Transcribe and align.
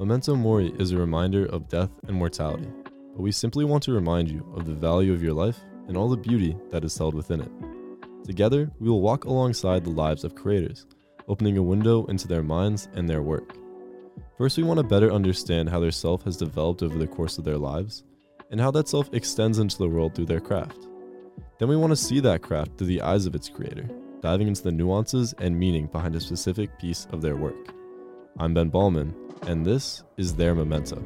Memento 0.00 0.34
Mori 0.34 0.72
is 0.78 0.92
a 0.92 0.96
reminder 0.96 1.44
of 1.44 1.68
death 1.68 1.90
and 2.08 2.16
mortality, 2.16 2.66
but 3.14 3.20
we 3.20 3.30
simply 3.30 3.66
want 3.66 3.82
to 3.82 3.92
remind 3.92 4.30
you 4.30 4.50
of 4.56 4.64
the 4.64 4.72
value 4.72 5.12
of 5.12 5.22
your 5.22 5.34
life 5.34 5.58
and 5.88 5.94
all 5.94 6.08
the 6.08 6.16
beauty 6.16 6.56
that 6.70 6.84
is 6.84 6.96
held 6.96 7.14
within 7.14 7.42
it. 7.42 7.50
Together, 8.24 8.70
we 8.80 8.88
will 8.88 9.02
walk 9.02 9.26
alongside 9.26 9.84
the 9.84 9.90
lives 9.90 10.24
of 10.24 10.34
creators, 10.34 10.86
opening 11.28 11.58
a 11.58 11.62
window 11.62 12.06
into 12.06 12.26
their 12.26 12.42
minds 12.42 12.88
and 12.94 13.06
their 13.06 13.20
work. 13.20 13.54
First, 14.38 14.56
we 14.56 14.62
want 14.62 14.78
to 14.78 14.84
better 14.84 15.12
understand 15.12 15.68
how 15.68 15.80
their 15.80 15.90
self 15.90 16.24
has 16.24 16.38
developed 16.38 16.82
over 16.82 16.96
the 16.96 17.06
course 17.06 17.36
of 17.36 17.44
their 17.44 17.58
lives, 17.58 18.02
and 18.50 18.58
how 18.58 18.70
that 18.70 18.88
self 18.88 19.12
extends 19.12 19.58
into 19.58 19.76
the 19.76 19.86
world 19.86 20.14
through 20.14 20.24
their 20.24 20.40
craft. 20.40 20.88
Then 21.58 21.68
we 21.68 21.76
want 21.76 21.90
to 21.90 21.96
see 21.96 22.20
that 22.20 22.40
craft 22.40 22.78
through 22.78 22.86
the 22.86 23.02
eyes 23.02 23.26
of 23.26 23.34
its 23.34 23.50
creator, 23.50 23.86
diving 24.22 24.48
into 24.48 24.62
the 24.62 24.72
nuances 24.72 25.34
and 25.40 25.60
meaning 25.60 25.88
behind 25.88 26.16
a 26.16 26.20
specific 26.20 26.78
piece 26.78 27.06
of 27.12 27.20
their 27.20 27.36
work. 27.36 27.74
I'm 28.38 28.54
Ben 28.54 28.68
Ballman, 28.68 29.14
and 29.46 29.66
this 29.66 30.02
is 30.16 30.34
their 30.34 30.54
memento. 30.54 31.02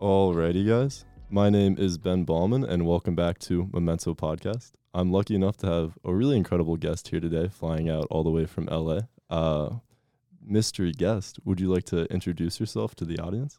Alrighty, 0.00 0.66
guys. 0.66 1.04
My 1.30 1.50
name 1.50 1.76
is 1.78 1.98
Ben 1.98 2.24
Ballman, 2.24 2.64
and 2.64 2.86
welcome 2.86 3.14
back 3.14 3.38
to 3.40 3.68
Memento 3.72 4.14
Podcast. 4.14 4.72
I'm 4.92 5.12
lucky 5.12 5.34
enough 5.34 5.56
to 5.58 5.66
have 5.66 5.98
a 6.04 6.12
really 6.12 6.36
incredible 6.36 6.76
guest 6.76 7.08
here 7.08 7.20
today, 7.20 7.48
flying 7.48 7.88
out 7.88 8.06
all 8.10 8.24
the 8.24 8.30
way 8.30 8.46
from 8.46 8.66
LA. 8.66 9.00
Uh, 9.28 9.76
mystery 10.44 10.92
guest, 10.92 11.38
would 11.44 11.60
you 11.60 11.72
like 11.72 11.84
to 11.84 12.04
introduce 12.06 12.58
yourself 12.58 12.94
to 12.96 13.04
the 13.04 13.18
audience? 13.18 13.58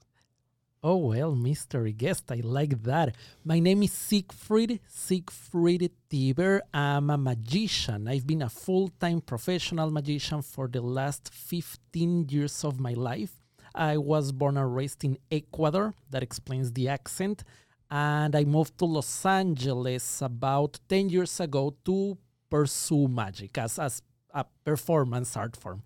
Oh, 0.84 0.98
well, 0.98 1.36
mystery 1.36 1.94
guest, 1.94 2.32
I 2.32 2.42
like 2.44 2.82
that. 2.84 3.16
My 3.46 3.60
name 3.60 3.84
is 3.84 3.92
Siegfried, 3.92 4.80
Siegfried 4.88 5.92
Tieber. 6.10 6.62
I'm 6.74 7.12
a 7.12 7.20
magician. 7.20 8.08
I've 8.08 8.26
been 8.26 8.42
a 8.42 8.50
full 8.50 8.88
time 9.00 9.22
professional 9.22 9.92
magician 9.92 10.42
for 10.42 10.68
the 10.68 10.82
last 10.82 11.32
15 11.32 12.30
years 12.30 12.64
of 12.64 12.80
my 12.80 12.94
life. 12.94 13.44
I 13.76 13.98
was 13.98 14.32
born 14.32 14.58
and 14.58 14.76
raised 14.76 15.04
in 15.04 15.20
Ecuador. 15.30 15.94
That 16.10 16.24
explains 16.24 16.74
the 16.74 16.88
accent. 16.90 17.44
And 17.92 18.36
I 18.36 18.44
moved 18.44 18.80
to 18.80 18.86
Los 18.86 19.24
Angeles 19.24 20.20
about 20.24 20.80
10 20.90 21.10
years 21.10 21.40
ago 21.40 21.76
to 21.86 22.18
pursue 22.50 23.08
magic 23.08 23.56
as, 23.60 23.78
as 23.78 24.02
a 24.34 24.46
performance 24.66 25.38
art 25.38 25.56
form. 25.56 25.84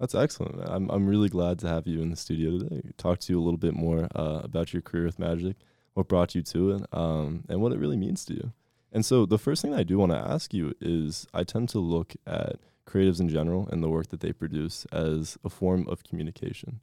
That's 0.00 0.14
excellent. 0.14 0.60
I'm 0.64 0.88
I'm 0.90 1.06
really 1.06 1.28
glad 1.28 1.58
to 1.60 1.68
have 1.68 1.86
you 1.86 2.00
in 2.02 2.10
the 2.10 2.16
studio 2.16 2.58
today. 2.58 2.82
Talk 2.96 3.18
to 3.20 3.32
you 3.32 3.40
a 3.40 3.42
little 3.42 3.58
bit 3.58 3.74
more 3.74 4.08
uh, 4.14 4.40
about 4.44 4.72
your 4.72 4.82
career 4.82 5.04
with 5.04 5.18
magic, 5.18 5.56
what 5.94 6.08
brought 6.08 6.34
you 6.34 6.42
to 6.42 6.72
it, 6.72 6.86
um, 6.92 7.44
and 7.48 7.60
what 7.60 7.72
it 7.72 7.78
really 7.78 7.96
means 7.96 8.24
to 8.26 8.34
you. 8.34 8.52
And 8.92 9.04
so, 9.04 9.26
the 9.26 9.38
first 9.38 9.60
thing 9.60 9.74
I 9.74 9.82
do 9.82 9.98
want 9.98 10.12
to 10.12 10.18
ask 10.18 10.54
you 10.54 10.74
is, 10.80 11.26
I 11.34 11.44
tend 11.44 11.68
to 11.70 11.78
look 11.78 12.14
at 12.26 12.56
creatives 12.86 13.20
in 13.20 13.28
general 13.28 13.68
and 13.70 13.82
the 13.82 13.88
work 13.88 14.08
that 14.08 14.20
they 14.20 14.32
produce 14.32 14.86
as 14.92 15.36
a 15.44 15.50
form 15.50 15.86
of 15.88 16.04
communication. 16.04 16.80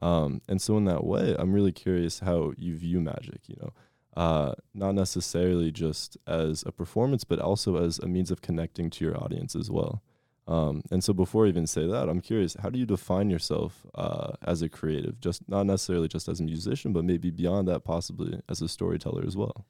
Um, 0.00 0.40
and 0.46 0.62
so, 0.62 0.76
in 0.76 0.84
that 0.84 1.04
way, 1.04 1.34
I'm 1.38 1.52
really 1.52 1.72
curious 1.72 2.20
how 2.20 2.52
you 2.56 2.76
view 2.76 3.00
magic. 3.00 3.40
You 3.48 3.56
know, 3.62 3.72
uh, 4.16 4.54
not 4.74 4.94
necessarily 4.94 5.72
just 5.72 6.16
as 6.26 6.62
a 6.66 6.70
performance, 6.70 7.24
but 7.24 7.40
also 7.40 7.82
as 7.82 7.98
a 7.98 8.06
means 8.06 8.30
of 8.30 8.42
connecting 8.42 8.90
to 8.90 9.04
your 9.04 9.16
audience 9.16 9.56
as 9.56 9.70
well. 9.70 10.02
Um, 10.48 10.82
and 10.90 11.04
so 11.04 11.12
before 11.12 11.44
I 11.44 11.48
even 11.50 11.66
say 11.66 11.86
that, 11.86 12.08
I'm 12.08 12.22
curious, 12.22 12.56
how 12.62 12.70
do 12.70 12.78
you 12.78 12.86
define 12.86 13.28
yourself 13.28 13.86
uh, 13.94 14.32
as 14.42 14.62
a 14.62 14.68
creative? 14.68 15.20
Just 15.20 15.46
not 15.46 15.66
necessarily 15.66 16.08
just 16.08 16.26
as 16.26 16.40
a 16.40 16.42
musician, 16.42 16.94
but 16.94 17.04
maybe 17.04 17.30
beyond 17.30 17.68
that, 17.68 17.84
possibly 17.84 18.40
as 18.48 18.62
a 18.62 18.68
storyteller 18.68 19.24
as 19.26 19.36
well. 19.36 19.66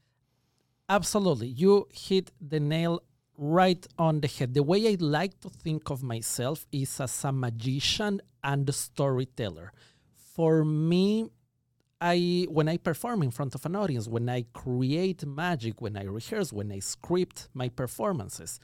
Absolutely. 0.88 1.48
You 1.48 1.88
hit 1.92 2.30
the 2.40 2.60
nail 2.60 3.02
right 3.36 3.84
on 3.98 4.20
the 4.20 4.28
head. 4.28 4.54
The 4.54 4.62
way 4.62 4.88
I 4.88 4.96
like 5.00 5.40
to 5.40 5.48
think 5.48 5.90
of 5.90 6.02
myself 6.04 6.64
is 6.70 7.00
as 7.00 7.24
a 7.24 7.32
magician 7.32 8.20
and 8.44 8.68
a 8.68 8.72
storyteller. 8.72 9.72
For 10.14 10.64
me, 10.64 11.28
I 12.00 12.46
when 12.48 12.68
I 12.68 12.76
perform 12.76 13.24
in 13.24 13.32
front 13.32 13.56
of 13.56 13.66
an 13.66 13.74
audience, 13.74 14.06
when 14.06 14.28
I 14.28 14.44
create 14.52 15.26
magic, 15.26 15.80
when 15.80 15.96
I 15.96 16.04
rehearse, 16.04 16.52
when 16.52 16.70
I 16.70 16.78
script 16.78 17.48
my 17.54 17.68
performances, 17.68 18.60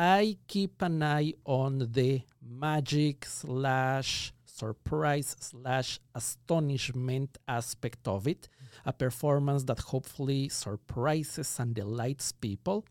I 0.00 0.36
keep 0.46 0.80
an 0.82 1.02
eye 1.02 1.32
on 1.44 1.88
the 1.90 2.22
magic 2.40 3.24
slash 3.24 4.32
surprise 4.44 5.34
slash 5.40 5.98
astonishment 6.14 7.36
aspect 7.48 8.06
of 8.06 8.28
it, 8.28 8.48
a 8.86 8.92
performance 8.92 9.64
that 9.64 9.80
hopefully 9.80 10.50
surprises 10.50 11.58
and 11.58 11.74
delights 11.74 12.30
people. 12.30 12.84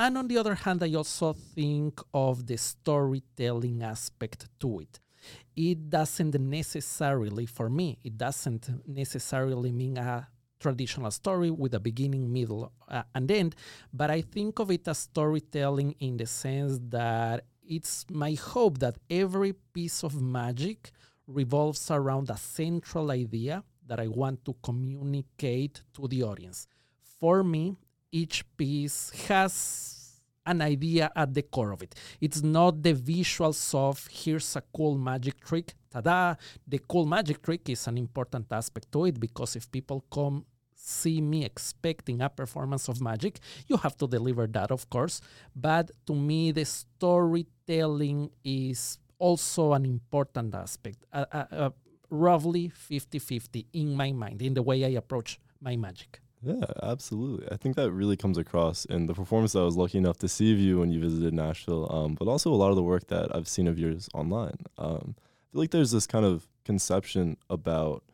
And 0.00 0.18
on 0.18 0.26
the 0.26 0.36
other 0.36 0.56
hand, 0.56 0.82
I 0.82 0.94
also 0.94 1.32
think 1.32 2.00
of 2.12 2.48
the 2.48 2.58
storytelling 2.58 3.80
aspect 3.84 4.48
to 4.58 4.80
it. 4.80 4.98
It 5.54 5.88
doesn't 5.88 6.40
necessarily, 6.40 7.46
for 7.46 7.70
me, 7.70 8.00
it 8.02 8.18
doesn't 8.18 8.68
necessarily 8.84 9.70
mean 9.70 9.96
a 9.96 10.26
traditional 10.58 11.10
story 11.10 11.50
with 11.50 11.74
a 11.74 11.80
beginning, 11.80 12.32
middle, 12.32 12.72
uh, 12.88 13.02
and 13.14 13.30
end. 13.30 13.54
But 13.92 14.10
I 14.10 14.20
think 14.22 14.58
of 14.58 14.70
it 14.70 14.86
as 14.88 14.98
storytelling 14.98 15.94
in 16.00 16.16
the 16.16 16.26
sense 16.26 16.78
that 16.88 17.44
it's 17.66 18.06
my 18.10 18.34
hope 18.34 18.78
that 18.78 18.96
every 19.10 19.52
piece 19.52 20.02
of 20.02 20.20
magic 20.20 20.90
revolves 21.26 21.90
around 21.90 22.30
a 22.30 22.36
central 22.36 23.10
idea 23.10 23.62
that 23.86 24.00
I 24.00 24.08
want 24.08 24.44
to 24.46 24.54
communicate 24.62 25.82
to 25.94 26.08
the 26.08 26.22
audience. 26.22 26.66
For 27.20 27.42
me, 27.42 27.76
each 28.10 28.44
piece 28.56 29.10
has 29.28 29.97
an 30.48 30.62
idea 30.62 31.10
at 31.14 31.34
the 31.34 31.42
core 31.42 31.72
of 31.72 31.82
it. 31.82 31.94
It's 32.20 32.42
not 32.42 32.82
the 32.82 32.94
visuals 32.94 33.74
of 33.74 34.08
here's 34.10 34.56
a 34.56 34.62
cool 34.74 34.96
magic 34.96 35.40
trick, 35.40 35.74
ta-da. 35.90 36.34
The 36.66 36.80
cool 36.88 37.06
magic 37.06 37.42
trick 37.42 37.68
is 37.68 37.86
an 37.86 37.98
important 37.98 38.46
aspect 38.50 38.90
to 38.92 39.04
it 39.06 39.20
because 39.20 39.56
if 39.56 39.70
people 39.70 40.04
come 40.10 40.44
see 40.74 41.20
me 41.20 41.44
expecting 41.44 42.20
a 42.22 42.28
performance 42.30 42.88
of 42.88 43.00
magic, 43.00 43.40
you 43.66 43.76
have 43.76 43.96
to 43.98 44.06
deliver 44.06 44.46
that, 44.46 44.70
of 44.70 44.88
course. 44.88 45.20
But 45.54 45.90
to 46.06 46.14
me, 46.14 46.52
the 46.52 46.64
storytelling 46.64 48.30
is 48.44 48.98
also 49.18 49.72
an 49.72 49.84
important 49.84 50.54
aspect, 50.54 51.04
uh, 51.12 51.26
uh, 51.32 51.44
uh, 51.50 51.70
roughly 52.10 52.68
50 52.68 53.18
50 53.18 53.66
in 53.72 53.94
my 53.94 54.12
mind, 54.12 54.40
in 54.40 54.54
the 54.54 54.62
way 54.62 54.84
I 54.84 54.90
approach 54.90 55.38
my 55.60 55.76
magic. 55.76 56.20
Yeah, 56.40 56.64
absolutely. 56.82 57.48
I 57.50 57.56
think 57.56 57.74
that 57.76 57.90
really 57.90 58.16
comes 58.16 58.38
across 58.38 58.84
in 58.84 59.06
the 59.06 59.14
performance 59.14 59.52
that 59.52 59.60
I 59.60 59.64
was 59.64 59.76
lucky 59.76 59.98
enough 59.98 60.18
to 60.18 60.28
see 60.28 60.52
of 60.52 60.58
you 60.58 60.78
when 60.78 60.90
you 60.90 61.00
visited 61.00 61.34
Nashville, 61.34 61.90
um, 61.92 62.14
but 62.14 62.28
also 62.28 62.52
a 62.52 62.54
lot 62.54 62.70
of 62.70 62.76
the 62.76 62.82
work 62.82 63.08
that 63.08 63.34
I've 63.34 63.48
seen 63.48 63.66
of 63.66 63.78
yours 63.78 64.08
online. 64.14 64.56
Um, 64.76 65.16
I 65.18 65.52
feel 65.52 65.60
like 65.62 65.70
there's 65.72 65.90
this 65.90 66.06
kind 66.06 66.24
of 66.24 66.46
conception 66.64 67.38
about 67.50 68.04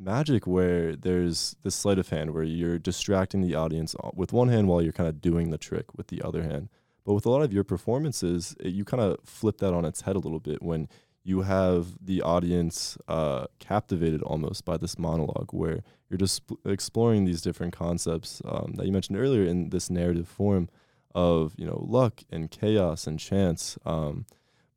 magic 0.00 0.46
where 0.46 0.96
there's 0.96 1.56
this 1.62 1.74
sleight 1.76 1.98
of 1.98 2.08
hand 2.08 2.32
where 2.32 2.42
you're 2.42 2.78
distracting 2.78 3.42
the 3.42 3.54
audience 3.54 3.94
with 4.14 4.32
one 4.32 4.48
hand 4.48 4.66
while 4.66 4.82
you're 4.82 4.92
kind 4.92 5.08
of 5.08 5.20
doing 5.20 5.50
the 5.50 5.58
trick 5.58 5.86
with 5.96 6.08
the 6.08 6.22
other 6.22 6.42
hand. 6.42 6.68
But 7.04 7.14
with 7.14 7.26
a 7.26 7.30
lot 7.30 7.42
of 7.42 7.52
your 7.52 7.64
performances, 7.64 8.56
it, 8.60 8.68
you 8.74 8.84
kind 8.84 9.02
of 9.02 9.18
flip 9.24 9.58
that 9.58 9.72
on 9.72 9.84
its 9.84 10.02
head 10.02 10.16
a 10.16 10.20
little 10.20 10.40
bit 10.40 10.62
when 10.62 10.88
you 11.28 11.42
have 11.42 11.86
the 12.00 12.22
audience 12.22 12.96
uh, 13.06 13.46
captivated 13.58 14.22
almost 14.22 14.64
by 14.64 14.76
this 14.76 14.98
monologue 14.98 15.50
where 15.52 15.82
you're 16.08 16.18
just 16.18 16.42
exploring 16.64 17.24
these 17.24 17.42
different 17.42 17.72
concepts 17.72 18.40
um, 18.46 18.72
that 18.76 18.86
you 18.86 18.92
mentioned 18.92 19.18
earlier 19.18 19.44
in 19.44 19.68
this 19.70 19.90
narrative 19.90 20.26
form 20.26 20.68
of 21.14 21.54
you 21.56 21.66
know 21.66 21.84
luck 21.86 22.22
and 22.30 22.50
chaos 22.50 23.06
and 23.06 23.18
chance 23.18 23.78
um, 23.84 24.24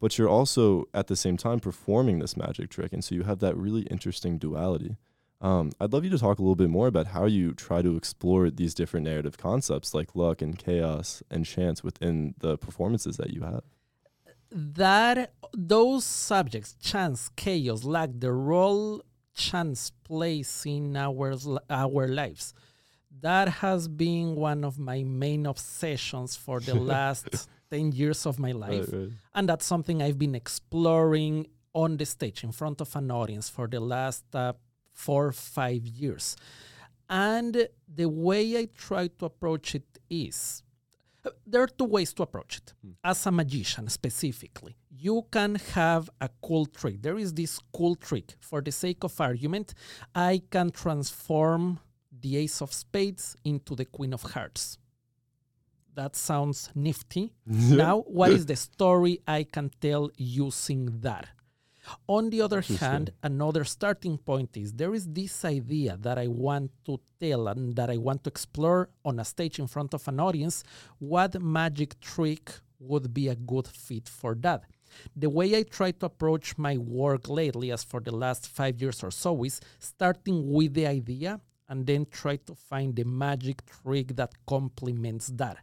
but 0.02 0.18
you're 0.18 0.28
also 0.28 0.86
at 0.94 1.08
the 1.08 1.16
same 1.16 1.38
time 1.38 1.60
performing 1.60 2.20
this 2.20 2.36
magic 2.36 2.70
trick. 2.70 2.92
And 2.92 3.04
so 3.04 3.14
you 3.14 3.24
have 3.24 3.40
that 3.40 3.56
really 3.56 3.84
interesting 3.84 4.40
duality. 4.40 4.98
Um, 5.40 5.72
I'd 5.80 5.94
love 5.94 6.04
you 6.04 6.10
to 6.10 6.18
talk 6.18 6.40
a 6.40 6.42
little 6.42 6.56
bit 6.56 6.70
more 6.70 6.88
about 6.88 7.08
how 7.08 7.26
you 7.26 7.54
try 7.54 7.82
to 7.84 7.96
explore 7.96 8.50
these 8.50 8.74
different 8.74 9.06
narrative 9.06 9.38
concepts 9.38 9.94
like 9.94 10.16
luck 10.16 10.42
and 10.42 10.58
chaos 10.58 11.24
and 11.30 11.46
chance 11.46 11.84
within 11.84 12.34
the 12.40 12.58
performances 12.58 13.18
that 13.18 13.32
you 13.32 13.42
have 13.42 13.64
that 14.52 15.34
those 15.54 16.04
subjects, 16.04 16.76
chance, 16.82 17.30
chaos, 17.36 17.84
luck, 17.84 18.10
the 18.14 18.32
role 18.32 19.02
chance 19.34 19.92
plays 20.04 20.64
in 20.66 20.96
our 20.98 21.34
our 21.70 22.08
lives, 22.08 22.54
that 23.22 23.48
has 23.48 23.88
been 23.88 24.36
one 24.36 24.64
of 24.64 24.78
my 24.78 25.04
main 25.04 25.46
obsessions 25.46 26.36
for 26.36 26.60
the 26.60 26.76
last 26.94 27.48
10 27.70 27.94
years 27.94 28.26
of 28.26 28.40
my 28.40 28.52
life. 28.52 28.88
Right, 28.92 29.02
right. 29.02 29.10
And 29.34 29.50
that's 29.50 29.66
something 29.66 30.02
I've 30.02 30.20
been 30.20 30.36
exploring 30.36 31.48
on 31.74 31.98
the 31.98 32.06
stage 32.06 32.44
in 32.44 32.52
front 32.52 32.82
of 32.82 32.96
an 32.96 33.12
audience 33.12 33.50
for 33.50 33.68
the 33.68 33.80
last 33.80 34.26
uh, 34.34 34.54
four, 34.94 35.32
five 35.32 35.86
years. 35.88 36.36
And 37.10 37.68
the 37.94 38.10
way 38.10 38.58
I 38.58 38.68
try 38.76 39.08
to 39.08 39.26
approach 39.26 39.76
it 39.76 40.00
is 40.10 40.64
there 41.46 41.62
are 41.62 41.68
two 41.68 41.86
ways 41.86 42.14
to 42.14 42.24
approach 42.24 42.58
it. 42.58 42.74
Hmm. 42.82 42.92
As 43.04 43.26
a 43.26 43.32
magician, 43.32 43.88
specifically, 43.90 44.76
you 44.90 45.26
can 45.32 45.56
have 45.74 46.10
a 46.20 46.30
cool 46.42 46.66
trick. 46.66 47.02
There 47.02 47.18
is 47.18 47.34
this 47.34 47.60
cool 47.74 47.96
trick. 47.96 48.36
For 48.40 48.62
the 48.62 48.72
sake 48.72 49.04
of 49.04 49.20
argument, 49.20 49.74
I 50.16 50.42
can 50.50 50.72
transform 50.72 51.80
the 52.12 52.38
Ace 52.38 52.62
of 52.62 52.74
Spades 52.74 53.36
into 53.44 53.76
the 53.76 53.86
Queen 53.86 54.14
of 54.14 54.24
Hearts. 54.24 54.78
that 55.94 56.16
sounds 56.16 56.70
nifty. 56.74 57.34
now, 57.46 58.00
what 58.02 58.32
is 58.32 58.46
the 58.46 58.56
story 58.56 59.20
I 59.28 59.44
can 59.44 59.72
tell 59.82 60.10
using 60.18 61.02
that? 61.02 61.28
On 62.08 62.30
the 62.30 62.42
other 62.42 62.62
hand, 62.62 63.12
another 63.24 63.64
starting 63.64 64.18
point 64.18 64.58
is 64.58 64.74
there 64.74 64.94
is 64.94 65.08
this 65.08 65.46
idea 65.46 65.98
that 66.02 66.18
I 66.18 66.28
want 66.28 66.72
to 66.86 67.00
tell 67.20 67.48
and 67.48 67.76
that 67.76 67.90
I 67.90 67.98
want 67.98 68.24
to 68.24 68.30
explore 68.30 68.90
on 69.04 69.20
a 69.20 69.26
stage 69.26 69.60
in 69.60 69.68
front 69.68 69.94
of 69.94 70.08
an 70.08 70.20
audience. 70.20 70.64
What 71.00 71.42
magic 71.42 72.00
trick 72.00 72.52
would 72.80 73.14
be 73.14 73.28
a 73.28 73.36
good 73.36 73.68
fit 73.68 74.10
for 74.10 74.36
that? 74.36 74.64
The 75.16 75.30
way 75.30 75.56
I 75.58 75.64
try 75.64 75.92
to 75.92 76.06
approach 76.08 76.58
my 76.58 76.78
work 76.78 77.30
lately, 77.30 77.72
as 77.72 77.84
for 77.84 78.02
the 78.02 78.16
last 78.16 78.48
five 78.48 78.82
years 78.82 79.04
or 79.04 79.12
so, 79.12 79.44
is 79.44 79.62
starting 79.80 80.52
with 80.52 80.74
the 80.74 80.88
idea 80.88 81.40
and 81.70 81.86
then 81.86 82.06
try 82.12 82.36
to 82.36 82.54
find 82.54 82.96
the 82.96 83.06
magic 83.06 83.62
trick 83.66 84.16
that 84.18 84.34
complements 84.46 85.28
that. 85.36 85.58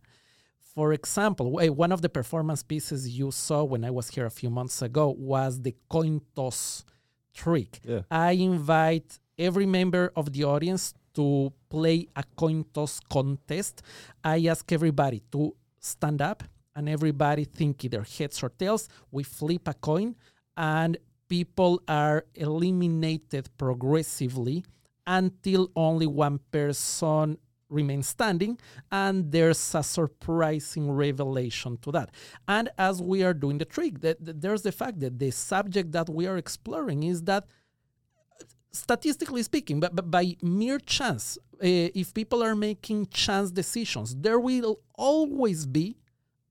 For 0.78 0.92
example, 0.92 1.50
one 1.50 1.90
of 1.90 2.02
the 2.02 2.08
performance 2.08 2.62
pieces 2.62 3.08
you 3.08 3.32
saw 3.32 3.64
when 3.64 3.84
I 3.84 3.90
was 3.90 4.10
here 4.10 4.26
a 4.26 4.30
few 4.30 4.48
months 4.48 4.80
ago 4.80 5.12
was 5.18 5.60
the 5.60 5.74
coin 5.90 6.20
toss 6.36 6.84
trick. 7.34 7.80
Yeah. 7.82 8.02
I 8.08 8.30
invite 8.30 9.18
every 9.36 9.66
member 9.66 10.12
of 10.14 10.32
the 10.32 10.44
audience 10.44 10.94
to 11.14 11.52
play 11.68 12.06
a 12.14 12.22
coin 12.36 12.64
toss 12.72 13.00
contest. 13.10 13.82
I 14.22 14.46
ask 14.46 14.70
everybody 14.70 15.20
to 15.32 15.56
stand 15.80 16.22
up 16.22 16.44
and 16.76 16.88
everybody 16.88 17.42
think 17.42 17.84
either 17.84 18.04
heads 18.04 18.40
or 18.40 18.50
tails. 18.50 18.88
We 19.10 19.24
flip 19.24 19.66
a 19.66 19.74
coin 19.74 20.14
and 20.56 20.96
people 21.28 21.82
are 21.88 22.24
eliminated 22.36 23.48
progressively 23.58 24.64
until 25.08 25.72
only 25.74 26.06
one 26.06 26.38
person 26.52 27.36
remains 27.68 28.08
standing 28.08 28.58
and 28.90 29.30
there's 29.30 29.74
a 29.74 29.82
surprising 29.82 30.90
revelation 30.90 31.78
to 31.82 31.92
that. 31.92 32.10
And 32.46 32.70
as 32.78 33.02
we 33.02 33.22
are 33.22 33.34
doing 33.34 33.58
the 33.58 33.64
trick 33.64 34.00
that, 34.00 34.24
that 34.24 34.40
there's 34.40 34.62
the 34.62 34.72
fact 34.72 35.00
that 35.00 35.18
the 35.18 35.30
subject 35.30 35.92
that 35.92 36.08
we 36.08 36.26
are 36.26 36.36
exploring 36.36 37.02
is 37.02 37.22
that 37.24 37.44
statistically 38.70 39.42
speaking 39.42 39.80
but, 39.80 39.94
but 39.96 40.10
by 40.10 40.36
mere 40.42 40.78
chance 40.78 41.38
uh, 41.54 41.66
if 41.94 42.12
people 42.12 42.42
are 42.42 42.54
making 42.54 43.06
chance 43.06 43.50
decisions 43.50 44.14
there 44.16 44.38
will 44.38 44.78
always 44.94 45.66
be 45.66 45.96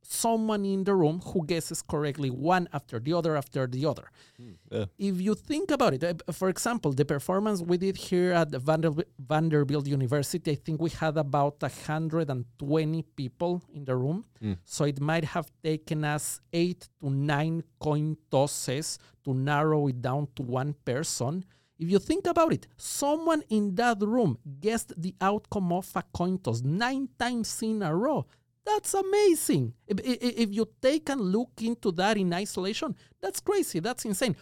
someone 0.10 0.64
in 0.66 0.86
the 0.86 0.96
room 0.96 1.20
who 1.20 1.46
guesses 1.46 1.82
correctly 1.82 2.30
one 2.30 2.68
after 2.72 2.98
the 2.98 3.12
other 3.14 3.36
after 3.36 3.68
the 3.68 3.86
other. 3.86 4.10
Hmm, 4.38 4.52
yeah. 4.72 4.86
If 4.98 5.20
you 5.20 5.36
think 5.36 5.70
about 5.70 5.94
it, 5.94 6.04
uh, 6.04 6.32
for 6.32 6.48
example, 6.48 6.94
the 6.94 7.04
performance 7.04 7.62
we 7.62 7.78
did 7.78 7.98
here 7.98 8.32
at 8.32 8.50
the 8.52 8.60
Vanderbilt, 8.60 9.08
Vanderbilt 9.20 9.86
University, 9.86 10.52
I 10.52 10.56
think 10.56 10.82
we 10.82 10.92
had 10.92 11.18
about 11.18 11.62
120 11.62 13.02
people 13.18 13.62
in 13.74 13.84
the 13.84 13.96
room. 13.98 14.24
Mm. 14.42 14.58
So 14.64 14.86
it 14.86 15.02
might 15.02 15.26
have 15.26 15.52
taken 15.62 16.06
us 16.06 16.40
eight 16.54 16.88
to 17.02 17.10
nine 17.10 17.64
coin 17.78 18.16
tosses 18.32 18.98
to 19.26 19.34
narrow 19.34 19.88
it 19.88 20.02
down 20.02 20.30
to 20.38 20.42
one 20.42 20.74
person. 20.86 21.44
If 21.78 21.92
you 21.92 22.00
think 22.00 22.28
about 22.28 22.54
it, 22.54 22.66
someone 22.78 23.44
in 23.50 23.76
that 23.76 24.02
room 24.02 24.38
guessed 24.62 24.94
the 25.00 25.14
outcome 25.20 25.74
of 25.74 25.92
a 25.96 26.04
coin 26.14 26.40
toss 26.40 26.62
nine 26.62 27.10
times 27.20 27.62
in 27.62 27.84
a 27.84 27.94
row. 27.94 28.26
That's 28.68 28.94
amazing. 28.94 29.74
If, 29.88 29.98
if, 30.04 30.54
you 30.54 30.68
take 30.82 31.08
and 31.08 31.22
look 31.22 31.52
into 31.62 31.90
that 31.94 32.18
in 32.18 32.34
isolation, 32.34 32.94
that's 33.22 33.40
crazy. 33.40 33.80
That's 33.80 34.04
insane. 34.04 34.36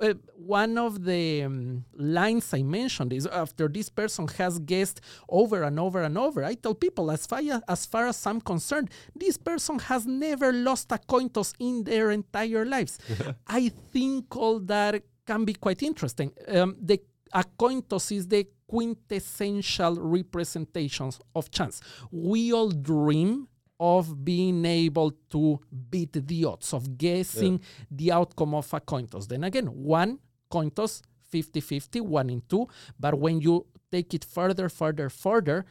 Uh, 0.00 0.14
one 0.36 0.78
of 0.78 1.04
the 1.04 1.42
um, 1.42 1.84
lines 1.94 2.54
I 2.54 2.62
mentioned 2.62 3.12
is 3.12 3.26
after 3.26 3.66
this 3.66 3.88
person 3.88 4.28
has 4.38 4.60
guessed 4.60 5.00
over 5.28 5.64
and 5.64 5.80
over 5.80 6.00
and 6.02 6.16
over, 6.16 6.44
I 6.44 6.54
tell 6.54 6.74
people, 6.74 7.10
as 7.10 7.26
far 7.26 7.40
as, 7.40 7.60
as 7.66 7.84
far 7.84 8.06
as 8.06 8.24
I'm 8.24 8.40
concerned, 8.40 8.88
this 9.16 9.36
person 9.36 9.80
has 9.80 10.06
never 10.06 10.52
lost 10.52 10.92
a 10.92 10.98
coin 10.98 11.28
toss 11.28 11.52
in 11.58 11.82
their 11.82 12.12
entire 12.12 12.64
lives. 12.64 13.00
I 13.48 13.70
think 13.92 14.36
all 14.36 14.60
that 14.60 15.02
can 15.26 15.44
be 15.44 15.54
quite 15.54 15.82
interesting. 15.82 16.30
Um, 16.46 16.76
the 16.80 17.00
a 17.34 17.44
coin 17.58 17.82
toss 17.82 18.12
is 18.12 18.28
the 18.28 18.46
quintessential 18.68 19.96
representations 19.96 21.18
of 21.34 21.50
chance. 21.50 21.80
We 22.10 22.52
all 22.52 22.70
dream 22.70 23.48
of 23.82 24.24
being 24.24 24.64
able 24.64 25.10
to 25.28 25.58
beat 25.90 26.12
the 26.12 26.44
odds, 26.44 26.72
of 26.72 26.96
guessing 26.96 27.54
yeah. 27.54 27.84
the 27.90 28.12
outcome 28.12 28.54
of 28.54 28.72
a 28.72 28.78
coin 28.78 29.08
toss. 29.08 29.26
Then 29.26 29.42
again, 29.42 29.66
one 29.66 30.20
coin 30.48 30.70
toss, 30.70 31.02
50 31.30 31.60
50, 31.60 32.00
one 32.02 32.30
in 32.30 32.42
two. 32.48 32.68
But 32.98 33.18
when 33.18 33.40
you 33.40 33.66
take 33.90 34.14
it 34.14 34.24
further, 34.24 34.68
further, 34.68 35.08
further, 35.08 35.66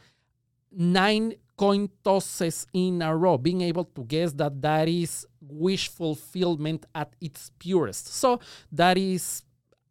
nine 0.70 1.32
coin 1.56 1.88
tosses 2.04 2.66
in 2.74 3.00
a 3.00 3.16
row, 3.16 3.38
being 3.38 3.62
able 3.62 3.84
to 3.84 4.04
guess 4.04 4.34
that 4.34 4.60
that 4.60 4.88
is 4.88 5.26
wish 5.40 5.88
fulfillment 5.88 6.84
at 6.94 7.16
its 7.18 7.50
purest. 7.58 8.08
So 8.08 8.40
that 8.72 8.98
is 8.98 9.42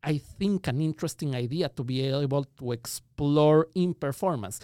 I 0.04 0.20
think 0.20 0.68
an 0.68 0.80
interesting 0.80 1.36
idea 1.36 1.70
to 1.70 1.84
be 1.84 2.02
able 2.06 2.44
to 2.60 2.72
explore 2.72 3.68
in 3.76 3.94
performance 3.94 4.60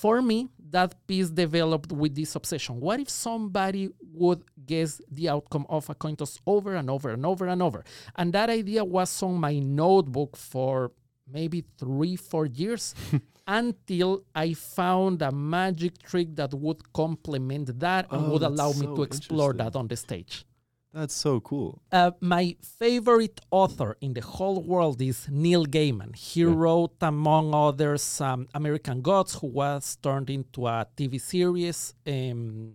for 0.00 0.22
me, 0.22 0.48
that 0.70 0.94
piece 1.06 1.30
developed 1.30 1.90
with 1.92 2.14
this 2.14 2.34
obsession. 2.36 2.80
What 2.80 3.00
if 3.00 3.08
somebody 3.08 3.90
would 4.14 4.42
guess 4.64 5.00
the 5.10 5.28
outcome 5.28 5.66
of 5.68 5.90
a 5.90 5.94
coin 5.94 6.14
toss 6.16 6.38
over 6.46 6.74
and 6.74 6.88
over 6.88 7.10
and 7.10 7.24
over 7.26 7.46
and 7.46 7.60
over? 7.62 7.84
And 8.14 8.32
that 8.32 8.48
idea 8.50 8.84
was 8.84 9.22
on 9.22 9.34
my 9.40 9.58
notebook 9.58 10.36
for 10.36 10.92
maybe 11.30 11.64
three, 11.78 12.16
four 12.16 12.46
years 12.46 12.94
until 13.46 14.24
I 14.34 14.54
found 14.54 15.22
a 15.22 15.32
magic 15.32 15.98
trick 16.02 16.36
that 16.36 16.54
would 16.54 16.92
complement 16.92 17.78
that 17.80 18.06
and 18.12 18.26
oh, 18.26 18.30
would 18.30 18.42
allow 18.42 18.72
me 18.72 18.86
to 18.86 19.02
explore 19.02 19.52
that 19.54 19.74
on 19.74 19.88
the 19.88 19.96
stage. 19.96 20.44
That's 20.92 21.14
so 21.14 21.40
cool. 21.40 21.82
Uh, 21.92 22.12
my 22.20 22.56
favorite 22.62 23.40
author 23.50 23.96
in 24.00 24.14
the 24.14 24.22
whole 24.22 24.62
world 24.62 25.02
is 25.02 25.28
Neil 25.30 25.66
Gaiman. 25.66 26.16
He 26.16 26.40
yeah. 26.40 26.52
wrote, 26.54 26.94
among 27.02 27.54
others, 27.54 28.20
um, 28.20 28.48
American 28.54 29.02
Gods, 29.02 29.34
who 29.34 29.48
was 29.48 29.96
turned 29.96 30.30
into 30.30 30.66
a 30.66 30.86
TV 30.96 31.20
series. 31.20 31.94
Um, 32.06 32.72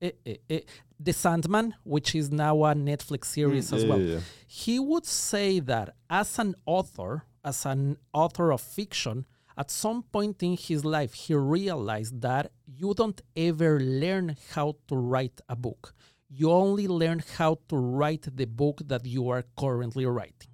eh, 0.00 0.12
eh, 0.24 0.36
eh, 0.48 0.60
the 0.98 1.12
Sandman, 1.12 1.74
which 1.84 2.14
is 2.14 2.30
now 2.30 2.64
a 2.64 2.74
Netflix 2.74 3.26
series 3.26 3.70
mm, 3.70 3.76
as 3.76 3.84
well. 3.84 4.00
Yeah. 4.00 4.20
He 4.46 4.78
would 4.78 5.04
say 5.04 5.60
that 5.60 5.94
as 6.08 6.38
an 6.38 6.54
author, 6.64 7.24
as 7.44 7.66
an 7.66 7.98
author 8.14 8.50
of 8.50 8.62
fiction, 8.62 9.26
at 9.58 9.70
some 9.70 10.02
point 10.02 10.42
in 10.42 10.56
his 10.56 10.84
life, 10.84 11.12
he 11.14 11.34
realized 11.34 12.20
that 12.22 12.50
you 12.66 12.94
don't 12.94 13.20
ever 13.36 13.78
learn 13.80 14.36
how 14.54 14.76
to 14.88 14.96
write 14.96 15.40
a 15.48 15.56
book 15.56 15.94
you 16.28 16.50
only 16.50 16.88
learn 16.88 17.22
how 17.36 17.58
to 17.68 17.76
write 17.76 18.26
the 18.36 18.46
book 18.46 18.80
that 18.86 19.06
you 19.06 19.28
are 19.28 19.44
currently 19.58 20.06
writing. 20.06 20.50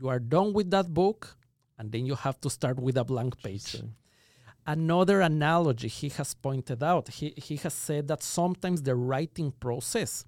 You 0.00 0.08
are 0.08 0.18
done 0.18 0.52
with 0.52 0.70
that 0.70 0.92
book, 0.92 1.36
and 1.78 1.92
then 1.92 2.06
you 2.06 2.14
have 2.14 2.40
to 2.40 2.50
start 2.50 2.80
with 2.80 2.96
a 2.96 3.04
blank 3.04 3.40
page. 3.42 3.76
Another 4.66 5.20
analogy 5.20 5.88
he 5.88 6.08
has 6.10 6.34
pointed 6.34 6.82
out, 6.82 7.08
he, 7.08 7.34
he 7.36 7.56
has 7.56 7.74
said 7.74 8.08
that 8.08 8.22
sometimes 8.22 8.82
the 8.82 8.94
writing 8.94 9.52
process 9.58 10.24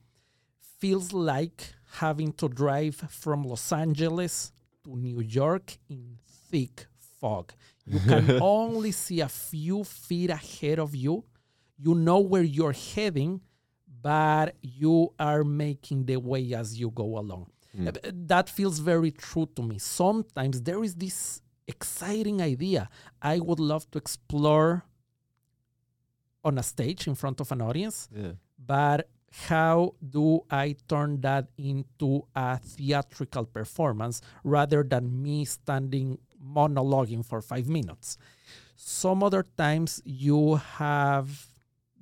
feels 0.78 1.12
like 1.12 1.72
having 1.94 2.32
to 2.32 2.48
drive 2.48 2.96
from 3.08 3.44
Los 3.44 3.72
Angeles 3.72 4.52
to 4.84 4.96
New 4.96 5.20
York 5.20 5.78
in 5.88 6.18
thick 6.50 6.86
fog. 7.20 7.52
You 7.86 8.00
can 8.00 8.30
only 8.42 8.92
see 8.92 9.20
a 9.20 9.28
few 9.28 9.84
feet 9.84 10.30
ahead 10.30 10.78
of 10.78 10.94
you. 10.94 11.24
You 11.78 11.94
know 11.94 12.20
where 12.20 12.42
you're 12.42 12.72
heading, 12.72 13.40
but 14.04 14.54
you 14.60 15.14
are 15.18 15.42
making 15.42 16.04
the 16.04 16.18
way 16.18 16.52
as 16.52 16.78
you 16.78 16.90
go 16.90 17.18
along. 17.18 17.46
Mm. 17.74 18.28
That 18.28 18.50
feels 18.50 18.78
very 18.78 19.10
true 19.10 19.48
to 19.56 19.62
me. 19.62 19.78
Sometimes 19.78 20.60
there 20.60 20.84
is 20.84 20.94
this 20.94 21.40
exciting 21.66 22.42
idea 22.42 22.90
I 23.22 23.40
would 23.40 23.58
love 23.58 23.90
to 23.92 23.98
explore 23.98 24.84
on 26.44 26.58
a 26.58 26.62
stage 26.62 27.08
in 27.08 27.14
front 27.14 27.40
of 27.40 27.50
an 27.50 27.62
audience, 27.62 28.10
yeah. 28.14 28.32
but 28.58 29.08
how 29.48 29.94
do 30.06 30.44
I 30.50 30.76
turn 30.86 31.22
that 31.22 31.48
into 31.56 32.26
a 32.36 32.58
theatrical 32.58 33.46
performance 33.46 34.20
rather 34.44 34.82
than 34.82 35.22
me 35.22 35.46
standing 35.46 36.18
monologuing 36.44 37.24
for 37.24 37.40
five 37.40 37.68
minutes? 37.68 38.18
Some 38.76 39.22
other 39.22 39.46
times 39.56 40.02
you 40.04 40.56
have 40.56 41.46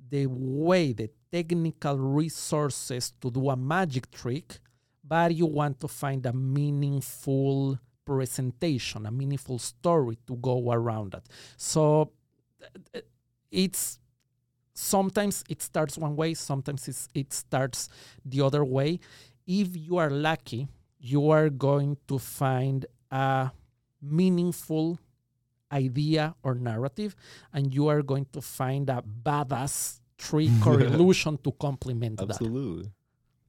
the 0.09 0.27
way, 0.27 0.91
the 0.91 1.09
technical 1.33 1.97
resources 1.97 3.11
to 3.19 3.31
do 3.31 3.49
a 3.49 3.57
magic 3.57 4.11
trick, 4.11 4.59
but 5.03 5.33
you 5.33 5.47
want 5.47 5.79
to 5.79 5.87
find 5.87 6.23
a 6.27 6.31
meaningful 6.31 7.79
presentation, 8.05 9.07
a 9.07 9.11
meaningful 9.11 9.57
story 9.57 10.15
to 10.27 10.35
go 10.35 10.71
around 10.71 11.13
that. 11.13 11.23
So 11.57 12.11
it's 13.49 13.97
sometimes 14.75 15.43
it 15.49 15.63
starts 15.63 15.97
one 15.97 16.15
way, 16.15 16.35
sometimes 16.35 17.09
it 17.15 17.33
starts 17.33 17.89
the 18.23 18.41
other 18.41 18.63
way. 18.63 18.99
If 19.47 19.75
you 19.75 19.97
are 19.97 20.11
lucky, 20.11 20.67
you 20.99 21.31
are 21.31 21.49
going 21.49 21.97
to 22.07 22.19
find 22.19 22.85
a 23.09 23.51
meaningful 24.01 24.99
idea 25.71 26.35
or 26.43 26.53
narrative, 26.53 27.15
and 27.51 27.73
you 27.73 27.87
are 27.87 28.03
going 28.03 28.27
to 28.33 28.41
find 28.41 28.87
a 28.89 29.01
badass 29.01 29.99
trick 30.17 30.65
or 30.65 30.81
illusion 30.81 31.37
to 31.43 31.51
complement 31.51 32.17
that. 32.17 32.29
Absolutely. 32.29 32.91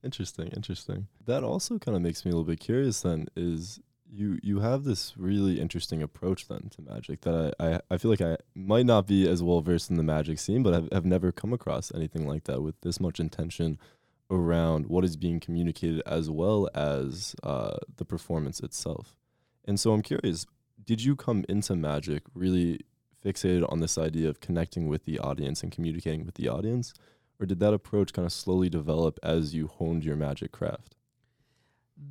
Interesting, 0.03 0.49
interesting. 0.49 1.09
That 1.25 1.43
also 1.43 1.79
kind 1.79 1.97
of 1.97 2.03
makes 2.03 2.25
me 2.25 2.31
a 2.31 2.35
little 2.35 2.45
bit 2.45 2.61
curious 2.61 3.01
then 3.01 3.27
is 3.37 3.81
you 4.07 4.39
you 4.43 4.61
have 4.61 4.85
this 4.85 5.15
really 5.17 5.61
interesting 5.61 6.03
approach 6.03 6.47
then 6.47 6.69
to 6.71 6.83
magic 6.83 7.23
that 7.23 7.55
I, 7.59 7.67
I, 7.67 7.81
I 7.91 7.97
feel 7.97 8.11
like 8.11 8.21
I 8.21 8.37
might 8.55 8.87
not 8.87 9.07
be 9.07 9.29
as 9.29 9.43
well 9.43 9.61
versed 9.61 9.91
in 9.91 9.97
the 9.97 10.03
magic 10.03 10.39
scene, 10.39 10.63
but 10.63 10.75
I've, 10.75 10.93
have 10.93 11.05
never 11.05 11.33
come 11.33 11.53
across 11.53 11.93
anything 11.95 12.27
like 12.27 12.45
that 12.45 12.61
with 12.61 12.81
this 12.83 13.01
much 13.01 13.19
intention 13.19 13.79
around 14.31 14.87
what 14.87 15.05
is 15.05 15.17
being 15.17 15.41
communicated 15.41 16.03
as 16.07 16.31
well 16.31 16.69
as 16.75 17.35
uh, 17.43 17.77
the 17.97 18.05
performance 18.05 18.61
itself. 18.61 19.17
And 19.65 19.81
so 19.81 19.93
I'm 19.93 20.03
curious, 20.03 20.47
did 20.83 21.03
you 21.03 21.17
come 21.17 21.45
into 21.49 21.75
magic 21.75 22.23
really 22.35 22.81
fixated 23.25 23.71
on 23.73 23.81
this 23.81 23.97
idea 23.97 24.29
of 24.29 24.41
connecting 24.41 24.89
with 24.89 25.05
the 25.05 25.19
audience 25.19 25.63
and 25.63 25.73
communicating 25.73 26.25
with 26.27 26.35
the 26.35 26.49
audience? 26.49 26.93
Or 27.41 27.47
did 27.47 27.59
that 27.61 27.75
approach 27.75 28.13
kind 28.13 28.27
of 28.27 28.33
slowly 28.33 28.69
develop 28.69 29.19
as 29.23 29.55
you 29.55 29.67
honed 29.67 30.05
your 30.05 30.17
magic 30.17 30.53
craft? 30.53 30.95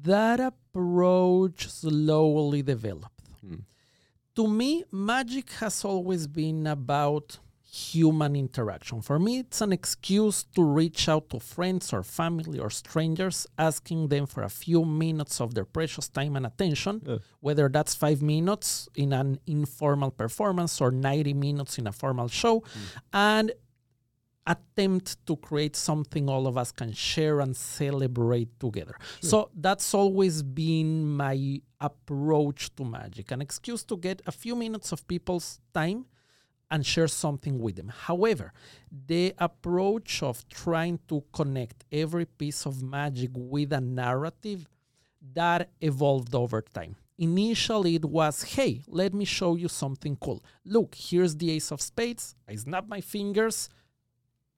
That 0.04 0.40
approach 0.40 1.70
slowly 1.70 2.62
developed. 2.62 3.30
Hmm. 3.42 3.62
To 4.36 4.48
me, 4.48 4.84
magic 4.92 5.52
has 5.52 5.86
always 5.86 6.28
been 6.28 6.66
about 6.68 7.40
human 7.74 8.36
interaction. 8.36 9.02
For 9.02 9.18
me, 9.18 9.40
it's 9.40 9.60
an 9.60 9.74
excuse 9.74 10.44
to 10.56 10.64
reach 10.64 11.10
out 11.10 11.32
to 11.32 11.40
friends 11.40 11.92
or 11.92 12.04
family 12.04 12.60
or 12.60 12.70
strangers, 12.70 13.48
asking 13.58 14.10
them 14.10 14.28
for 14.28 14.44
a 14.44 14.50
few 14.50 14.86
minutes 14.86 15.42
of 15.42 15.56
their 15.56 15.66
precious 15.66 16.08
time 16.08 16.36
and 16.36 16.46
attention, 16.46 17.02
Yeah. 17.04 17.18
whether 17.40 17.68
that's 17.70 17.96
five 17.96 18.22
minutes 18.22 18.88
in 18.94 19.12
an 19.12 19.40
informal 19.48 20.12
performance 20.12 20.80
or 20.80 20.92
90 20.92 21.34
minutes 21.34 21.80
in 21.80 21.88
a 21.88 21.92
formal 21.92 22.28
show, 22.28 22.60
hmm. 22.60 22.80
and 23.12 23.52
attempt 24.46 25.26
to 25.26 25.36
create 25.38 25.76
something 25.76 26.30
all 26.30 26.46
of 26.46 26.58
us 26.58 26.72
can 26.72 26.92
share 26.92 27.40
and 27.40 27.56
celebrate 27.56 28.60
together. 28.60 28.96
So 29.22 29.50
that's 29.56 29.94
always 29.96 30.44
been 30.44 31.08
my 31.16 31.62
approach 31.80 32.76
to 32.76 32.84
magic 32.84 33.32
an 33.32 33.42
excuse 33.42 33.84
to 33.86 33.98
get 33.98 34.22
a 34.28 34.32
few 34.32 34.56
minutes 34.56 34.92
of 34.92 35.08
people's 35.08 35.60
time 35.74 36.06
and 36.74 36.84
share 36.84 37.08
something 37.08 37.60
with 37.60 37.76
them. 37.76 37.94
However, 37.96 38.52
the 39.06 39.36
approach 39.38 40.24
of 40.24 40.44
trying 40.50 40.98
to 41.08 41.24
connect 41.32 41.86
every 41.92 42.26
piece 42.26 42.66
of 42.66 42.82
magic 42.82 43.30
with 43.36 43.72
a 43.74 43.80
narrative 43.80 44.68
that 45.36 45.70
evolved 45.80 46.34
over 46.34 46.64
time. 46.64 46.96
Initially, 47.20 47.94
it 47.94 48.06
was, 48.06 48.42
hey, 48.42 48.82
let 48.88 49.14
me 49.14 49.24
show 49.24 49.56
you 49.56 49.68
something 49.68 50.16
cool. 50.16 50.44
Look, 50.66 50.96
here's 50.96 51.36
the 51.36 51.52
ace 51.52 51.72
of 51.72 51.80
spades. 51.80 52.36
I 52.50 52.56
snap 52.56 52.88
my 52.88 53.02
fingers, 53.02 53.70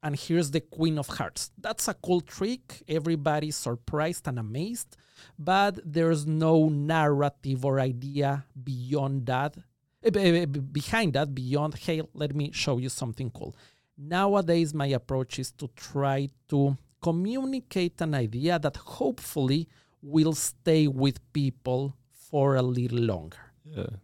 and 0.02 0.16
here's 0.18 0.52
the 0.52 0.62
queen 0.62 0.98
of 0.98 1.08
hearts. 1.08 1.52
That's 1.58 1.90
a 1.90 1.96
cool 1.96 2.22
trick. 2.22 2.82
Everybody's 2.88 3.58
surprised 3.58 4.26
and 4.30 4.40
amazed, 4.40 4.96
but 5.38 5.80
there's 5.84 6.26
no 6.26 6.70
narrative 6.70 7.66
or 7.66 7.82
idea 7.82 8.46
beyond 8.64 9.26
that 9.26 9.58
Eh, 10.06 10.12
eh, 10.14 10.46
behind 10.46 11.14
that 11.14 11.34
beyond 11.34 11.74
hey 11.76 12.02
let 12.14 12.36
me 12.36 12.52
show 12.52 12.78
you 12.78 12.90
something 12.90 13.30
cool 13.32 13.56
nowadays 13.98 14.74
my 14.74 14.88
approach 14.88 15.40
is 15.40 15.52
to 15.52 15.68
try 15.76 16.30
to 16.48 16.78
communicate 17.02 18.00
an 18.02 18.14
idea 18.14 18.60
that 18.60 18.78
hopefully 18.78 19.68
will 20.02 20.34
stay 20.34 20.88
with 20.88 21.18
people 21.34 21.94
for 22.12 22.56
a 22.56 22.62
little 22.62 23.00
longer 23.00 23.40
Yeah. 23.66 23.96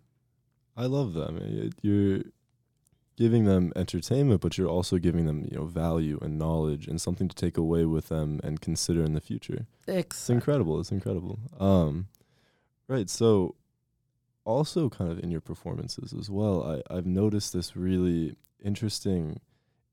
I 0.75 0.86
love 0.88 1.13
that. 1.13 1.31
It- 1.36 1.65
eh, 1.65 1.70
you're 1.84 2.24
giving 3.17 3.43
them 3.46 3.72
entertainment, 3.75 4.41
but 4.41 4.58
you're 4.58 4.70
also 4.77 4.98
giving 4.98 5.25
them, 5.25 5.39
you 5.51 5.58
know, 5.58 5.65
value 5.65 6.17
and 6.24 6.39
knowledge 6.39 6.88
and 6.88 7.00
something 7.00 7.27
to 7.27 7.36
take 7.36 7.58
away 7.58 7.86
with 7.86 8.08
them 8.08 8.39
and 8.43 8.60
consider 8.62 9.03
in 9.03 9.13
the 9.13 9.22
future. 9.22 9.67
It's 10.15 10.29
incredible. 10.29 10.79
It's 10.79 10.91
incredible. 10.91 11.38
Um, 11.60 12.08
right. 12.88 13.10
So, 13.10 13.55
also 14.46 14.90
kind 14.90 15.12
of 15.12 15.20
in 15.20 15.32
your 15.32 15.42
performances 15.42 16.14
as 16.18 16.30
well, 16.30 16.64
I, 16.90 16.96
I've 16.96 17.06
noticed 17.06 17.54
this 17.54 17.76
really 17.76 18.36
interesting 18.64 19.40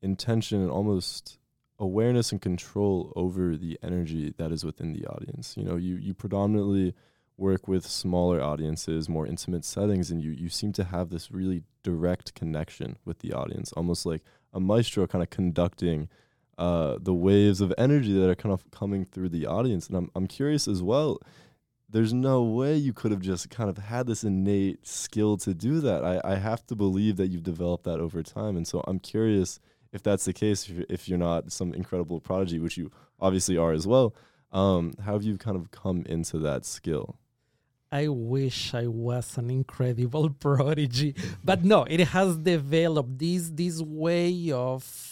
intention 0.02 0.61
and 0.61 0.71
almost 0.71 1.38
awareness 1.78 2.33
and 2.33 2.40
control 2.40 3.12
over 3.14 3.57
the 3.57 3.78
energy 3.83 4.35
that 4.37 4.50
is 4.50 4.64
within 4.64 4.93
the 4.93 5.07
audience. 5.07 5.55
You 5.57 5.64
know, 5.64 5.76
you 5.76 5.97
you 5.97 6.14
predominantly 6.14 6.95
work 7.37 7.69
with 7.69 7.87
smaller 7.87 8.43
audiences, 8.43 9.09
more 9.09 9.26
intimate 9.26 9.64
settings, 9.64 10.11
and 10.11 10.23
you 10.23 10.31
you 10.31 10.49
seem 10.49 10.73
to 10.75 10.85
have 10.85 11.11
this 11.11 11.31
really 11.31 11.62
direct 11.83 12.35
connection 12.35 12.99
with 13.05 13.21
the 13.21 13.33
audience, 13.33 13.73
almost 13.73 14.05
like 14.05 14.23
a 14.52 14.61
maestro 14.61 15.07
kind 15.07 15.23
of 15.23 15.31
conducting 15.31 16.09
uh, 16.59 16.99
the 17.00 17.14
waves 17.14 17.61
of 17.61 17.73
energy 17.78 18.12
that 18.12 18.28
are 18.28 18.35
kind 18.35 18.52
of 18.52 18.69
coming 18.73 19.05
through 19.05 19.28
the 19.28 19.47
audience. 19.47 19.87
And 19.87 19.97
I'm 19.97 20.11
I'm 20.14 20.26
curious 20.26 20.67
as 20.67 20.83
well. 20.83 21.21
There's 21.90 22.12
no 22.12 22.42
way 22.42 22.76
you 22.76 22.92
could 22.92 23.12
have 23.12 23.21
just 23.21 23.49
kind 23.49 23.71
of 23.71 23.78
had 23.78 24.07
this 24.07 24.23
innate 24.23 24.87
skill 24.87 25.38
to 25.38 25.54
do 25.54 25.80
that. 25.80 26.04
I, 26.04 26.21
I 26.23 26.35
have 26.37 26.66
to 26.66 26.76
believe 26.76 27.16
that 27.16 27.28
you've 27.28 27.42
developed 27.42 27.85
that 27.85 27.99
over 27.99 28.23
time. 28.23 28.57
And 28.57 28.66
so 28.66 28.85
I'm 28.87 28.99
curious 28.99 29.59
if 29.92 30.02
that's 30.02 30.26
the 30.26 30.35
case, 30.35 30.68
if 30.68 30.76
you're, 30.76 30.87
if 30.90 31.09
you're 31.09 31.18
not 31.18 31.50
some 31.50 31.73
incredible 31.73 32.21
prodigy, 32.21 32.59
which 32.59 32.76
you 32.76 32.90
obviously 33.21 33.57
are 33.57 33.73
as 33.73 33.87
well. 33.87 34.14
Um, 34.52 34.95
how 35.04 35.14
have 35.14 35.23
you 35.23 35.38
kind 35.38 35.57
of 35.57 35.71
come 35.71 36.04
into 36.07 36.38
that 36.40 36.64
skill? 36.64 37.16
I 37.90 38.09
wish 38.09 38.75
I 38.75 38.87
was 38.87 39.38
an 39.38 39.50
incredible 39.50 40.28
prodigy, 40.40 41.14
but 41.42 41.64
no, 41.64 41.85
it 41.85 42.00
has 42.00 42.37
developed 42.37 43.18
this 43.18 43.49
this 43.49 43.80
way 43.80 44.50
of 44.52 45.07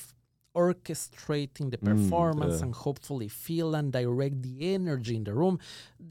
orchestrating 0.65 1.71
the 1.71 1.79
Mm, 1.79 1.89
performance 1.93 2.57
yeah. 2.59 2.65
and 2.67 2.75
hopefully 2.87 3.29
feel 3.47 3.75
and 3.79 3.89
direct 3.93 4.37
the 4.43 4.57
energy 4.75 5.15
in 5.21 5.25
the 5.25 5.35
room. 5.43 5.57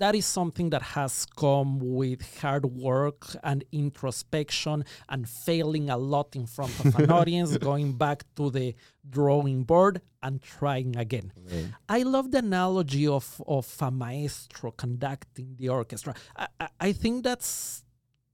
That 0.01 0.13
is 0.15 0.25
something 0.39 0.67
that 0.73 0.83
has 0.97 1.13
come 1.43 1.71
with 1.99 2.21
hard 2.41 2.65
work 2.89 3.21
and 3.43 3.59
introspection 3.71 4.77
and 5.09 5.21
failing 5.27 5.89
a 5.89 5.97
lot 5.97 6.35
in 6.35 6.45
front 6.55 6.73
of 6.81 6.87
an 6.99 7.09
audience, 7.19 7.57
going 7.57 7.93
back 8.05 8.19
to 8.37 8.49
the 8.57 8.75
drawing 9.17 9.63
board 9.63 9.95
and 10.21 10.41
trying 10.41 10.95
again. 11.05 11.31
Right. 11.51 11.67
I 11.89 11.99
love 12.03 12.31
the 12.31 12.39
analogy 12.39 13.05
of, 13.07 13.41
of 13.47 13.67
a 13.81 13.89
maestro 13.91 14.71
conducting 14.71 15.55
the 15.59 15.69
orchestra. 15.69 16.13
I, 16.35 16.47
I, 16.59 16.67
I 16.87 16.91
think 16.93 17.23
that's 17.23 17.83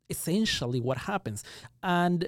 essentially 0.09 0.81
what 0.81 0.97
happens. 1.11 1.43
And 1.83 2.27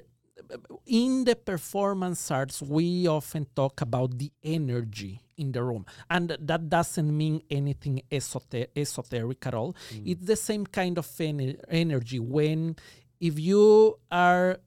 in 0.86 1.24
the 1.24 1.36
performance 1.36 2.30
arts, 2.30 2.62
we 2.62 3.06
often 3.06 3.46
talk 3.54 3.80
about 3.80 4.18
the 4.18 4.30
energy 4.42 5.20
in 5.36 5.52
the 5.52 5.62
room. 5.62 5.86
And 6.10 6.36
that 6.40 6.68
doesn't 6.68 7.16
mean 7.16 7.42
anything 7.50 8.02
esoter- 8.10 8.68
esoteric 8.76 9.46
at 9.46 9.54
all. 9.54 9.74
Mm. 9.92 10.02
It's 10.06 10.26
the 10.26 10.36
same 10.36 10.66
kind 10.66 10.98
of 10.98 11.06
ener- 11.06 11.58
energy 11.68 12.18
when 12.18 12.76
if 13.20 13.38
you 13.38 13.98
are 14.10 14.58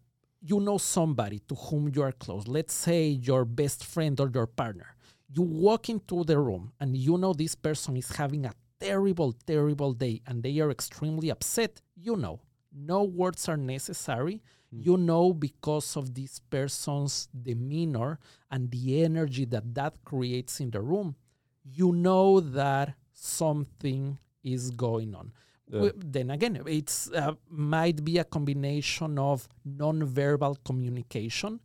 you 0.41 0.59
know 0.59 0.77
somebody 0.77 1.39
to 1.47 1.55
whom 1.55 1.91
you 1.93 2.01
are 2.03 2.11
close, 2.11 2.47
let's 2.47 2.73
say 2.73 3.07
your 3.07 3.43
best 3.43 3.83
friend 3.83 4.19
or 4.19 4.29
your 4.33 4.47
partner, 4.47 4.95
you 5.33 5.41
walk 5.41 5.89
into 5.89 6.23
the 6.23 6.39
room 6.39 6.71
and 6.79 6.95
you 6.95 7.17
know 7.17 7.33
this 7.33 7.55
person 7.55 7.97
is 7.97 8.09
having 8.15 8.45
a 8.45 8.53
terrible, 8.79 9.33
terrible 9.45 9.93
day 9.93 10.21
and 10.27 10.43
they 10.43 10.59
are 10.59 10.71
extremely 10.71 11.29
upset, 11.29 11.81
you 11.95 12.15
know, 12.15 12.39
no 12.73 13.03
words 13.03 13.49
are 13.49 13.57
necessary. 13.57 14.41
You 14.69 14.97
know, 14.97 15.33
because 15.33 15.95
of 15.95 16.13
this 16.13 16.39
person's 16.39 17.27
demeanor 17.27 18.19
and 18.51 18.69
the 18.69 19.03
energy 19.03 19.45
that 19.45 19.73
that 19.75 20.03
creates 20.03 20.59
in 20.59 20.71
the 20.71 20.81
room, 20.81 21.15
you 21.63 21.93
know 21.93 22.39
that 22.39 22.95
something 23.13 24.19
is 24.43 24.71
going 24.71 25.15
on. 25.15 25.31
Yeah. 25.69 25.81
Well, 25.81 25.91
then 25.95 26.31
again, 26.31 26.61
it's 26.65 27.11
uh, 27.11 27.33
might 27.49 28.03
be 28.03 28.17
a 28.17 28.23
combination 28.23 29.19
of 29.19 29.47
non-verbal 29.65 30.57
communication 30.63 31.59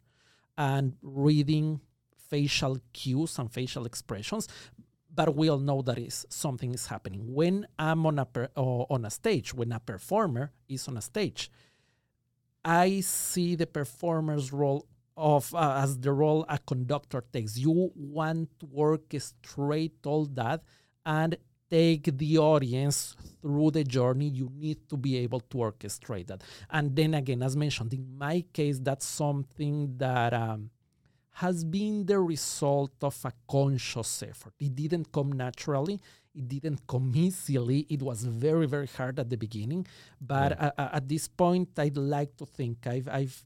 and 0.58 0.96
reading 1.02 1.80
facial 2.28 2.78
cues 2.92 3.38
and 3.38 3.52
facial 3.52 3.84
expressions, 3.86 4.48
but 5.14 5.36
we 5.36 5.48
all 5.48 5.58
know 5.58 5.82
that 5.82 5.98
is 5.98 6.26
something 6.30 6.74
is 6.74 6.86
happening 6.86 7.34
when 7.34 7.66
I'm 7.78 8.06
on 8.06 8.18
a 8.18 8.24
per, 8.24 8.48
on 8.56 9.04
a 9.04 9.10
stage. 9.10 9.54
When 9.54 9.70
a 9.72 9.80
performer 9.80 10.52
is 10.68 10.88
on 10.88 10.96
a 10.96 11.02
stage, 11.02 11.50
I 12.64 13.00
see 13.00 13.54
the 13.56 13.66
performer's 13.66 14.52
role 14.52 14.86
of 15.16 15.54
uh, 15.54 15.80
as 15.82 15.98
the 15.98 16.12
role 16.12 16.44
a 16.48 16.58
conductor 16.58 17.22
takes. 17.32 17.58
You 17.58 17.90
want 17.94 18.48
to 18.60 18.66
orchestrate 18.66 20.06
all 20.06 20.26
that 20.34 20.62
and 21.04 21.36
take 21.70 22.16
the 22.18 22.38
audience 22.38 23.16
through 23.40 23.72
the 23.72 23.84
journey. 23.84 24.28
You 24.28 24.50
need 24.54 24.88
to 24.90 24.96
be 24.96 25.16
able 25.18 25.40
to 25.40 25.56
orchestrate 25.58 26.28
that. 26.28 26.42
And 26.70 26.94
then 26.94 27.14
again, 27.14 27.42
as 27.42 27.56
mentioned, 27.56 27.94
in 27.94 28.16
my 28.16 28.44
case, 28.52 28.78
that's 28.78 29.06
something 29.06 29.96
that 29.96 30.32
um, 30.32 30.70
has 31.32 31.64
been 31.64 32.06
the 32.06 32.20
result 32.20 32.92
of 33.02 33.18
a 33.24 33.32
conscious 33.50 34.22
effort. 34.22 34.52
It 34.60 34.74
didn't 34.74 35.10
come 35.10 35.32
naturally. 35.32 36.00
It 36.34 36.48
didn't 36.48 36.86
come 36.86 37.12
easily. 37.14 37.86
It 37.90 38.02
was 38.02 38.24
very, 38.24 38.66
very 38.66 38.86
hard 38.86 39.18
at 39.18 39.28
the 39.28 39.36
beginning. 39.36 39.86
But 40.20 40.52
Yeah. 40.52 40.70
a- 40.78 40.94
at 40.96 41.08
this 41.08 41.28
point, 41.28 41.78
I'd 41.78 41.96
like 41.96 42.36
to 42.38 42.46
think 42.46 42.86
I've, 42.86 43.08
I've 43.08 43.44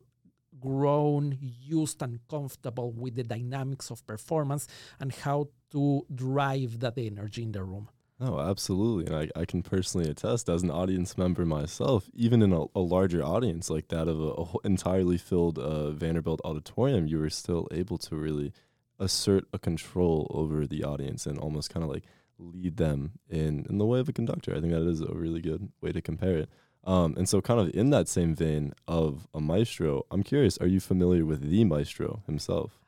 grown, 0.59 1.37
used, 1.41 2.01
and 2.03 2.19
comfortable 2.29 2.91
with 2.93 3.15
the 3.17 3.23
dynamics 3.25 3.91
of 3.91 4.07
performance 4.07 4.67
and 5.01 5.13
how 5.13 5.49
to 5.73 6.07
drive 6.15 6.81
that 6.81 6.95
energy 6.97 7.43
in 7.43 7.53
the 7.53 7.63
room. 7.63 7.89
Oh, 8.19 8.39
absolutely. 8.41 9.07
And 9.07 9.15
I, 9.37 9.41
I 9.43 9.45
can 9.45 9.63
personally 9.63 10.09
attest 10.09 10.49
as 10.49 10.63
an 10.63 10.71
audience 10.71 11.19
member 11.19 11.45
myself, 11.45 12.09
even 12.15 12.41
in 12.41 12.53
a, 12.53 12.63
a 12.75 12.81
larger 12.81 13.23
audience 13.23 13.69
like 13.69 13.89
that 13.89 14.09
of 14.09 14.19
a, 14.21 14.31
a 14.43 14.47
entirely 14.65 15.19
filled 15.19 15.59
uh, 15.59 15.91
Vanderbilt 15.91 16.41
auditorium, 16.43 17.07
you 17.07 17.19
were 17.19 17.29
still 17.29 17.69
able 17.71 17.99
to 17.99 18.17
really 18.17 18.53
assert 18.99 19.45
a 19.53 19.59
control 19.59 20.27
over 20.31 20.67
the 20.67 20.83
audience 20.83 21.27
and 21.27 21.39
almost 21.39 21.69
kind 21.69 21.85
of 21.85 21.91
like 21.91 22.05
lead 22.39 22.77
them 22.77 23.13
in, 23.29 23.67
in 23.69 23.79
the 23.79 23.87
way 23.87 24.01
of 24.01 24.09
a 24.09 24.13
conductor. 24.13 24.55
I 24.55 24.61
think 24.61 24.73
that 24.73 24.87
is 24.87 25.01
a 25.01 25.13
really 25.13 25.41
good 25.41 25.71
way 25.81 25.93
to 25.93 26.01
compare 26.01 26.37
it. 26.39 26.49
Um, 26.85 27.15
and 27.17 27.29
so, 27.29 27.41
kind 27.41 27.59
of 27.59 27.75
in 27.75 27.91
that 27.91 28.09
same 28.09 28.35
vein 28.35 28.73
of 28.87 29.27
a 29.35 29.41
maestro, 29.41 30.07
I'm 30.11 30.23
curious, 30.23 30.57
are 30.59 30.69
you 30.69 30.79
familiar 30.79 31.25
with 31.25 31.51
the 31.51 31.65
maestro 31.65 32.23
himself? 32.27 32.79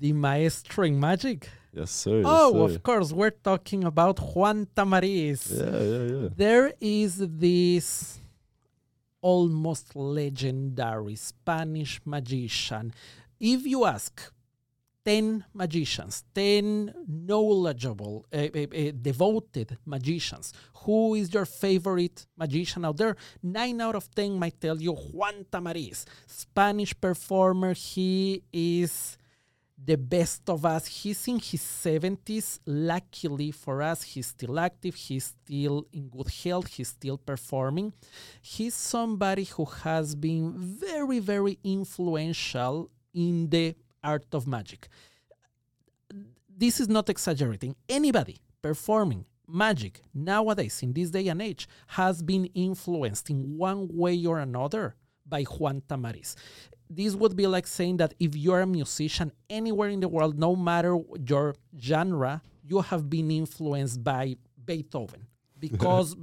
The 0.00 0.12
maestro 0.12 0.84
in 0.84 0.98
magic? 0.98 1.48
Yes, 1.72 1.92
sir. 1.92 2.22
oh, 2.24 2.62
yes, 2.62 2.70
sir. 2.70 2.76
of 2.76 2.82
course. 2.82 3.12
We're 3.12 3.30
talking 3.30 3.84
about 3.84 4.18
Juan 4.18 4.66
Tamariz. 4.74 5.52
Yeah, 5.52 5.80
yeah, 5.80 6.22
yeah. 6.22 6.28
There 6.34 6.72
is 6.80 7.18
this 7.18 8.18
almost 9.20 9.94
legendary 9.94 11.14
Spanish 11.14 12.00
magician. 12.04 12.92
If 13.38 13.64
you 13.66 13.84
ask 13.84 14.32
10 15.06 15.44
magicians, 15.54 16.24
10 16.34 16.92
knowledgeable, 17.06 18.26
uh, 18.32 18.38
uh, 18.38 18.90
devoted 19.00 19.78
magicians. 19.86 20.52
Who 20.82 21.14
is 21.14 21.32
your 21.32 21.44
favorite 21.44 22.26
magician 22.36 22.84
out 22.84 22.96
there? 22.96 23.16
Nine 23.40 23.80
out 23.80 23.94
of 23.94 24.12
10 24.12 24.36
might 24.36 24.60
tell 24.60 24.76
you 24.76 24.92
Juan 24.94 25.46
Tamariz, 25.50 26.06
Spanish 26.26 26.92
performer. 27.00 27.72
He 27.72 28.42
is 28.52 29.16
the 29.78 29.96
best 29.96 30.50
of 30.50 30.66
us. 30.66 30.86
He's 30.88 31.28
in 31.28 31.38
his 31.38 31.60
70s. 31.62 32.58
Luckily 32.66 33.52
for 33.52 33.82
us, 33.82 34.02
he's 34.02 34.26
still 34.26 34.58
active. 34.58 34.96
He's 34.96 35.26
still 35.26 35.86
in 35.92 36.08
good 36.08 36.30
health. 36.30 36.66
He's 36.66 36.88
still 36.88 37.18
performing. 37.18 37.92
He's 38.42 38.74
somebody 38.74 39.44
who 39.44 39.66
has 39.66 40.16
been 40.16 40.52
very, 40.56 41.20
very 41.20 41.60
influential 41.62 42.90
in 43.14 43.48
the 43.48 43.76
art 44.06 44.26
of 44.32 44.46
magic. 44.46 44.88
This 46.56 46.80
is 46.80 46.88
not 46.88 47.10
exaggerating. 47.10 47.76
Anybody 47.88 48.38
performing 48.62 49.26
magic 49.46 50.00
nowadays, 50.14 50.82
in 50.82 50.92
this 50.92 51.10
day 51.10 51.28
and 51.28 51.42
age, 51.42 51.68
has 51.88 52.22
been 52.22 52.46
influenced 52.54 53.28
in 53.30 53.58
one 53.58 53.88
way 53.92 54.24
or 54.24 54.38
another 54.38 54.94
by 55.26 55.42
Juan 55.42 55.82
Tamariz. 55.88 56.34
This 56.88 57.14
would 57.14 57.36
be 57.36 57.46
like 57.46 57.66
saying 57.66 57.96
that 57.98 58.14
if 58.20 58.36
you're 58.36 58.60
a 58.60 58.66
musician 58.66 59.32
anywhere 59.50 59.88
in 59.88 60.00
the 60.00 60.08
world, 60.08 60.38
no 60.38 60.54
matter 60.54 60.96
your 61.28 61.54
genre, 61.78 62.42
you 62.64 62.80
have 62.80 63.10
been 63.10 63.30
influenced 63.30 64.02
by 64.02 64.36
Beethoven 64.64 65.26
because 65.58 66.16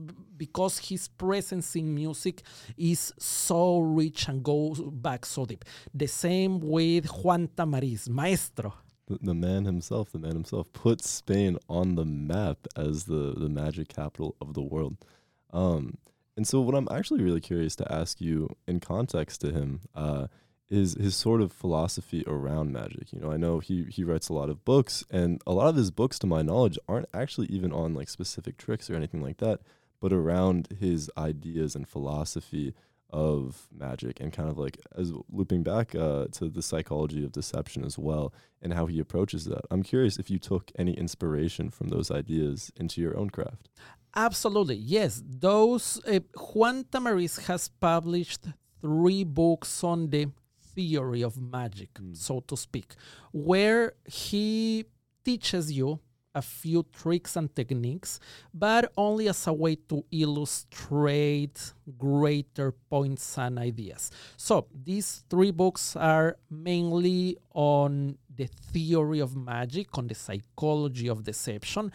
because 0.45 0.75
his 0.89 1.03
presence 1.07 1.69
in 1.81 1.87
music 2.03 2.41
is 2.77 3.13
so 3.17 3.79
rich 3.79 4.27
and 4.27 4.43
goes 4.43 4.81
back 5.07 5.25
so 5.25 5.45
deep. 5.45 5.63
The 5.93 6.07
same 6.07 6.59
with 6.59 7.05
Juan 7.19 7.47
Tamariz, 7.57 8.09
maestro. 8.09 8.73
The, 9.07 9.33
man 9.33 9.65
himself, 9.65 10.11
the 10.11 10.19
man 10.19 10.35
himself, 10.41 10.65
put 10.73 11.03
Spain 11.03 11.57
on 11.69 11.95
the 11.95 12.05
map 12.05 12.59
as 12.75 13.05
the, 13.05 13.33
the 13.43 13.49
magic 13.49 13.87
capital 13.89 14.35
of 14.41 14.53
the 14.53 14.61
world. 14.61 14.97
Um, 15.51 15.97
and 16.35 16.45
so, 16.47 16.61
what 16.61 16.75
I'm 16.75 16.87
actually 16.89 17.21
really 17.21 17.41
curious 17.41 17.75
to 17.77 17.85
ask 18.01 18.19
you 18.19 18.37
in 18.67 18.79
context 18.79 19.41
to 19.41 19.51
him 19.51 19.81
uh, 19.93 20.27
is 20.69 20.95
his 20.95 21.15
sort 21.15 21.41
of 21.41 21.51
philosophy 21.51 22.23
around 22.25 22.73
magic. 22.73 23.13
You 23.13 23.19
know, 23.19 23.31
I 23.31 23.37
know 23.37 23.59
he 23.59 23.83
he 23.95 24.03
writes 24.03 24.29
a 24.29 24.33
lot 24.33 24.49
of 24.49 24.65
books, 24.65 25.05
and 25.11 25.41
a 25.45 25.53
lot 25.53 25.67
of 25.67 25.75
his 25.75 25.91
books, 25.91 26.17
to 26.19 26.27
my 26.27 26.41
knowledge, 26.41 26.79
aren't 26.87 27.09
actually 27.13 27.47
even 27.47 27.71
on 27.71 27.93
like 27.93 28.09
specific 28.09 28.57
tricks 28.57 28.89
or 28.89 28.95
anything 28.95 29.21
like 29.21 29.37
that, 29.37 29.59
but 30.03 30.11
around 30.11 30.67
his 30.81 31.09
ideas 31.17 31.77
and 31.77 31.87
philosophy 31.87 32.73
of 33.09 33.69
magic 33.71 34.19
and 34.19 34.33
kind 34.33 34.49
of 34.49 34.57
like 34.57 34.77
as 34.97 35.13
looping 35.31 35.63
back 35.63 35.95
uh, 35.95 36.25
to 36.29 36.49
the 36.49 36.61
psychology 36.61 37.23
of 37.23 37.31
deception 37.31 37.85
as 37.85 37.97
well 37.97 38.33
and 38.61 38.73
how 38.73 38.85
he 38.85 38.99
approaches 38.99 39.45
that. 39.45 39.61
I'm 39.71 39.81
curious 39.81 40.17
if 40.17 40.29
you 40.29 40.39
took 40.39 40.73
any 40.77 40.93
inspiration 41.05 41.69
from 41.69 41.87
those 41.87 42.11
ideas 42.11 42.69
into 42.75 42.99
your 42.99 43.17
own 43.17 43.29
craft. 43.29 43.69
Absolutely, 44.13 44.75
yes. 44.75 45.23
Those 45.25 46.01
uh, 46.05 46.19
Juan 46.53 46.83
Tamariz 46.83 47.39
has 47.47 47.69
published 47.69 48.43
three 48.81 49.23
books 49.23 49.85
on 49.85 50.09
the 50.09 50.27
theory 50.75 51.23
of 51.23 51.39
magic, 51.39 51.93
mm. 51.93 52.17
so 52.17 52.41
to 52.41 52.57
speak, 52.57 52.95
where 53.31 53.93
he 54.05 54.83
teaches 55.23 55.71
you 55.71 56.01
a 56.35 56.41
few 56.41 56.85
tricks 56.93 57.35
and 57.35 57.55
techniques, 57.55 58.19
but 58.53 58.91
only 58.97 59.27
as 59.29 59.45
a 59.47 59.53
way 59.53 59.75
to 59.75 60.03
illustrate 60.11 61.73
greater 61.97 62.71
points 62.89 63.37
and 63.37 63.59
ideas. 63.59 64.11
So 64.37 64.67
these 64.73 65.23
three 65.29 65.51
books 65.51 65.95
are 65.95 66.37
mainly 66.49 67.37
on 67.53 68.17
the 68.35 68.47
theory 68.47 69.19
of 69.19 69.35
magic, 69.35 69.97
on 69.97 70.07
the 70.07 70.15
psychology 70.15 71.07
of 71.07 71.23
deception, 71.23 71.91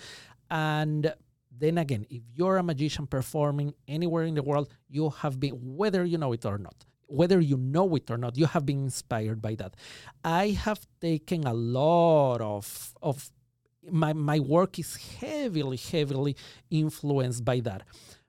and 0.50 1.12
then 1.50 1.78
again, 1.78 2.06
if 2.08 2.22
you're 2.34 2.58
a 2.58 2.62
magician 2.62 3.06
performing 3.06 3.74
anywhere 3.88 4.24
in 4.24 4.34
the 4.34 4.42
world, 4.42 4.68
you 4.88 5.10
have 5.10 5.40
been, 5.40 5.54
whether 5.54 6.04
you 6.04 6.16
know 6.16 6.32
it 6.32 6.46
or 6.46 6.58
not, 6.58 6.84
whether 7.06 7.40
you 7.40 7.56
know 7.56 7.92
it 7.96 8.10
or 8.10 8.16
not, 8.16 8.36
you 8.36 8.46
have 8.46 8.64
been 8.64 8.84
inspired 8.84 9.42
by 9.42 9.54
that. 9.56 9.74
I 10.22 10.50
have 10.50 10.86
taken 11.00 11.44
a 11.44 11.54
lot 11.54 12.40
of, 12.40 12.94
of 13.02 13.30
my 13.90 14.12
my 14.12 14.38
work 14.38 14.78
is 14.78 14.96
heavily 15.20 15.76
heavily 15.76 16.36
influenced 16.70 17.44
by 17.44 17.60
that. 17.60 17.82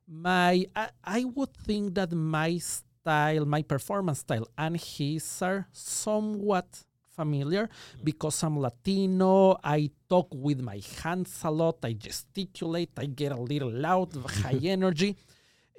My 0.08 0.65
I, 0.76 0.89
I 1.04 1.24
would 1.26 1.54
think 1.54 1.95
that 1.95 2.12
my 2.12 2.58
style 2.58 3.45
my 3.45 3.62
performance 3.62 4.19
style 4.19 4.48
and 4.58 4.78
his 4.78 5.41
are 5.41 5.67
somewhat 5.72 6.67
familiar 7.15 7.69
because 8.04 8.41
i'm 8.43 8.58
latino 8.58 9.58
i 9.63 9.89
talk 10.08 10.28
with 10.32 10.62
my 10.62 10.82
hands 11.04 11.41
a 11.43 11.52
lot 11.52 11.78
i 11.84 11.91
gesticulate 11.93 12.91
i 12.98 13.06
get 13.06 13.32
a 13.32 13.41
little 13.41 13.72
loud 13.72 14.15
high 14.43 14.60
energy. 14.63 15.15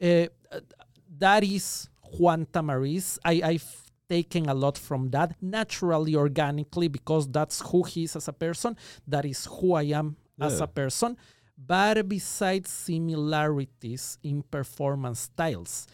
Uh, 0.02 0.26
that 1.18 1.44
is 1.44 1.88
juan 2.18 2.46
tamariz. 2.46 3.18
I 3.24 3.42
i 3.44 3.58
taken 4.10 4.48
a 4.48 4.54
lot 4.54 4.76
from 4.76 5.10
that 5.10 5.36
naturally, 5.40 6.14
organically, 6.16 6.88
because 6.88 7.28
that's 7.28 7.60
who 7.60 7.84
he 7.84 8.04
is 8.04 8.16
as 8.16 8.26
a 8.28 8.32
person. 8.32 8.76
That 9.06 9.24
is 9.24 9.46
who 9.46 9.74
I 9.74 9.84
am 9.84 10.16
yeah. 10.36 10.46
as 10.46 10.60
a 10.60 10.66
person. 10.66 11.16
But 11.56 12.08
besides 12.08 12.70
similarities 12.70 14.18
in 14.22 14.42
performance 14.42 15.20
styles, 15.20 15.86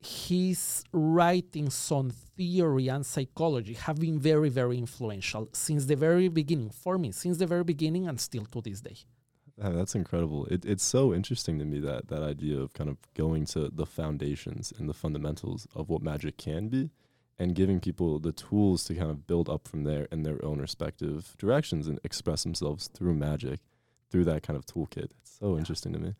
his 0.00 0.84
writings 0.92 1.90
on 1.90 2.10
theory 2.36 2.88
and 2.88 3.04
psychology 3.06 3.74
have 3.74 3.98
been 3.98 4.18
very, 4.18 4.50
very 4.50 4.78
influential 4.78 5.48
since 5.52 5.86
the 5.86 5.96
very 5.96 6.28
beginning, 6.28 6.70
for 6.70 6.98
me, 6.98 7.12
since 7.12 7.38
the 7.38 7.46
very 7.46 7.64
beginning 7.64 8.06
and 8.08 8.20
still 8.20 8.44
to 8.46 8.60
this 8.60 8.80
day. 8.80 8.98
That's 9.58 9.94
incredible. 9.94 10.46
It, 10.46 10.64
it's 10.64 10.84
so 10.84 11.14
interesting 11.14 11.58
to 11.58 11.64
me 11.64 11.80
that 11.80 12.08
that 12.08 12.22
idea 12.22 12.58
of 12.58 12.74
kind 12.74 12.90
of 12.90 12.98
going 13.14 13.46
to 13.46 13.68
the 13.68 13.86
foundations 13.86 14.72
and 14.78 14.88
the 14.88 14.94
fundamentals 14.94 15.66
of 15.74 15.88
what 15.88 16.02
magic 16.02 16.36
can 16.36 16.68
be, 16.68 16.90
and 17.38 17.54
giving 17.54 17.80
people 17.80 18.18
the 18.18 18.32
tools 18.32 18.84
to 18.84 18.94
kind 18.94 19.10
of 19.10 19.26
build 19.26 19.48
up 19.48 19.66
from 19.68 19.84
there 19.84 20.08
in 20.10 20.22
their 20.22 20.42
own 20.44 20.58
respective 20.58 21.34
directions 21.38 21.86
and 21.86 21.98
express 22.04 22.42
themselves 22.42 22.88
through 22.88 23.14
magic, 23.14 23.60
through 24.10 24.24
that 24.24 24.42
kind 24.42 24.56
of 24.56 24.66
toolkit. 24.66 25.10
It's 25.20 25.38
so 25.38 25.52
yeah. 25.52 25.58
interesting 25.58 25.92
to 25.92 25.98
me. 25.98 26.14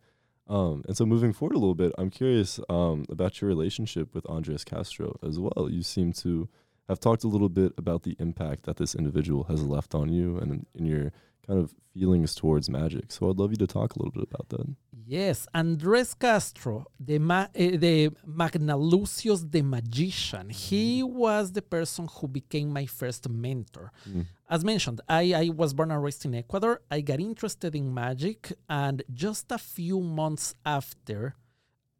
Um, 0.47 0.83
and 0.87 0.95
so 0.95 1.05
moving 1.05 1.33
forward 1.33 1.55
a 1.55 1.59
little 1.59 1.75
bit, 1.75 1.91
I'm 1.97 2.09
curious 2.09 2.59
um, 2.69 3.05
about 3.09 3.41
your 3.41 3.49
relationship 3.49 4.13
with 4.13 4.29
Andres 4.29 4.63
Castro 4.63 5.19
as 5.21 5.37
well. 5.39 5.67
You 5.69 5.83
seem 5.83 6.13
to 6.13 6.47
have 6.87 6.99
talked 6.99 7.23
a 7.23 7.27
little 7.27 7.49
bit 7.49 7.73
about 7.77 8.03
the 8.03 8.15
impact 8.17 8.63
that 8.63 8.77
this 8.77 8.95
individual 8.95 9.43
has 9.45 9.61
left 9.61 9.93
on 9.93 10.09
you 10.09 10.37
and 10.37 10.65
in 10.73 10.85
your 10.85 11.11
kind 11.47 11.59
of 11.59 11.73
feelings 11.93 12.35
towards 12.35 12.69
magic. 12.69 13.11
So 13.11 13.29
I'd 13.29 13.37
love 13.37 13.51
you 13.51 13.57
to 13.57 13.67
talk 13.67 13.95
a 13.95 13.99
little 13.99 14.11
bit 14.11 14.27
about 14.29 14.49
that. 14.49 14.67
Yes, 15.05 15.47
Andres 15.53 16.13
Castro, 16.13 16.85
the 16.99 17.17
ma- 17.17 17.53
uh, 17.55 17.77
the 17.85 18.09
Magnalucius 18.27 19.49
the 19.49 19.61
magician, 19.61 20.49
he 20.49 21.01
mm-hmm. 21.01 21.17
was 21.17 21.53
the 21.53 21.61
person 21.61 22.09
who 22.11 22.27
became 22.27 22.73
my 22.73 22.85
first 22.85 23.29
mentor. 23.29 23.93
Mm. 24.09 24.25
As 24.49 24.65
mentioned, 24.65 24.99
I, 25.07 25.33
I 25.33 25.49
was 25.49 25.73
born 25.73 25.91
and 25.91 26.03
raised 26.03 26.25
in 26.25 26.35
Ecuador. 26.35 26.81
I 26.91 27.01
got 27.01 27.21
interested 27.21 27.73
in 27.73 27.93
magic, 27.93 28.51
and 28.67 29.01
just 29.13 29.51
a 29.51 29.57
few 29.57 30.01
months 30.01 30.55
after 30.65 31.35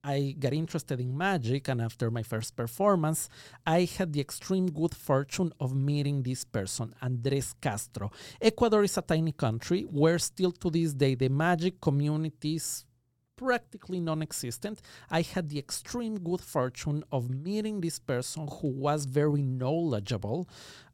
I 0.03 0.35
got 0.39 0.53
interested 0.53 0.99
in 0.99 1.17
magic, 1.17 1.67
and 1.67 1.81
after 1.81 2.09
my 2.09 2.23
first 2.23 2.55
performance, 2.55 3.29
I 3.65 3.83
had 3.97 4.13
the 4.13 4.21
extreme 4.21 4.67
good 4.67 4.95
fortune 4.95 5.51
of 5.59 5.75
meeting 5.75 6.23
this 6.23 6.43
person, 6.45 6.93
Andres 7.01 7.53
Castro. 7.59 8.11
Ecuador 8.41 8.83
is 8.83 8.97
a 8.97 9.01
tiny 9.01 9.33
country 9.33 9.83
where, 9.83 10.19
still 10.19 10.51
to 10.53 10.69
this 10.69 10.93
day, 10.93 11.15
the 11.15 11.29
magic 11.29 11.81
community 11.81 12.55
is 12.55 12.85
practically 13.37 13.99
non 13.99 14.21
existent, 14.21 14.81
I 15.09 15.21
had 15.21 15.47
the 15.49 15.59
extreme 15.59 16.19
good 16.19 16.41
fortune 16.41 17.03
of 17.11 17.29
meeting 17.29 17.79
this 17.79 17.99
person 17.99 18.47
who 18.59 18.69
was 18.69 19.05
very 19.05 19.41
knowledgeable 19.41 20.49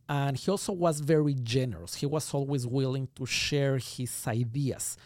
and 0.10 0.36
he 0.38 0.52
also 0.52 0.74
was 0.74 1.00
very 1.00 1.34
generous. 1.34 1.96
He 1.96 2.06
was 2.06 2.34
always 2.34 2.68
willing 2.68 3.08
to 3.16 3.26
share 3.26 3.78
his 3.78 4.28
ideas. 4.28 4.98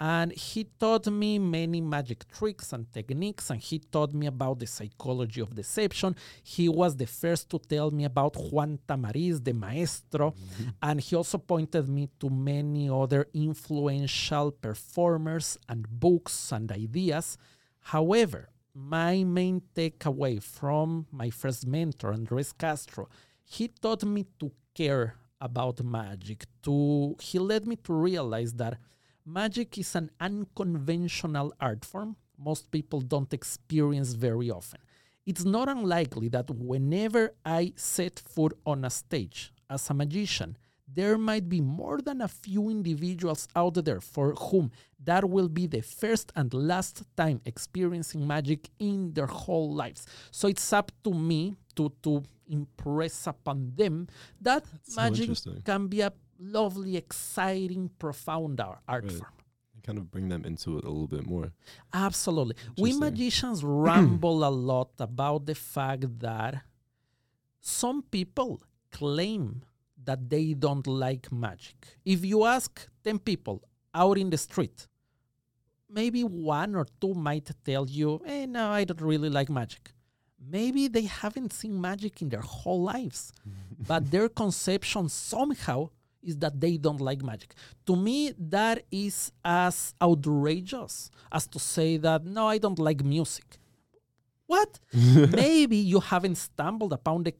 And 0.00 0.32
he 0.32 0.64
taught 0.64 1.06
me 1.06 1.38
many 1.38 1.80
magic 1.80 2.26
tricks 2.28 2.72
and 2.72 2.90
techniques, 2.92 3.50
and 3.50 3.60
he 3.60 3.78
taught 3.78 4.12
me 4.12 4.26
about 4.26 4.58
the 4.58 4.66
psychology 4.66 5.40
of 5.40 5.54
deception. 5.54 6.16
He 6.42 6.68
was 6.68 6.96
the 6.96 7.06
first 7.06 7.50
to 7.50 7.58
tell 7.58 7.90
me 7.90 8.04
about 8.04 8.36
Juan 8.36 8.78
Tamariz, 8.88 9.42
the 9.42 9.52
maestro, 9.52 10.32
mm-hmm. 10.32 10.70
and 10.82 11.00
he 11.00 11.14
also 11.14 11.38
pointed 11.38 11.88
me 11.88 12.08
to 12.18 12.28
many 12.28 12.90
other 12.90 13.28
influential 13.34 14.50
performers 14.50 15.58
and 15.68 15.88
books 15.88 16.52
and 16.52 16.70
ideas. 16.72 17.38
However, 17.80 18.48
my 18.74 19.22
main 19.24 19.60
takeaway 19.74 20.42
from 20.42 21.06
my 21.10 21.30
first 21.30 21.66
mentor, 21.66 22.12
Andres 22.12 22.52
Castro, 22.52 23.08
he 23.54 23.68
taught 23.68 24.02
me 24.04 24.22
to 24.40 24.50
care 24.74 25.16
about 25.40 25.82
magic. 25.82 26.44
To 26.64 27.16
he 27.20 27.38
led 27.38 27.66
me 27.66 27.76
to 27.86 27.92
realize 27.92 28.52
that 28.54 28.78
magic 29.26 29.78
is 29.78 29.94
an 29.94 30.10
unconventional 30.20 31.52
art 31.60 31.84
form 31.84 32.16
most 32.38 32.70
people 32.70 33.00
don't 33.00 33.32
experience 33.32 34.12
very 34.14 34.50
often. 34.50 34.80
It's 35.24 35.44
not 35.44 35.68
unlikely 35.68 36.28
that 36.30 36.50
whenever 36.50 37.34
I 37.44 37.72
set 37.76 38.18
foot 38.18 38.58
on 38.66 38.84
a 38.84 38.90
stage 38.90 39.52
as 39.70 39.88
a 39.88 39.94
magician, 39.94 40.56
there 40.94 41.16
might 41.18 41.48
be 41.48 41.60
more 41.60 42.00
than 42.00 42.20
a 42.20 42.28
few 42.28 42.68
individuals 42.68 43.48
out 43.56 43.74
there 43.84 44.00
for 44.00 44.34
whom 44.34 44.70
that 45.02 45.28
will 45.28 45.48
be 45.48 45.66
the 45.66 45.80
first 45.80 46.32
and 46.36 46.52
last 46.52 47.02
time 47.16 47.40
experiencing 47.44 48.26
magic 48.26 48.68
in 48.78 49.12
their 49.14 49.26
whole 49.26 49.72
lives. 49.74 50.06
So 50.30 50.48
it's 50.48 50.72
up 50.72 50.92
to 51.04 51.12
me 51.14 51.56
to, 51.76 51.92
to 52.02 52.22
impress 52.46 53.26
upon 53.26 53.72
them 53.76 54.08
that 54.40 54.64
so 54.82 55.00
magic 55.00 55.20
interesting. 55.22 55.62
can 55.64 55.86
be 55.88 56.00
a 56.02 56.12
lovely, 56.38 56.96
exciting, 56.96 57.90
profound 57.98 58.60
art 58.60 59.04
Right. 59.04 59.12
form. 59.12 59.30
Kind 59.84 59.98
of 59.98 60.10
bring 60.12 60.28
them 60.28 60.44
into 60.44 60.78
it 60.78 60.84
a 60.84 60.88
little 60.88 61.08
bit 61.08 61.26
more. 61.26 61.52
Absolutely. 61.92 62.54
We 62.78 62.92
magicians 62.92 63.64
ramble 63.88 64.44
a 64.44 64.50
lot 64.50 64.90
about 65.00 65.46
the 65.46 65.54
fact 65.56 66.20
that 66.20 66.62
some 67.60 68.02
people 68.02 68.60
claim 68.92 69.62
that 70.04 70.28
they 70.28 70.54
don't 70.54 70.86
like 70.86 71.30
magic. 71.32 71.76
If 72.04 72.24
you 72.24 72.44
ask 72.44 72.88
10 73.04 73.18
people 73.20 73.62
out 73.94 74.18
in 74.18 74.30
the 74.30 74.38
street, 74.38 74.86
maybe 75.88 76.22
one 76.24 76.74
or 76.74 76.86
two 77.00 77.14
might 77.14 77.50
tell 77.64 77.88
you, 77.88 78.20
eh, 78.26 78.46
no, 78.46 78.70
I 78.70 78.84
don't 78.84 79.00
really 79.00 79.28
like 79.28 79.50
magic. 79.50 79.92
Maybe 80.50 80.88
they 80.88 81.02
haven't 81.02 81.52
seen 81.52 81.80
magic 81.80 82.20
in 82.22 82.28
their 82.28 82.40
whole 82.40 82.82
lives, 82.82 83.32
but 83.86 84.10
their 84.10 84.28
conception 84.28 85.08
somehow 85.08 85.90
is 86.22 86.36
that 86.38 86.60
they 86.60 86.76
don't 86.76 87.00
like 87.00 87.22
magic. 87.22 87.54
To 87.86 87.96
me, 87.96 88.32
that 88.38 88.84
is 88.90 89.32
as 89.44 89.94
outrageous 90.00 91.10
as 91.30 91.46
to 91.48 91.58
say 91.58 91.96
that, 91.98 92.24
no, 92.24 92.46
I 92.48 92.58
don't 92.58 92.78
like 92.78 93.02
music. 93.04 93.58
What? 94.52 94.80
Maybe 94.92 95.78
you 95.78 96.00
haven't 96.00 96.36
stumbled 96.36 96.92
upon 96.92 97.22
the 97.22 97.32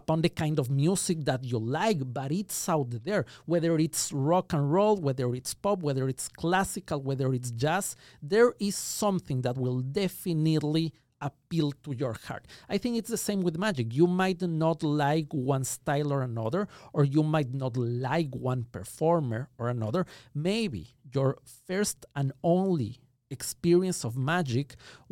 upon 0.00 0.22
the 0.22 0.30
kind 0.30 0.58
of 0.58 0.70
music 0.70 1.18
that 1.26 1.44
you 1.44 1.58
like, 1.58 2.00
but 2.18 2.32
it's 2.32 2.68
out 2.70 2.92
there. 3.04 3.26
Whether 3.44 3.76
it's 3.76 4.10
rock 4.14 4.54
and 4.54 4.72
roll, 4.72 4.96
whether 4.96 5.34
it's 5.34 5.52
pop, 5.52 5.82
whether 5.82 6.08
it's 6.08 6.26
classical, 6.26 7.02
whether 7.02 7.34
it's 7.34 7.50
jazz, 7.50 7.96
there 8.22 8.54
is 8.58 8.76
something 8.76 9.42
that 9.42 9.58
will 9.58 9.80
definitely 9.80 10.94
appeal 11.20 11.72
to 11.84 11.92
your 11.92 12.14
heart. 12.26 12.46
I 12.70 12.78
think 12.78 12.96
it's 12.96 13.10
the 13.10 13.18
same 13.18 13.42
with 13.42 13.58
magic. 13.58 13.92
You 13.92 14.06
might 14.06 14.40
not 14.40 14.82
like 14.82 15.34
one 15.34 15.64
style 15.64 16.14
or 16.14 16.22
another, 16.22 16.66
or 16.94 17.04
you 17.04 17.22
might 17.22 17.52
not 17.52 17.76
like 17.76 18.34
one 18.34 18.64
performer 18.72 19.50
or 19.58 19.68
another. 19.68 20.06
Maybe 20.34 20.94
your 21.12 21.36
first 21.66 22.06
and 22.16 22.32
only 22.42 23.00
experience 23.38 24.00
of 24.08 24.12
magic 24.34 24.68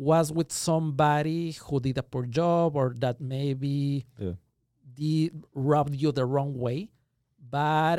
was 0.09 0.25
with 0.37 0.49
somebody 0.69 1.43
who 1.63 1.75
did 1.85 1.97
a 2.03 2.05
poor 2.13 2.25
job 2.41 2.69
or 2.81 2.87
that 3.03 3.17
maybe 3.35 4.05
Yeah. 4.25 4.35
did 4.99 5.31
rubbed 5.71 5.95
you 6.01 6.09
the 6.19 6.25
wrong 6.33 6.53
way 6.65 6.79
but 7.57 7.97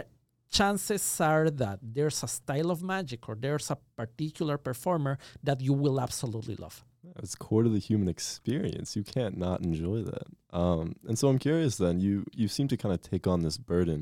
chances 0.59 1.05
are 1.21 1.49
that 1.63 1.79
there's 1.97 2.23
a 2.23 2.31
style 2.39 2.71
of 2.75 2.81
magic 2.95 3.21
or 3.29 3.35
there's 3.45 3.69
a 3.71 3.79
particular 4.01 4.57
performer 4.69 5.15
that 5.49 5.59
you 5.67 5.73
will 5.85 5.99
absolutely 6.07 6.57
love 6.65 6.77
It's 7.23 7.35
core 7.47 7.65
to 7.69 7.71
the 7.77 7.85
human 7.91 8.09
experience. 8.17 8.89
You 8.99 9.05
can't 9.17 9.37
not 9.47 9.59
enjoy 9.69 9.99
that. 10.13 10.27
Um, 10.61 10.85
and 11.09 11.17
so 11.21 11.25
I'm 11.31 11.39
curious 11.49 11.73
then, 11.85 11.95
you 12.07 12.15
you 12.41 12.47
seem 12.57 12.67
to 12.73 12.77
kind 12.83 12.95
of 12.97 13.01
take 13.13 13.25
on 13.33 13.39
this 13.47 13.59
burden 13.73 14.01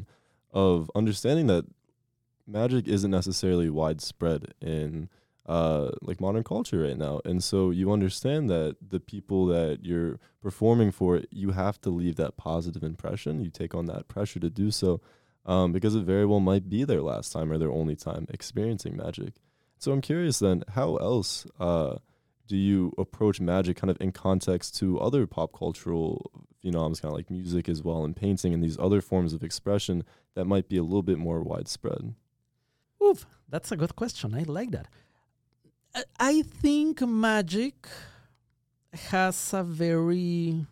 of 0.66 0.76
understanding 1.00 1.46
that 1.52 1.64
magic 2.58 2.84
isn't 2.94 3.10
necessarily 3.20 3.68
widespread 3.70 4.40
in 4.60 5.08
uh, 5.46 5.90
like 6.00 6.20
modern 6.20 6.44
culture 6.44 6.80
right 6.80 6.96
now. 6.96 7.20
And 7.24 7.42
so 7.42 7.70
you 7.70 7.90
understand 7.90 8.48
that 8.50 8.76
the 8.86 9.00
people 9.00 9.46
that 9.46 9.80
you're 9.82 10.18
performing 10.40 10.90
for, 10.92 11.22
you 11.30 11.50
have 11.50 11.80
to 11.82 11.90
leave 11.90 12.16
that 12.16 12.36
positive 12.36 12.82
impression. 12.82 13.40
You 13.40 13.50
take 13.50 13.74
on 13.74 13.86
that 13.86 14.08
pressure 14.08 14.40
to 14.40 14.50
do 14.50 14.70
so 14.70 15.00
um, 15.44 15.72
because 15.72 15.94
it 15.94 16.04
very 16.04 16.26
well 16.26 16.40
might 16.40 16.68
be 16.68 16.84
their 16.84 17.02
last 17.02 17.32
time 17.32 17.50
or 17.50 17.58
their 17.58 17.72
only 17.72 17.96
time 17.96 18.26
experiencing 18.28 18.96
magic. 18.96 19.34
So 19.78 19.90
I'm 19.90 20.00
curious 20.00 20.38
then, 20.38 20.62
how 20.74 20.96
else 20.96 21.44
uh, 21.58 21.96
do 22.46 22.56
you 22.56 22.92
approach 22.98 23.40
magic 23.40 23.76
kind 23.78 23.90
of 23.90 24.00
in 24.00 24.12
context 24.12 24.76
to 24.76 25.00
other 25.00 25.26
pop 25.26 25.52
cultural 25.58 26.30
phenoms, 26.64 27.02
kind 27.02 27.10
of 27.10 27.16
like 27.16 27.30
music 27.30 27.68
as 27.68 27.82
well, 27.82 28.04
and 28.04 28.14
painting 28.14 28.54
and 28.54 28.62
these 28.62 28.78
other 28.78 29.00
forms 29.00 29.32
of 29.32 29.42
expression 29.42 30.04
that 30.34 30.44
might 30.44 30.68
be 30.68 30.76
a 30.76 30.82
little 30.84 31.02
bit 31.02 31.18
more 31.18 31.42
widespread? 31.42 32.14
Oof, 33.02 33.26
that's 33.48 33.72
a 33.72 33.76
good 33.76 33.96
question. 33.96 34.34
I 34.34 34.44
like 34.44 34.70
that. 34.70 34.86
I- 36.18 36.42
think 36.42 37.02
magic 37.02 37.86
has 38.92 39.52
a 39.52 39.62
very 39.62 40.66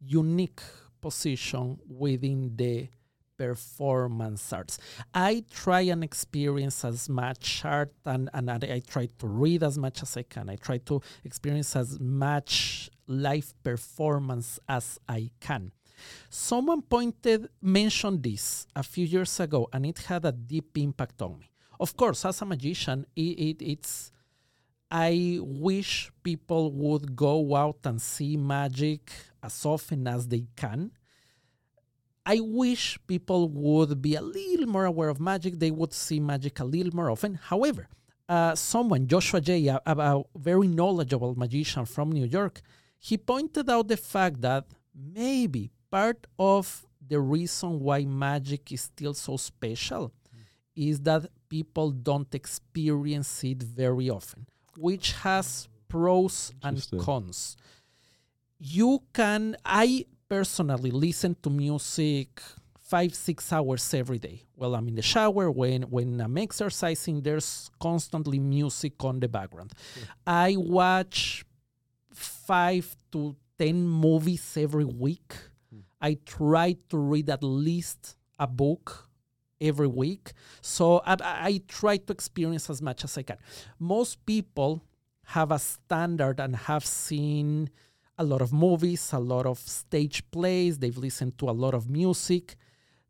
unique 0.00 0.62
position 1.00 1.78
within 1.88 2.56
the 2.56 2.88
performance 3.36 4.52
arts. 4.52 4.78
I 5.14 5.44
try 5.50 5.82
and 5.82 6.04
experience 6.04 6.84
as 6.84 7.08
much 7.08 7.64
art 7.64 7.92
and, 8.04 8.28
and 8.34 8.50
I 8.50 8.58
I 8.76 8.80
try 8.86 9.06
to 9.18 9.26
read 9.26 9.62
as 9.62 9.78
much 9.78 10.02
as 10.02 10.16
I 10.16 10.22
can. 10.22 10.50
I 10.50 10.56
try 10.56 10.78
to 10.78 11.00
experience 11.24 11.74
as 11.76 11.98
much 11.98 12.90
live 13.06 13.54
performance 13.62 14.58
as 14.68 14.98
I 15.08 15.30
can. 15.40 15.72
Someone 16.28 16.82
pointed 16.82 17.48
mentioned 17.62 18.22
this 18.22 18.66
a 18.76 18.82
few 18.82 19.06
years 19.06 19.40
ago 19.40 19.68
and 19.72 19.86
it 19.86 19.98
had 20.00 20.24
a 20.24 20.32
deep 20.32 20.76
impact 20.76 21.20
on 21.22 21.38
me. 21.38 21.50
Of 21.78 21.96
course, 21.96 22.24
as 22.26 22.42
a 22.42 22.44
magician, 22.44 23.06
it, 23.16 23.38
it, 23.48 23.62
it's 23.62 24.12
I 24.90 25.38
wish 25.40 26.10
people 26.22 26.72
would 26.72 27.14
go 27.14 27.54
out 27.54 27.78
and 27.84 28.00
see 28.02 28.36
magic 28.36 29.12
as 29.42 29.64
often 29.64 30.06
as 30.08 30.26
they 30.28 30.46
can. 30.56 30.90
I 32.26 32.40
wish 32.40 32.98
people 33.06 33.48
would 33.48 34.02
be 34.02 34.14
a 34.16 34.20
little 34.20 34.66
more 34.66 34.84
aware 34.84 35.08
of 35.08 35.20
magic. 35.20 35.58
They 35.58 35.70
would 35.70 35.92
see 35.92 36.20
magic 36.20 36.60
a 36.60 36.64
little 36.64 36.94
more 36.94 37.10
often. 37.10 37.34
However, 37.34 37.88
uh, 38.28 38.54
someone, 38.54 39.06
Joshua 39.06 39.40
Jay, 39.40 39.66
a 39.66 40.22
very 40.36 40.68
knowledgeable 40.68 41.34
magician 41.34 41.84
from 41.84 42.12
New 42.12 42.26
York, 42.26 42.60
he 42.98 43.16
pointed 43.16 43.70
out 43.70 43.88
the 43.88 43.96
fact 43.96 44.40
that 44.42 44.66
maybe 44.94 45.70
part 45.90 46.26
of 46.38 46.86
the 47.06 47.20
reason 47.20 47.80
why 47.80 48.04
magic 48.04 48.70
is 48.70 48.82
still 48.82 49.14
so 49.14 49.36
special 49.36 50.12
is 50.76 51.00
that 51.00 51.26
people 51.48 51.90
don't 51.90 52.32
experience 52.34 53.42
it 53.42 53.62
very 53.62 54.08
often, 54.08 54.46
which 54.80 55.12
has 55.12 55.68
pros 55.88 56.52
and 56.62 56.82
cons. 56.98 57.56
You 58.58 59.02
can, 59.12 59.56
I 59.64 60.06
personally 60.28 60.90
listen 60.90 61.36
to 61.42 61.50
music 61.50 62.40
five, 62.82 63.14
six 63.14 63.52
hours 63.52 63.92
every 63.94 64.18
day. 64.18 64.42
Well, 64.56 64.74
I'm 64.74 64.88
in 64.88 64.94
the 64.94 65.02
shower, 65.02 65.50
when, 65.50 65.82
when 65.82 66.20
I'm 66.20 66.36
exercising, 66.38 67.20
there's 67.20 67.70
constantly 67.78 68.38
music 68.38 69.04
on 69.04 69.20
the 69.20 69.28
background. 69.28 69.72
I 70.26 70.56
watch 70.56 71.44
five 72.12 72.96
to 73.12 73.36
10 73.58 73.86
movies 73.86 74.56
every 74.56 74.86
week. 74.86 75.34
Hmm. 75.72 75.80
I 76.00 76.18
try 76.24 76.76
to 76.88 76.96
read 76.96 77.28
at 77.28 77.42
least 77.42 78.16
a 78.38 78.46
book 78.46 79.09
every 79.60 79.86
week. 79.86 80.32
So 80.60 81.02
I, 81.04 81.16
I 81.20 81.60
try 81.68 81.98
to 81.98 82.12
experience 82.12 82.70
as 82.70 82.80
much 82.80 83.04
as 83.04 83.16
I 83.18 83.22
can. 83.22 83.36
Most 83.78 84.24
people 84.26 84.82
have 85.24 85.52
a 85.52 85.58
standard 85.58 86.40
and 86.40 86.56
have 86.56 86.84
seen 86.84 87.70
a 88.18 88.24
lot 88.24 88.42
of 88.42 88.52
movies, 88.52 89.12
a 89.12 89.18
lot 89.18 89.46
of 89.46 89.58
stage 89.58 90.28
plays, 90.30 90.78
they've 90.78 90.98
listened 90.98 91.38
to 91.38 91.48
a 91.48 91.52
lot 91.52 91.72
of 91.72 91.88
music. 91.88 92.56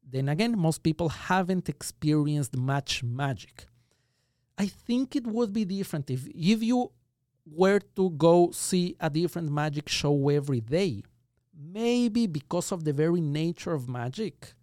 Then 0.09 0.29
again, 0.29 0.59
most 0.59 0.83
people 0.83 1.09
haven't 1.09 1.69
experienced 1.69 2.57
much 2.57 3.03
magic. 3.03 3.67
I 4.59 4.67
think 4.67 5.17
it 5.17 5.27
would 5.27 5.53
be 5.53 5.65
different 5.65 6.11
if 6.11 6.27
if 6.29 6.63
you 6.63 6.93
were 7.47 7.81
to 7.97 8.11
go 8.11 8.51
see 8.53 8.97
a 9.01 9.09
different 9.09 9.51
magic 9.51 9.89
show 9.89 10.29
every 10.29 10.61
day. 10.61 11.03
Maybe 11.55 12.27
because 12.27 12.73
of 12.73 12.85
the 12.85 12.93
very 12.93 13.21
nature 13.21 13.73
of 13.73 13.89
magic. 13.89 14.55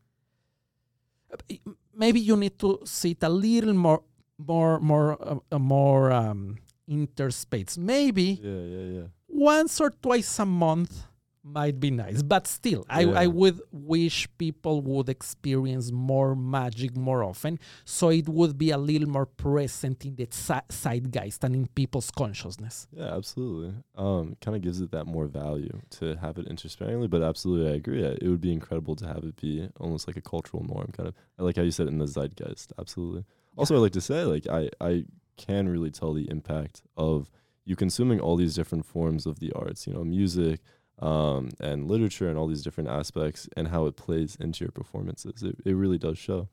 Maybe 1.95 2.19
you 2.19 2.37
need 2.37 2.59
to 2.59 2.79
sit 2.85 3.23
a 3.23 3.29
little 3.29 3.73
more, 3.73 4.03
more, 4.37 4.79
more, 4.79 5.17
uh, 5.21 5.39
uh, 5.51 5.59
more 5.59 6.11
um, 6.11 6.57
interspace. 6.87 7.77
Maybe 7.77 8.39
Yeah, 8.41 8.61
yeah, 8.61 8.99
yeah. 8.99 9.07
once 9.27 9.81
or 9.81 9.89
twice 9.89 10.39
a 10.39 10.45
month 10.45 11.06
might 11.53 11.79
be 11.79 11.91
nice 11.91 12.21
but 12.21 12.47
still 12.47 12.85
I, 12.89 13.01
Yeah. 13.01 13.19
I 13.23 13.27
would 13.27 13.59
wish 13.71 14.27
people 14.37 14.81
would 14.81 15.09
experience 15.09 15.91
more 15.91 16.35
magic 16.35 16.95
more 16.97 17.23
often 17.23 17.59
so 17.85 18.09
it 18.09 18.27
would 18.27 18.57
be 18.57 18.71
a 18.71 18.77
little 18.77 19.09
more 19.09 19.25
present 19.25 20.05
in 20.05 20.15
the 20.15 20.27
zeitgeist 20.27 21.43
and 21.43 21.55
in 21.55 21.67
people's 21.67 22.11
consciousness 22.11 22.87
Yeah, 22.91 23.15
absolutely. 23.15 23.73
Um, 23.95 24.35
kind 24.41 24.55
of 24.57 24.61
gives 24.61 24.81
it 24.81 24.91
that 24.91 25.05
more 25.05 25.27
value 25.27 25.79
to 25.91 26.15
have 26.17 26.37
it 26.37 26.47
intersparingly, 26.47 27.07
but 27.09 27.21
absolutely, 27.21 27.71
I 27.71 27.75
agree. 27.75 28.03
It 28.03 28.27
would 28.27 28.41
be 28.41 28.51
incredible 28.51 28.95
to 28.97 29.07
have 29.07 29.23
it 29.23 29.35
be 29.39 29.67
almost 29.79 30.07
like 30.07 30.17
a 30.17 30.21
cultural 30.21 30.63
norm, 30.63 30.89
kind 30.95 31.07
of. 31.09 31.15
I 31.37 31.43
like 31.43 31.55
how 31.55 31.63
you 31.63 31.71
said 31.71 31.87
in 31.87 31.97
the 31.97 32.05
zeitgeist. 32.07 32.73
Absolutely. 32.79 33.23
Also, 33.57 33.75
I 33.75 33.79
like 33.79 33.93
to 33.93 34.01
say, 34.01 34.23
like, 34.23 34.45
I 34.47 34.69
I 34.81 35.05
can 35.37 35.67
really 35.69 35.91
tell 35.91 36.13
the 36.13 36.29
impact 36.29 36.81
of 36.95 37.29
you 37.65 37.75
consuming 37.75 38.19
all 38.19 38.35
these 38.37 38.55
different 38.55 38.85
forms 38.85 39.25
of 39.25 39.39
the 39.39 39.51
arts. 39.53 39.87
You 39.87 39.93
know, 39.93 40.03
music. 40.03 40.59
Um, 40.99 41.49
and 41.59 41.87
literature 41.87 42.27
and 42.27 42.39
all 42.39 42.47
these 42.47 42.63
different 42.63 42.89
aspects 42.89 43.47
and 43.55 43.67
how 43.67 43.85
it 43.85 43.95
plays 43.95 44.35
into 44.39 44.65
your 44.65 44.71
performances. 44.71 45.43
It, 45.43 45.55
it 45.63 45.75
really 45.75 45.99
does 45.99 46.17
show. 46.17 46.49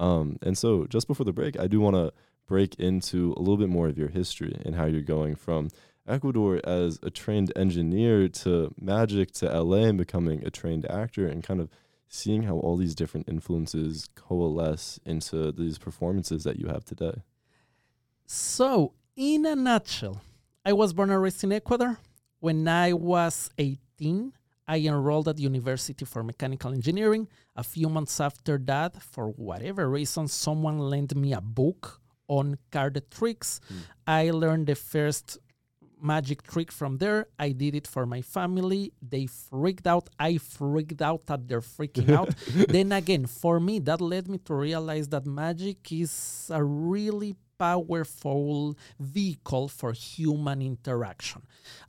Um, 0.00 0.36
and 0.42 0.58
so 0.58 0.86
just 0.86 1.06
before 1.06 1.24
the 1.24 1.32
break, 1.32 1.58
I 1.60 1.68
do 1.68 1.80
want 1.80 1.94
to 1.94 2.12
break 2.48 2.74
into 2.74 3.34
a 3.36 3.40
little 3.40 3.56
bit 3.56 3.68
more 3.68 3.86
of 3.88 3.96
your 3.96 4.08
history 4.08 4.60
and 4.64 4.74
how 4.74 4.86
you're 4.86 5.00
going 5.00 5.36
from 5.36 5.68
Ecuador 6.08 6.60
as 6.64 6.98
a 7.04 7.10
trained 7.10 7.52
engineer 7.54 8.28
to 8.28 8.74
magic 8.80 9.30
to 9.32 9.46
LA 9.46 9.84
and 9.84 9.98
becoming 9.98 10.44
a 10.44 10.50
trained 10.50 10.90
actor 10.90 11.28
and 11.28 11.44
kind 11.44 11.60
of 11.60 11.70
seeing 12.08 12.44
how 12.44 12.56
all 12.56 12.76
these 12.76 12.94
different 12.94 13.28
influences 13.28 14.08
coalesce 14.14 15.00
into 15.04 15.50
these 15.52 15.78
performances 15.78 16.44
that 16.44 16.58
you 16.58 16.68
have 16.68 16.84
today. 16.84 17.22
so 18.26 18.92
in 19.16 19.44
a 19.46 19.54
nutshell 19.54 20.20
i 20.64 20.72
was 20.72 20.92
born 20.92 21.10
and 21.10 21.20
raised 21.22 21.44
in 21.44 21.52
ecuador 21.52 21.98
when 22.40 22.66
i 22.66 22.92
was 22.92 23.50
18 23.58 23.78
i 24.66 24.78
enrolled 24.78 25.28
at 25.28 25.38
university 25.38 26.04
for 26.04 26.22
mechanical 26.22 26.72
engineering 26.72 27.28
a 27.56 27.62
few 27.62 27.88
months 27.88 28.20
after 28.20 28.58
that 28.58 29.02
for 29.02 29.26
whatever 29.28 29.88
reason 29.88 30.28
someone 30.28 30.78
lent 30.78 31.14
me 31.14 31.32
a 31.32 31.40
book 31.40 32.00
on 32.28 32.56
card 32.70 33.00
tricks 33.10 33.60
hmm. 33.68 33.78
i 34.06 34.30
learned 34.30 34.66
the 34.66 34.74
first 34.74 35.38
magic 36.04 36.42
trick 36.42 36.70
from 36.70 36.98
there. 36.98 37.26
I 37.38 37.50
did 37.52 37.74
it 37.74 37.86
for 37.86 38.04
my 38.06 38.20
family. 38.20 38.92
They 39.00 39.26
freaked 39.26 39.86
out. 39.86 40.10
I 40.18 40.36
freaked 40.36 41.00
out 41.00 41.22
at 41.28 41.48
their 41.48 41.62
freaking 41.62 42.10
out. 42.10 42.34
then 42.68 42.92
again, 42.92 43.26
for 43.26 43.58
me, 43.58 43.78
that 43.80 44.00
led 44.00 44.28
me 44.28 44.38
to 44.44 44.54
realize 44.54 45.08
that 45.08 45.24
magic 45.24 45.90
is 45.90 46.50
a 46.52 46.62
really 46.62 47.34
powerful 47.58 48.76
vehicle 49.00 49.68
for 49.68 49.92
human 49.92 50.60
interaction. 50.60 51.42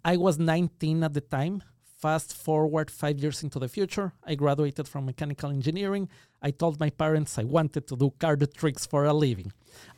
I 0.04 0.18
was 0.18 0.40
19 0.40 1.04
at 1.04 1.14
the 1.14 1.22
time. 1.22 1.62
Fast 2.06 2.36
forward 2.36 2.92
five 2.92 3.18
years 3.18 3.42
into 3.42 3.58
the 3.58 3.68
future, 3.68 4.14
I 4.24 4.36
graduated 4.36 4.88
from 4.88 5.08
mechanical 5.08 5.50
engineering. 5.50 6.08
I 6.40 6.52
told 6.52 6.80
my 6.80 6.92
parents 6.92 7.40
I 7.40 7.46
wanted 7.46 7.88
to 7.88 7.96
do 7.96 8.14
card 8.20 8.42
tricks 8.54 8.86
for 8.86 9.06
a 9.06 9.12
living. 9.12 9.52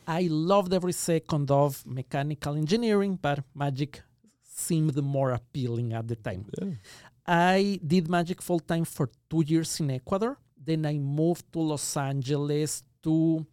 I 0.06 0.22
loved 0.30 0.72
every 0.72 0.94
second 0.94 1.50
of 1.50 1.84
mechanical 1.84 2.54
engineering, 2.54 3.18
but 3.20 3.44
magic 3.54 4.00
seemed 4.42 4.96
more 5.16 5.32
appealing 5.32 5.92
at 5.92 6.08
the 6.08 6.16
time. 6.16 6.46
Yeah. 6.58 6.70
I 7.26 7.78
did 7.86 8.08
magic 8.08 8.40
full 8.40 8.60
time 8.60 8.86
for 8.86 9.10
two 9.28 9.42
years 9.46 9.78
in 9.78 9.90
Ecuador. 9.90 10.38
Then 10.56 10.86
I 10.86 10.96
moved 10.96 11.52
to 11.52 11.60
Los 11.60 11.94
Angeles 11.94 12.84
to 13.02 13.44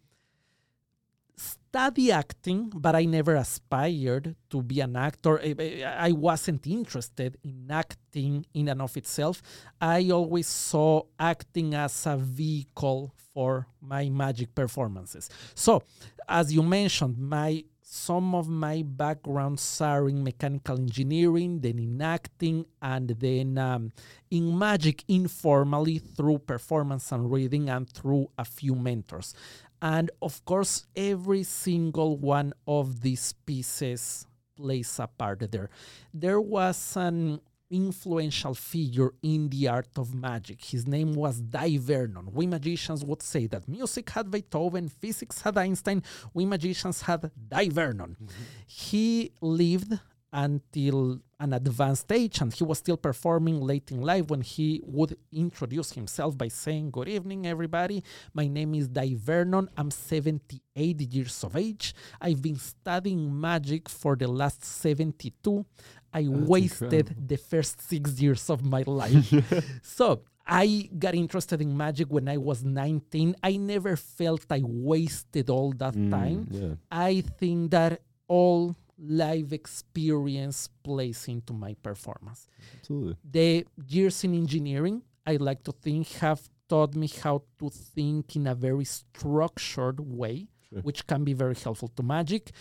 study 1.76 2.10
acting, 2.10 2.72
but 2.74 2.96
I 2.96 3.04
never 3.04 3.36
aspired 3.36 4.34
to 4.50 4.62
be 4.62 4.80
an 4.80 4.96
actor. 4.96 5.42
I- 5.44 6.14
wasn't 6.14 6.66
interested 6.68 7.36
in 7.44 7.70
acting 7.70 8.46
in 8.54 8.70
and 8.70 8.82
of 8.82 8.96
itself. 8.96 9.42
I 9.82 10.10
always 10.10 10.48
saw 10.48 11.02
acting 11.20 11.74
as 11.76 12.06
a 12.06 12.16
vehicle 12.16 13.14
for 13.34 13.68
my 13.82 14.08
magic 14.08 14.56
performances. 14.56 15.30
So, 15.54 15.84
as 16.30 16.54
you 16.54 16.64
mentioned, 16.64 17.18
my 17.18 17.66
some 17.88 18.34
of 18.34 18.50
my 18.50 18.82
backgrounds 18.84 19.80
are 19.80 20.10
in 20.10 20.24
mechanical 20.24 20.78
engineering, 20.78 21.60
then 21.62 21.78
in 21.78 22.02
acting, 22.02 22.66
and 22.82 23.10
then 23.10 23.58
um, 23.58 23.92
in 24.32 24.58
magic 24.58 25.04
informally 25.08 26.00
through 26.00 26.40
performance 26.40 27.12
and 27.12 27.32
reading 27.32 27.70
and 27.70 27.88
through 27.90 28.28
a 28.38 28.44
few 28.44 28.76
mentors. 28.76 29.36
And 29.82 30.12
of 30.22 30.44
course, 30.46 30.86
every 30.96 31.44
single 31.44 32.18
one 32.18 32.54
of 32.68 33.02
these 33.02 33.34
pieces 33.46 34.28
plays 34.56 35.00
a 35.00 35.08
part 35.08 35.52
there. 35.52 35.70
There 36.14 36.42
was 36.42 36.96
an 36.96 37.42
influential 37.70 38.54
figure 38.54 39.12
in 39.22 39.50
the 39.50 39.68
art 39.68 39.90
of 39.98 40.14
magic. 40.14 40.64
His 40.64 40.88
name 40.88 41.14
was 41.14 41.42
Dai 41.42 41.78
Vernon. 41.78 42.30
We 42.32 42.48
magicians 42.48 43.04
would 43.04 43.22
say 43.22 43.48
that 43.48 43.68
music 43.68 44.10
had 44.12 44.30
Beethoven, 44.32 44.88
physics 44.88 45.42
had 45.42 45.58
Einstein, 45.58 46.04
we 46.34 46.46
magicians 46.46 47.02
had 47.02 47.32
Dai 47.48 47.70
Vernon. 47.70 48.16
Mm-hmm. 48.22 48.44
He 48.68 49.32
lived 49.42 50.00
until 50.34 51.20
an 51.40 51.54
advanced 51.54 52.10
age 52.12 52.40
and 52.42 52.54
he 52.54 52.64
was 52.64 52.78
still 52.80 52.98
performing 52.98 53.60
late 53.60 53.92
in 53.92 54.02
life 54.02 54.28
when 54.28 54.42
he 54.42 54.82
would 54.86 55.18
introduce 55.34 55.92
himself 55.92 56.38
by 56.38 56.48
saying 56.48 56.90
good 56.92 57.10
evening 57.10 57.46
everybody. 57.46 58.04
My 58.34 58.48
name 58.48 58.74
is 58.76 58.88
Dai 58.88 59.14
Vernon. 59.16 59.70
I'm 59.78 59.92
78 59.92 61.02
years 61.14 61.44
of 61.44 61.56
age. 61.56 61.94
I've 62.22 62.42
been 62.42 62.56
studying 62.58 63.40
magic 63.40 63.90
for 63.90 64.16
the 64.16 64.28
last 64.28 64.64
72 64.64 65.66
I 66.14 66.28
wasted 66.30 66.94
incredible. 66.94 67.24
the 67.28 67.36
first 67.38 67.82
6 67.90 68.22
years 68.22 68.50
of 68.50 68.64
my 68.64 68.84
life. 68.88 69.34
So 69.82 70.22
I 70.48 70.90
got 70.98 71.16
interested 71.16 71.60
in 71.62 71.76
magic 71.76 72.08
when 72.10 72.30
I 72.30 72.38
was 72.38 72.64
19 72.64 73.36
I 73.44 73.58
never 73.58 73.96
felt 73.98 74.46
I 74.50 74.62
wasted 74.64 75.50
all 75.50 75.72
that 75.74 75.94
time. 75.94 76.46
Mm, 76.46 76.62
yeah. 76.62 76.76
I 76.92 77.22
think 77.40 77.72
that 77.72 78.02
all 78.28 78.76
live 78.98 79.52
experience 79.54 80.70
plays 80.84 81.28
into 81.28 81.54
my 81.54 81.76
performance. 81.82 82.48
Absolutely. 82.80 83.16
The 83.30 83.66
years 83.88 84.24
in 84.24 84.34
engineering, 84.36 85.02
I 85.26 85.36
like 85.38 85.64
to 85.64 85.72
think, 85.72 86.08
have 86.14 86.42
taught 86.70 86.96
me 86.96 87.08
how 87.08 87.44
to 87.60 87.70
think 87.70 88.36
in 88.36 88.48
a 88.48 88.56
very 88.56 88.86
structured 88.86 90.00
way, 90.00 90.48
Sure. 90.70 90.82
which 90.82 91.06
can 91.06 91.24
be 91.24 91.34
very 91.34 91.56
helpful 91.56 91.90
to 91.90 92.04
magic. 92.04 92.52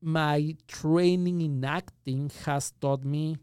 My 0.00 0.56
training 0.68 1.40
in 1.40 1.64
acting 1.64 2.30
has 2.44 2.72
taught 2.80 3.04
me 3.04 3.36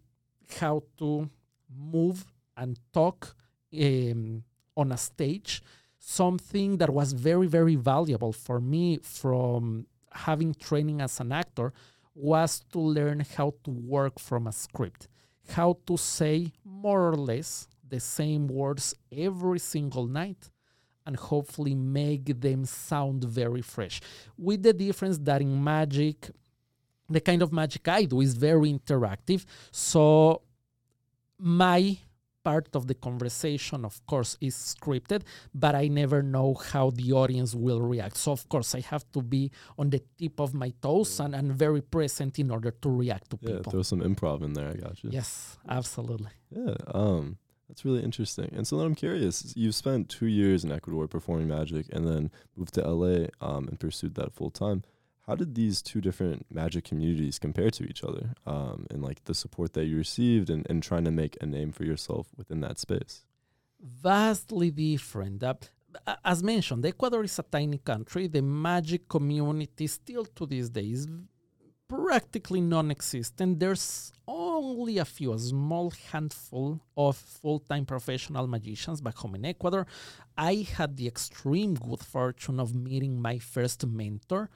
how 0.59 0.83
to 0.97 1.29
move 1.69 2.25
and 2.55 2.79
talk 2.93 3.35
um, 3.81 4.43
on 4.75 4.91
a 4.91 4.97
stage, 4.97 5.61
something 5.97 6.77
that 6.77 6.89
was 6.89 7.13
very, 7.13 7.47
very 7.47 7.75
valuable 7.75 8.31
for 8.33 8.59
me 8.59 8.97
from 9.03 9.85
having 10.13 10.53
training 10.55 11.01
as 11.01 11.19
an 11.19 11.31
actor 11.31 11.71
was 12.15 12.61
to 12.71 12.79
learn 12.79 13.25
how 13.37 13.53
to 13.63 13.71
work 13.71 14.19
from 14.19 14.47
a 14.47 14.51
script, 14.51 15.07
how 15.49 15.77
to 15.85 15.97
say 15.97 16.51
more 16.63 17.09
or 17.09 17.15
less 17.15 17.67
the 17.87 17.99
same 17.99 18.47
words 18.47 18.93
every 19.11 19.59
single 19.59 20.05
night 20.05 20.49
and 21.05 21.15
hopefully 21.15 21.73
make 21.73 22.39
them 22.39 22.65
sound 22.65 23.23
very 23.23 23.61
fresh. 23.61 23.99
With 24.37 24.63
the 24.63 24.73
difference 24.73 25.17
that 25.19 25.41
in 25.41 25.63
magic, 25.63 26.29
the 27.07 27.19
kind 27.19 27.41
of 27.41 27.51
magic 27.51 27.87
I 27.87 28.05
do 28.05 28.21
is 28.21 28.35
very 28.35 28.71
interactive. 28.71 29.45
So 29.71 30.43
my 31.39 31.97
part 32.43 32.69
of 32.75 32.87
the 32.87 32.93
conversation, 32.95 33.85
of 33.85 34.05
course, 34.07 34.37
is 34.41 34.55
scripted, 34.55 35.21
but 35.53 35.75
I 35.75 35.87
never 35.87 36.21
know 36.23 36.53
how 36.53 36.89
the 36.91 37.11
audience 37.13 37.53
will 37.55 37.81
react. 37.81 38.17
So, 38.17 38.31
of 38.31 38.47
course, 38.49 38.75
I 38.75 38.81
have 38.81 39.05
to 39.13 39.21
be 39.21 39.51
on 39.77 39.89
the 39.89 40.01
tip 40.17 40.39
of 40.39 40.53
my 40.53 40.71
toes 40.81 41.19
and, 41.19 41.35
and 41.35 41.53
very 41.53 41.81
present 41.81 42.39
in 42.39 42.51
order 42.51 42.71
to 42.71 42.89
react 42.89 43.29
to 43.31 43.37
Yeah, 43.41 43.57
people. 43.57 43.71
throw 43.71 43.81
some 43.83 44.01
improv 44.01 44.41
in 44.43 44.53
there. 44.53 44.69
I 44.69 44.75
got 44.75 45.03
you. 45.03 45.09
Yes, 45.11 45.57
absolutely. 45.67 46.31
Yeah, 46.49 46.75
um, 46.93 47.37
that's 47.67 47.85
really 47.85 48.03
interesting. 48.03 48.51
And 48.55 48.65
so 48.67 48.77
then 48.77 48.87
I'm 48.87 48.95
curious. 48.95 49.53
You've 49.55 49.75
spent 49.75 50.09
two 50.09 50.25
years 50.27 50.63
in 50.63 50.71
Ecuador 50.71 51.07
performing 51.07 51.47
magic, 51.47 51.87
and 51.91 52.07
then 52.07 52.31
moved 52.55 52.73
to 52.75 52.81
LA 52.87 53.27
um, 53.41 53.67
and 53.67 53.79
pursued 53.79 54.15
that 54.15 54.33
full 54.33 54.49
time. 54.49 54.83
How 55.29 55.35
did 55.35 55.53
these 55.53 55.83
two 55.83 56.01
different 56.01 56.47
magic 56.51 56.83
communities 56.85 57.37
compare 57.37 57.69
to 57.69 57.83
each 57.83 58.03
other, 58.03 58.33
um, 58.47 58.87
and 58.89 59.03
like 59.03 59.23
the 59.25 59.35
support 59.35 59.73
that 59.73 59.85
you 59.85 59.95
received, 59.95 60.49
and, 60.49 60.65
and 60.69 60.81
trying 60.81 61.05
to 61.05 61.11
make 61.11 61.37
a 61.39 61.45
name 61.45 61.71
for 61.71 61.85
yourself 61.85 62.27
within 62.35 62.61
that 62.61 62.79
space? 62.79 63.25
vastly 63.81 64.71
different. 64.71 65.43
Uh, 65.43 65.55
as 66.23 66.43
mentioned, 66.43 66.85
Ecuador 66.85 67.23
is 67.23 67.39
a 67.39 67.43
tiny 67.43 67.77
country. 67.77 68.27
The 68.27 68.41
magic 68.41 69.07
community 69.07 69.87
still 69.87 70.25
to 70.25 70.45
this 70.45 70.69
day 70.69 70.91
is 70.91 71.07
practically 71.89 72.61
non-existent. 72.61 73.59
There's 73.59 74.13
only 74.27 74.99
a 74.99 75.05
few, 75.05 75.33
a 75.33 75.39
small 75.39 75.91
handful 76.11 76.79
of 76.95 77.17
full-time 77.17 77.85
professional 77.85 78.47
magicians 78.47 79.01
back 79.01 79.17
home 79.17 79.35
in 79.35 79.45
Ecuador. 79.45 79.87
I 80.37 80.67
had 80.77 80.95
the 80.95 81.07
extreme 81.07 81.73
good 81.73 82.01
fortune 82.01 82.59
of 82.59 82.75
meeting 82.75 83.19
my 83.19 83.39
first 83.39 83.85
mentor 83.87 84.49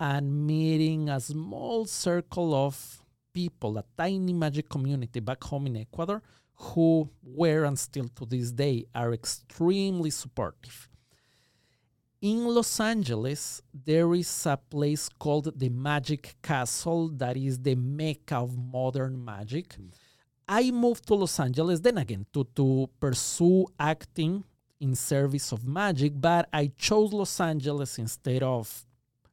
and 0.00 0.46
meeting 0.46 1.10
a 1.10 1.20
small 1.20 1.84
circle 1.84 2.54
of 2.54 3.04
people, 3.34 3.76
a 3.76 3.84
tiny 3.96 4.32
magic 4.32 4.68
community 4.70 5.20
back 5.20 5.44
home 5.44 5.66
in 5.66 5.76
Ecuador 5.76 6.22
who 6.54 7.08
were 7.22 7.64
and 7.64 7.78
still 7.78 8.08
to 8.16 8.24
this 8.24 8.50
day 8.50 8.86
are 8.94 9.12
extremely 9.12 10.10
supportive. 10.10 10.87
In 12.20 12.46
Los 12.46 12.80
Angeles, 12.80 13.62
there 13.72 14.12
is 14.12 14.44
a 14.44 14.56
place 14.56 15.08
called 15.08 15.56
the 15.56 15.68
Magic 15.68 16.34
Castle 16.42 17.10
that 17.10 17.36
is 17.36 17.60
the 17.60 17.76
mecca 17.76 18.38
of 18.38 18.58
modern 18.58 19.24
magic. 19.24 19.76
I 20.48 20.72
moved 20.72 21.06
to 21.06 21.14
Los 21.14 21.38
Angeles 21.38 21.78
then 21.78 21.96
again 21.96 22.26
to, 22.32 22.42
to 22.56 22.90
pursue 22.98 23.66
acting 23.78 24.42
in 24.80 24.96
service 24.96 25.52
of 25.52 25.64
magic, 25.64 26.20
but 26.20 26.48
I 26.52 26.72
chose 26.76 27.12
Los 27.12 27.38
Angeles 27.38 27.98
instead 27.98 28.42
of 28.42 28.84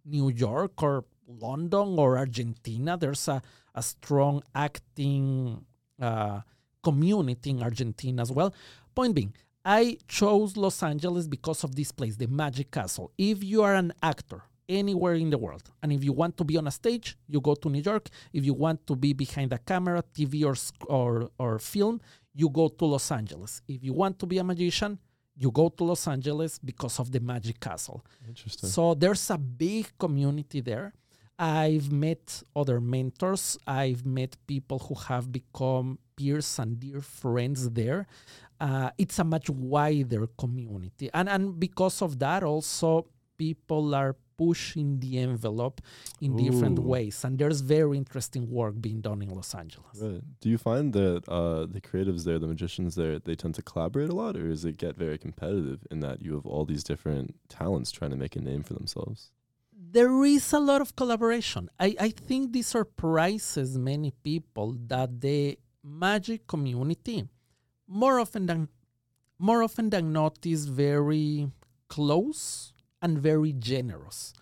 New 0.06 0.30
York 0.30 0.84
or 0.84 1.06
London 1.28 1.98
or 1.98 2.20
Argentina. 2.20 2.98
There's 2.98 3.28
a, 3.28 3.42
a 3.74 3.82
strong 3.82 4.44
acting 4.54 5.66
uh, 6.00 6.42
community 6.84 7.50
in 7.50 7.64
Argentina 7.64 8.22
as 8.22 8.32
well. 8.32 8.54
Point 8.94 9.16
being, 9.16 9.34
I 9.66 9.98
chose 10.08 10.56
Los 10.56 10.84
Angeles 10.84 11.28
because 11.28 11.64
of 11.64 11.76
this 11.76 11.92
place, 11.92 12.16
the 12.16 12.28
Magic 12.28 12.70
Castle. 12.70 13.12
If 13.18 13.44
you 13.44 13.64
are 13.64 13.74
an 13.74 13.94
actor 14.04 14.44
anywhere 14.70 15.16
in 15.16 15.32
the 15.32 15.40
world, 15.40 15.72
and 15.82 15.92
if 15.92 16.04
you 16.04 16.14
want 16.14 16.38
to 16.38 16.44
be 16.44 16.56
on 16.56 16.68
a 16.68 16.72
stage, 16.72 17.18
you 17.28 17.42
go 17.42 17.56
to 17.56 17.70
New 17.70 17.82
York. 17.82 18.10
If 18.32 18.46
you 18.46 18.54
want 18.54 18.86
to 18.86 18.96
be 18.96 19.14
behind 19.14 19.54
a 19.54 19.58
camera, 19.58 20.04
TV 20.14 20.46
or 20.46 20.56
or, 20.88 21.30
or 21.40 21.58
film, 21.58 22.00
you 22.36 22.48
go 22.50 22.68
to 22.68 22.86
Los 22.86 23.12
Angeles. 23.12 23.64
If 23.68 23.84
you 23.84 23.94
want 23.94 24.20
to 24.20 24.28
be 24.28 24.38
a 24.38 24.44
magician, 24.44 25.00
you 25.36 25.50
go 25.52 25.70
to 25.70 25.84
Los 25.84 26.08
Angeles 26.08 26.60
because 26.60 27.00
of 27.00 27.12
the 27.12 27.20
Magic 27.20 27.60
Castle. 27.60 28.06
Interesting. 28.28 28.70
So 28.70 28.94
there's 28.94 29.30
a 29.32 29.38
big 29.38 29.88
community 29.98 30.62
there. 30.62 30.94
I've 31.38 31.92
met 31.92 32.44
other 32.56 32.80
mentors. 32.80 33.58
I've 33.68 34.06
met 34.06 34.38
people 34.48 34.80
who 34.80 34.96
have 34.96 35.32
become 35.32 36.00
peers 36.16 36.60
and 36.60 36.80
dear 36.80 37.02
friends 37.02 37.70
there. 37.72 38.08
Uh, 38.60 38.90
it's 38.98 39.20
a 39.20 39.24
much 39.24 39.50
wider 39.50 40.28
community. 40.38 41.10
And, 41.14 41.30
and 41.30 41.60
because 41.60 42.02
of 42.02 42.20
that, 42.20 42.44
also, 42.44 43.08
people 43.38 43.94
are 43.96 44.16
pushing 44.38 45.00
the 45.00 45.20
envelope 45.20 45.80
in 46.20 46.36
different 46.36 46.80
ways. 46.80 47.24
And 47.24 47.40
there's 47.40 47.62
very 47.62 47.98
interesting 47.98 48.50
work 48.50 48.80
being 48.82 49.00
done 49.00 49.22
in 49.22 49.30
Los 49.30 49.56
Angeles. 49.56 49.98
Right. 50.02 50.22
Do 50.42 50.50
you 50.50 50.58
find 50.58 50.92
that 50.94 51.28
uh, 51.30 51.66
the 51.66 51.80
creatives 51.80 52.26
there, 52.26 52.38
the 52.38 52.48
magicians 52.48 52.96
there, 52.96 53.20
they 53.20 53.36
tend 53.36 53.56
to 53.56 53.62
collaborate 53.62 54.10
a 54.10 54.16
lot, 54.16 54.36
or 54.36 54.48
does 54.50 54.66
it 54.66 54.78
get 54.78 54.98
very 54.98 55.18
competitive 55.18 55.88
in 55.90 56.02
that 56.02 56.22
you 56.22 56.34
have 56.34 56.46
all 56.46 56.66
these 56.66 56.84
different 56.84 57.36
talents 57.48 57.92
trying 57.92 58.12
to 58.12 58.18
make 58.18 58.36
a 58.36 58.42
name 58.42 58.64
for 58.64 58.74
themselves? 58.74 59.32
there 59.92 60.24
is 60.26 60.52
a 60.52 60.60
lot 60.60 60.82
of 60.82 60.96
collaboration. 60.96 61.70
I, 61.80 61.96
I 62.00 62.10
think 62.10 62.54
this 62.54 62.68
surprises 62.68 63.78
many 63.78 64.12
people 64.12 64.76
that 64.88 65.22
the 65.22 65.58
magic 65.84 66.48
community, 66.48 67.28
more 67.88 68.20
often 68.20 68.46
than 68.46 68.70
more 69.38 69.64
often 69.64 69.90
than 69.90 70.14
not, 70.14 70.46
is 70.46 70.66
very 70.66 71.52
close 71.90 72.74
and 73.02 73.20
very 73.20 73.52
generous. 73.52 74.34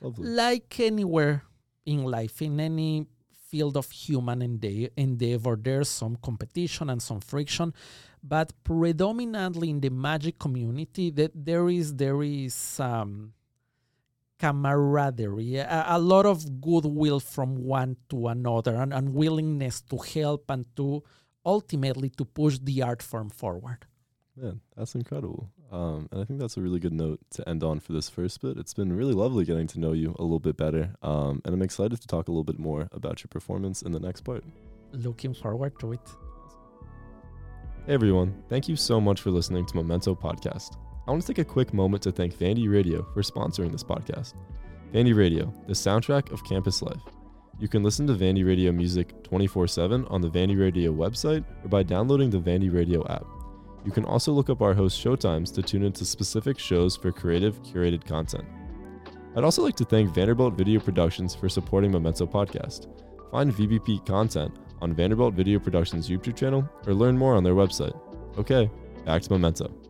Lovely. 0.00 0.28
Like 0.28 0.80
anywhere 0.80 1.42
in 1.84 2.04
life, 2.04 2.40
in 2.40 2.58
any 2.58 3.06
field 3.48 3.76
of 3.76 3.90
human 3.90 4.42
ende- 4.42 4.90
endeavor, 4.96 5.56
there's 5.60 5.88
some 5.88 6.16
competition 6.16 6.88
and 6.90 7.02
some 7.02 7.20
friction, 7.20 7.74
but 8.22 8.52
predominantly 8.64 9.70
in 9.70 9.80
the 9.80 9.90
magic 9.90 10.38
community, 10.38 11.10
that 11.10 11.32
there 11.34 11.68
is 11.68 11.94
there 11.96 12.22
is 12.22 12.80
um, 12.80 13.32
camaraderie, 14.38 15.56
a, 15.56 15.84
a 15.88 15.98
lot 15.98 16.26
of 16.26 16.60
goodwill 16.60 17.20
from 17.20 17.64
one 17.64 17.96
to 18.08 18.28
another, 18.28 18.76
and, 18.76 18.92
and 18.94 19.14
willingness 19.14 19.80
to 19.82 19.98
help 19.98 20.50
and 20.50 20.64
to 20.76 21.02
ultimately 21.44 22.10
to 22.10 22.24
push 22.24 22.58
the 22.58 22.82
art 22.82 23.02
form 23.02 23.30
forward. 23.30 23.86
Man, 24.36 24.60
that's 24.76 24.94
incredible. 24.94 25.50
Um, 25.70 26.08
and 26.12 26.20
I 26.20 26.24
think 26.24 26.40
that's 26.40 26.56
a 26.56 26.60
really 26.60 26.78
good 26.78 26.92
note 26.92 27.20
to 27.32 27.48
end 27.48 27.62
on 27.62 27.80
for 27.80 27.92
this 27.92 28.08
first 28.08 28.40
bit. 28.40 28.56
It's 28.56 28.72
been 28.72 28.92
really 28.92 29.12
lovely 29.12 29.44
getting 29.44 29.66
to 29.68 29.80
know 29.80 29.92
you 29.92 30.14
a 30.18 30.22
little 30.22 30.38
bit 30.38 30.56
better. 30.56 30.94
Um, 31.02 31.42
and 31.44 31.54
I'm 31.54 31.62
excited 31.62 32.00
to 32.00 32.06
talk 32.06 32.28
a 32.28 32.30
little 32.30 32.44
bit 32.44 32.58
more 32.58 32.88
about 32.92 33.22
your 33.22 33.28
performance 33.28 33.82
in 33.82 33.92
the 33.92 34.00
next 34.00 34.22
part. 34.22 34.44
Looking 34.92 35.34
forward 35.34 35.78
to 35.80 35.92
it. 35.92 36.00
Hey 37.86 37.94
everyone, 37.94 38.42
thank 38.48 38.68
you 38.68 38.76
so 38.76 39.00
much 39.00 39.20
for 39.20 39.30
listening 39.30 39.66
to 39.66 39.76
Memento 39.76 40.14
Podcast. 40.14 40.76
I 41.06 41.10
want 41.10 41.22
to 41.22 41.26
take 41.26 41.38
a 41.38 41.44
quick 41.44 41.72
moment 41.72 42.02
to 42.02 42.12
thank 42.12 42.34
Vandy 42.34 42.70
Radio 42.70 43.02
for 43.14 43.22
sponsoring 43.22 43.72
this 43.72 43.82
podcast. 43.82 44.34
Vandy 44.92 45.16
Radio, 45.16 45.52
the 45.66 45.72
soundtrack 45.72 46.30
of 46.32 46.44
campus 46.44 46.82
life. 46.82 47.00
You 47.60 47.66
can 47.66 47.82
listen 47.82 48.06
to 48.06 48.14
Vandy 48.14 48.46
Radio 48.46 48.70
music 48.70 49.20
24 49.24 49.66
7 49.66 50.04
on 50.06 50.20
the 50.20 50.30
Vandy 50.30 50.58
Radio 50.58 50.92
website 50.92 51.44
or 51.64 51.68
by 51.68 51.82
downloading 51.82 52.30
the 52.30 52.38
Vandy 52.38 52.72
Radio 52.72 53.04
app. 53.08 53.26
You 53.84 53.90
can 53.90 54.04
also 54.04 54.32
look 54.32 54.48
up 54.48 54.62
our 54.62 54.74
host 54.74 55.02
showtimes 55.02 55.52
to 55.54 55.62
tune 55.62 55.82
into 55.82 56.04
specific 56.04 56.56
shows 56.56 56.96
for 56.96 57.10
creative, 57.10 57.60
curated 57.64 58.06
content. 58.06 58.44
I'd 59.34 59.42
also 59.42 59.62
like 59.62 59.74
to 59.76 59.84
thank 59.84 60.14
Vanderbilt 60.14 60.54
Video 60.54 60.78
Productions 60.78 61.34
for 61.34 61.48
supporting 61.48 61.90
Memento 61.90 62.26
Podcast. 62.26 62.86
Find 63.32 63.52
VVP 63.52 64.06
content 64.06 64.56
on 64.80 64.94
Vanderbilt 64.94 65.34
Video 65.34 65.58
Productions 65.58 66.08
YouTube 66.08 66.36
channel 66.36 66.68
or 66.86 66.94
learn 66.94 67.18
more 67.18 67.34
on 67.34 67.42
their 67.42 67.54
website. 67.54 67.98
Okay, 68.38 68.70
back 69.04 69.22
to 69.22 69.32
Memento. 69.32 69.87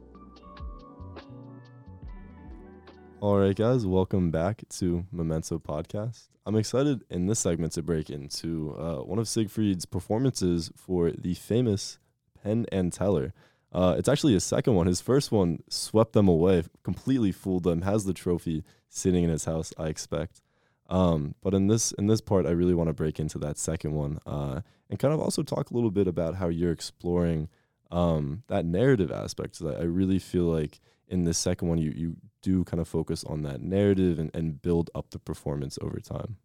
All 3.20 3.37
right, 3.37 3.57
guys, 3.57 3.85
welcome 3.85 4.31
back 4.31 4.62
to 4.78 5.04
Memento 5.11 5.59
Podcast. 5.59 6.28
I'm 6.46 6.54
excited 6.54 7.02
in 7.11 7.26
this 7.26 7.40
segment 7.40 7.72
to 7.72 7.83
break 7.83 8.11
into 8.11 8.76
uh, 8.78 9.02
one 9.02 9.18
of 9.18 9.26
Siegfried's 9.26 9.87
performances 9.87 10.70
for 10.76 11.11
the 11.11 11.35
famous 11.35 11.98
Penn 12.40 12.64
and 12.70 12.92
Teller. 12.92 13.35
Uh, 13.72 13.96
it's 13.98 14.09
actually 14.09 14.35
his 14.35 14.44
second 14.44 14.76
one. 14.76 14.87
His 14.87 15.00
first 15.00 15.33
one 15.33 15.64
swept 15.68 16.12
them 16.12 16.28
away, 16.28 16.62
completely 16.85 17.33
fooled 17.33 17.64
them. 17.64 17.83
Has 17.83 18.04
the 18.04 18.14
trophy 18.14 18.62
sitting 18.88 19.24
in 19.24 19.31
his 19.31 19.46
house, 19.46 19.72
I 19.76 19.88
expect. 19.88 20.40
Um, 20.88 21.35
but 21.42 21.54
in 21.54 21.66
this 21.66 21.90
in 21.90 22.07
this 22.07 22.20
part, 22.20 22.46
I 22.46 22.50
really 22.50 22.74
want 22.74 22.87
to 22.87 22.94
break 22.94 23.18
into 23.18 23.40
that 23.40 23.59
second 23.59 23.94
one 23.94 24.20
uh, 24.26 24.61
and 24.88 24.98
kind 25.00 25.12
of 25.12 25.18
also 25.18 25.42
talk 25.42 25.72
a 25.72 25.74
little 25.74 25.90
bit 25.90 26.07
about 26.07 26.37
how 26.37 26.46
you're 26.46 26.70
exploring 26.70 27.48
um, 27.90 28.44
that 28.46 28.64
narrative 28.64 29.11
aspect. 29.11 29.61
I, 29.61 29.70
I 29.70 29.83
really 29.83 30.20
feel 30.20 30.44
like 30.44 30.81
in 31.08 31.24
the 31.24 31.34
second 31.34 31.68
one, 31.68 31.78
you 31.78 31.90
you 31.90 32.16
do 32.42 32.64
kind 32.64 32.80
of 32.80 32.88
focus 32.88 33.24
on 33.24 33.42
that 33.42 33.60
narrative 33.60 34.18
and, 34.18 34.30
and 34.34 34.62
build 34.62 34.90
up 34.94 35.10
the 35.10 35.18
performance 35.18 35.78
over 35.82 36.00
time. 36.00 36.36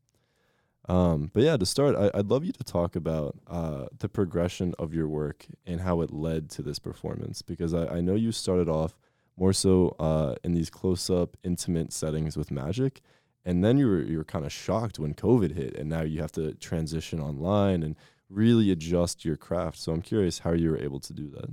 Um, 0.89 1.31
but 1.33 1.43
yeah, 1.43 1.55
to 1.55 1.65
start, 1.65 1.95
I, 1.95 2.11
I'd 2.13 2.29
love 2.29 2.43
you 2.43 2.51
to 2.51 2.63
talk 2.63 2.95
about 2.95 3.37
uh, 3.47 3.85
the 3.99 4.09
progression 4.09 4.73
of 4.77 4.93
your 4.93 5.07
work 5.07 5.45
and 5.65 5.79
how 5.79 6.01
it 6.01 6.11
led 6.11 6.49
to 6.51 6.61
this 6.61 6.79
performance, 6.79 7.41
because 7.41 7.73
I, 7.73 7.97
I 7.97 8.01
know 8.01 8.15
you 8.15 8.31
started 8.33 8.67
off 8.67 8.97
more 9.37 9.53
so 9.53 9.95
uh, 9.99 10.35
in 10.43 10.53
these 10.53 10.69
close-up, 10.69 11.37
intimate 11.43 11.93
settings 11.93 12.35
with 12.35 12.51
magic, 12.51 13.01
and 13.45 13.63
then 13.63 13.77
you 13.77 13.87
were 13.87 14.01
you 14.01 14.17
were 14.17 14.25
kind 14.25 14.45
of 14.45 14.51
shocked 14.51 14.99
when 14.99 15.13
COVID 15.13 15.55
hit, 15.55 15.77
and 15.77 15.89
now 15.89 16.01
you 16.01 16.21
have 16.21 16.31
to 16.33 16.53
transition 16.55 17.21
online 17.21 17.81
and 17.81 17.95
really 18.29 18.71
adjust 18.71 19.23
your 19.23 19.37
craft. 19.37 19.77
So 19.77 19.91
I'm 19.91 20.01
curious 20.01 20.39
how 20.39 20.53
you 20.53 20.71
were 20.71 20.77
able 20.77 20.99
to 20.99 21.13
do 21.13 21.29
that. 21.29 21.49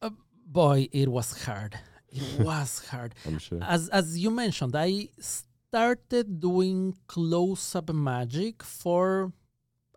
Uh, 0.00 0.10
boy, 0.46 0.88
it 0.92 1.08
was 1.08 1.44
hard. 1.44 1.78
It 2.12 2.40
was 2.44 2.86
hard. 2.86 3.14
I'm 3.26 3.38
sure. 3.38 3.58
As 3.62 3.88
as 3.88 4.18
you 4.18 4.30
mentioned, 4.30 4.74
I 4.76 5.08
started 5.18 6.40
doing 6.40 6.94
close-up 7.08 7.92
magic 7.94 8.62
for 8.62 9.32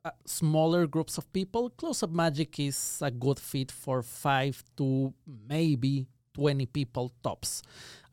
uh, 0.04 0.12
smaller 0.26 0.88
groups 0.88 1.18
of 1.18 1.32
people. 1.34 1.70
Close-up 1.72 2.12
magic 2.12 2.60
is 2.60 3.00
a 3.02 3.12
good 3.12 3.40
fit 3.40 3.72
for 3.72 4.02
five 4.02 4.64
to 4.78 5.14
maybe 5.50 6.08
20 6.34 6.66
people 6.68 7.12
tops. 7.24 7.62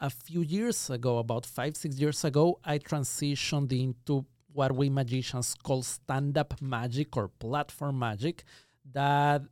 A 0.01 0.11
few 0.11 0.41
years 0.43 0.91
ago, 0.91 1.19
about 1.19 1.47
five, 1.47 1.77
six 1.77 1.97
years 1.99 2.25
ago, 2.25 2.59
I 2.65 2.79
transitioned 2.79 3.73
into 3.73 4.25
what 4.53 4.73
we 4.75 4.91
magicians 4.91 5.55
call 5.55 5.83
stand 5.83 6.37
up 6.37 6.61
magic 6.61 7.17
or 7.17 7.29
platform 7.29 7.99
magic 7.99 8.45
that 8.93 9.43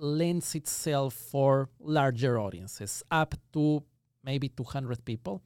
lends 0.00 0.54
itself 0.54 1.14
for 1.14 1.68
larger 1.78 2.38
audiences, 2.38 3.02
up 3.10 3.34
to 3.52 3.82
maybe 4.24 4.48
200 4.48 5.04
people. 5.04 5.42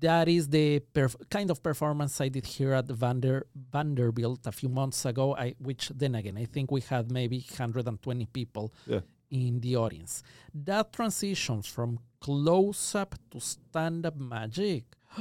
That 0.00 0.28
is 0.28 0.48
the 0.48 0.80
perf- 0.94 1.16
kind 1.30 1.50
of 1.50 1.62
performance 1.62 2.20
I 2.20 2.28
did 2.28 2.44
here 2.46 2.74
at 2.74 2.86
Vander- 2.88 3.46
Vanderbilt 3.72 4.46
a 4.46 4.52
few 4.52 4.68
months 4.68 5.04
ago. 5.06 5.34
I, 5.34 5.54
which 5.58 5.88
then 5.94 6.14
again, 6.14 6.36
I 6.36 6.44
think 6.44 6.70
we 6.70 6.82
had 6.82 7.10
maybe 7.10 7.38
120 7.48 8.26
people 8.26 8.72
Yeah. 8.86 9.00
in 9.30 9.60
the 9.60 9.76
audience. 9.76 10.22
That 10.54 10.92
transition 10.92 11.62
from 11.62 11.98
close 12.20 12.94
up 12.94 13.14
to 13.30 13.40
stand 13.40 14.04
up 14.04 14.16
magic, 14.16 14.84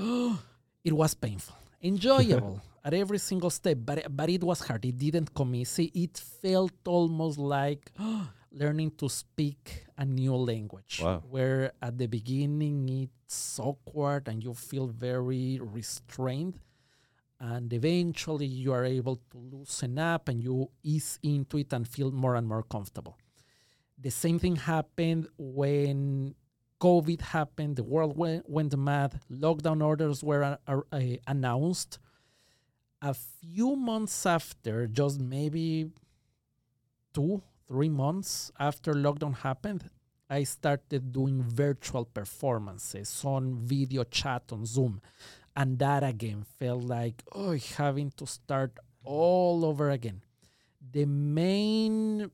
it 0.83 0.91
was 0.93 1.13
painful. 1.15 1.55
enjoyable 1.81 2.59
at 2.83 2.93
every 2.93 3.19
single 3.19 3.49
step, 3.49 3.77
but 3.85 3.97
but 4.15 4.29
it 4.29 4.43
was 4.43 4.59
hard. 4.67 4.83
It 4.85 4.97
didn't 4.97 5.33
come 5.33 5.55
easy. 5.55 5.85
It 5.93 6.17
felt 6.17 6.73
almost 6.87 7.37
like 7.37 7.91
learning 8.51 8.91
to 8.97 9.09
speak 9.09 9.85
a 9.97 10.05
new 10.05 10.35
language. 10.35 11.01
Wow. 11.03 11.23
Where 11.29 11.73
at 11.81 11.97
the 11.97 12.07
beginning 12.07 12.89
it's 12.89 13.59
awkward 13.59 14.27
and 14.27 14.43
you 14.43 14.53
feel 14.53 14.87
very 14.87 15.59
restrained, 15.61 16.59
and 17.39 17.71
eventually 17.71 18.45
you 18.47 18.73
are 18.73 18.85
able 18.85 19.17
to 19.31 19.37
loosen 19.37 19.99
up 19.99 20.27
and 20.29 20.41
you 20.41 20.69
ease 20.83 21.19
into 21.21 21.57
it 21.57 21.71
and 21.73 21.87
feel 21.87 22.11
more 22.11 22.35
and 22.35 22.47
more 22.47 22.63
comfortable. 22.63 23.17
The 23.99 24.11
same 24.11 24.39
thing 24.39 24.55
happened 24.55 25.27
when 25.37 26.35
COVID 26.79 27.21
happened, 27.21 27.75
the 27.75 27.83
world 27.83 28.17
went, 28.17 28.47
went 28.47 28.77
mad, 28.77 29.19
lockdown 29.31 29.83
orders 29.83 30.23
were 30.23 30.43
uh, 30.43 30.57
uh, 30.91 31.01
announced. 31.25 31.99
A 33.01 33.13
few 33.13 33.75
months 33.75 34.25
after, 34.25 34.87
just 34.87 35.19
maybe 35.19 35.91
two, 37.13 37.41
three 37.67 37.89
months 37.89 38.51
after 38.59 38.93
lockdown 38.93 39.35
happened, 39.37 39.89
I 40.29 40.43
started 40.43 41.11
doing 41.11 41.41
virtual 41.41 42.05
performances 42.05 43.23
on 43.23 43.55
video 43.55 44.03
chat 44.03 44.43
on 44.51 44.65
Zoom. 44.65 45.01
And 45.55 45.79
that 45.79 46.03
again 46.03 46.45
felt 46.59 46.83
like, 46.83 47.23
oh, 47.33 47.57
having 47.77 48.11
to 48.17 48.27
start 48.27 48.77
all 49.03 49.65
over 49.65 49.89
again. 49.89 50.21
The 50.91 51.05
main 51.05 52.29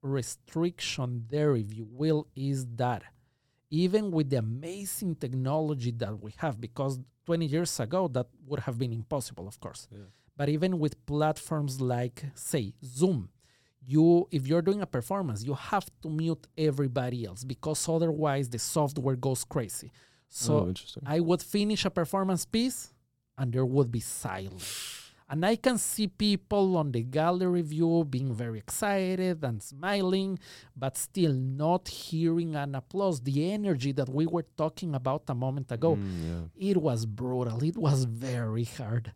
restriction 0.00 1.24
there, 1.28 1.56
if 1.56 1.74
you 1.74 1.86
will, 1.90 2.26
is 2.34 2.66
that 2.76 3.02
even 3.70 4.10
with 4.10 4.30
the 4.30 4.36
amazing 4.36 5.16
technology 5.16 5.90
that 5.90 6.22
we 6.22 6.32
have, 6.38 6.60
because 6.60 7.00
20 7.26 7.46
years 7.46 7.80
ago 7.80 8.08
that 8.08 8.26
would 8.46 8.60
have 8.60 8.78
been 8.78 8.92
impossible, 8.92 9.48
of 9.48 9.58
course. 9.60 9.88
Yeah. 9.90 10.04
But 10.36 10.48
even 10.48 10.78
with 10.78 11.04
platforms 11.06 11.80
like, 11.80 12.24
say, 12.34 12.74
Zoom, 12.84 13.30
you 13.86 14.26
if 14.30 14.46
you're 14.46 14.62
doing 14.62 14.82
a 14.82 14.86
performance, 14.86 15.42
you 15.44 15.54
have 15.54 15.86
to 16.02 16.08
mute 16.08 16.46
everybody 16.56 17.24
else 17.26 17.44
because 17.44 17.88
otherwise 17.88 18.48
the 18.48 18.58
software 18.58 19.16
goes 19.16 19.44
crazy. 19.44 19.90
So 20.28 20.54
oh. 20.72 21.00
I 21.06 21.20
would 21.20 21.42
finish 21.42 21.84
a 21.84 21.90
performance 21.90 22.44
piece 22.44 22.92
and 23.38 23.52
there 23.52 23.64
would 23.66 23.90
be 23.92 24.00
silence. 24.00 25.00
And 25.28 25.44
I 25.46 25.56
can 25.56 25.78
see 25.78 26.06
people 26.06 26.76
on 26.76 26.92
the 26.92 27.02
gallery 27.02 27.62
view 27.62 28.04
being 28.04 28.34
very 28.34 28.58
excited 28.58 29.42
and 29.42 29.62
smiling, 29.62 30.38
but 30.76 30.96
still 30.98 31.32
not 31.32 31.88
hearing 31.88 32.54
an 32.56 32.74
applause. 32.74 33.20
The 33.22 33.50
energy 33.52 33.92
that 33.92 34.08
we 34.08 34.26
were 34.26 34.44
talking 34.56 34.94
about 34.94 35.22
a 35.28 35.34
moment 35.34 35.72
ago, 35.72 35.96
Mm, 35.96 36.50
yeah. 36.58 36.70
it 36.70 36.76
was 36.76 37.06
brutal. 37.06 37.62
It 37.64 37.76
was 37.78 38.04
very 38.04 38.64
hard. 38.64 39.12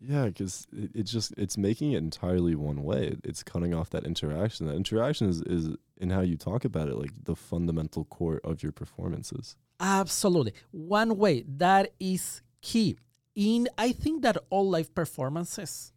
Yeah, 0.00 0.26
because 0.26 0.66
it, 0.72 0.90
it 0.94 1.02
just 1.04 1.32
it's 1.36 1.56
making 1.56 1.92
it 1.92 1.98
entirely 1.98 2.54
one 2.54 2.82
way. 2.82 3.16
It's 3.24 3.42
cutting 3.42 3.74
off 3.74 3.90
that 3.90 4.04
interaction. 4.04 4.66
That 4.66 4.76
interaction 4.76 5.28
is, 5.28 5.40
is 5.42 5.76
in 5.96 6.10
how 6.10 6.20
you 6.20 6.36
talk 6.36 6.64
about 6.64 6.88
it, 6.88 6.96
like 6.96 7.12
the 7.24 7.34
fundamental 7.34 8.04
core 8.04 8.40
of 8.44 8.62
your 8.62 8.72
performances. 8.72 9.56
Absolutely. 9.80 10.52
One 10.70 11.16
way 11.16 11.44
that 11.46 11.92
is 11.98 12.42
key. 12.60 12.98
In 13.34 13.68
I 13.76 13.92
think 13.92 14.22
that 14.22 14.36
all 14.50 14.68
live 14.68 14.94
performances, 14.94 15.92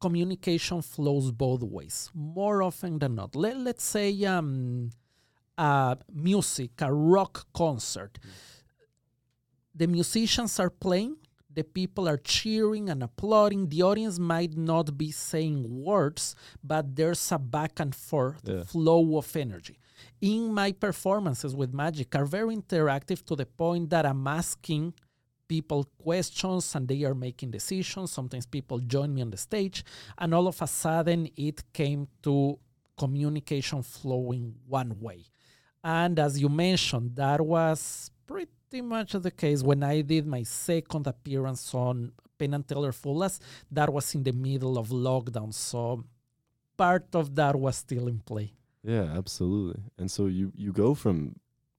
communication 0.00 0.82
flows 0.82 1.30
both 1.30 1.62
ways 1.62 2.10
more 2.14 2.62
often 2.62 2.98
than 2.98 3.14
not. 3.16 3.36
Let, 3.36 3.56
let's 3.56 3.84
say 3.84 4.24
um, 4.24 4.90
uh, 5.58 5.96
music, 6.12 6.70
a 6.80 6.92
rock 6.92 7.46
concert. 7.52 8.18
The 9.74 9.86
musicians 9.86 10.58
are 10.58 10.70
playing, 10.70 11.16
the 11.52 11.64
people 11.64 12.08
are 12.08 12.16
cheering 12.16 12.88
and 12.88 13.02
applauding. 13.02 13.68
The 13.68 13.82
audience 13.82 14.18
might 14.18 14.56
not 14.56 14.96
be 14.96 15.10
saying 15.10 15.64
words, 15.84 16.34
but 16.62 16.94
there's 16.96 17.32
a 17.32 17.38
back 17.38 17.80
and 17.80 17.94
forth 17.94 18.40
Yeah. 18.44 18.62
flow 18.64 19.16
of 19.18 19.34
energy. 19.36 19.78
In 20.20 20.52
my 20.54 20.72
performances 20.72 21.54
with 21.54 21.74
magic 21.74 22.14
are 22.14 22.24
very 22.24 22.54
interactive 22.56 23.24
to 23.26 23.36
the 23.36 23.46
point 23.46 23.90
that 23.90 24.06
I'm 24.06 24.26
asking 24.26 24.94
people 25.48 25.84
questions 25.98 26.74
and 26.76 26.86
they 26.86 27.02
are 27.02 27.14
making 27.14 27.50
decisions. 27.50 28.12
Sometimes 28.12 28.46
people 28.46 28.78
join 28.78 29.12
me 29.12 29.20
on 29.22 29.30
the 29.30 29.36
stage, 29.36 29.84
and 30.16 30.32
all 30.32 30.46
of 30.46 30.62
a 30.62 30.66
sudden 30.68 31.28
it 31.36 31.58
came 31.72 32.06
to 32.22 32.58
communication 32.96 33.82
flowing 33.82 34.54
one 34.68 34.98
way. 35.00 35.24
And 35.82 36.18
as 36.18 36.38
you 36.40 36.48
mentioned, 36.48 37.16
that 37.16 37.40
was 37.40 38.10
pretty 38.26 38.52
much 38.78 39.12
the 39.12 39.30
case 39.30 39.62
when 39.62 39.82
I 39.82 40.02
did 40.02 40.26
my 40.26 40.44
second 40.44 41.06
appearance 41.08 41.74
on 41.74 42.12
Penn 42.38 42.54
and 42.54 42.66
Teller 42.66 42.92
Fool 42.92 43.22
Us. 43.22 43.40
That 43.70 43.92
was 43.92 44.14
in 44.14 44.22
the 44.22 44.32
middle 44.32 44.78
of 44.78 44.88
lockdown, 44.88 45.52
so 45.52 46.04
part 46.76 47.14
of 47.14 47.34
that 47.34 47.56
was 47.56 47.76
still 47.76 48.08
in 48.08 48.20
play. 48.20 48.52
Yeah, 48.82 49.06
absolutely. 49.16 49.82
And 49.98 50.10
so 50.10 50.26
you 50.26 50.52
you 50.56 50.72
go 50.72 50.94
from 50.94 51.36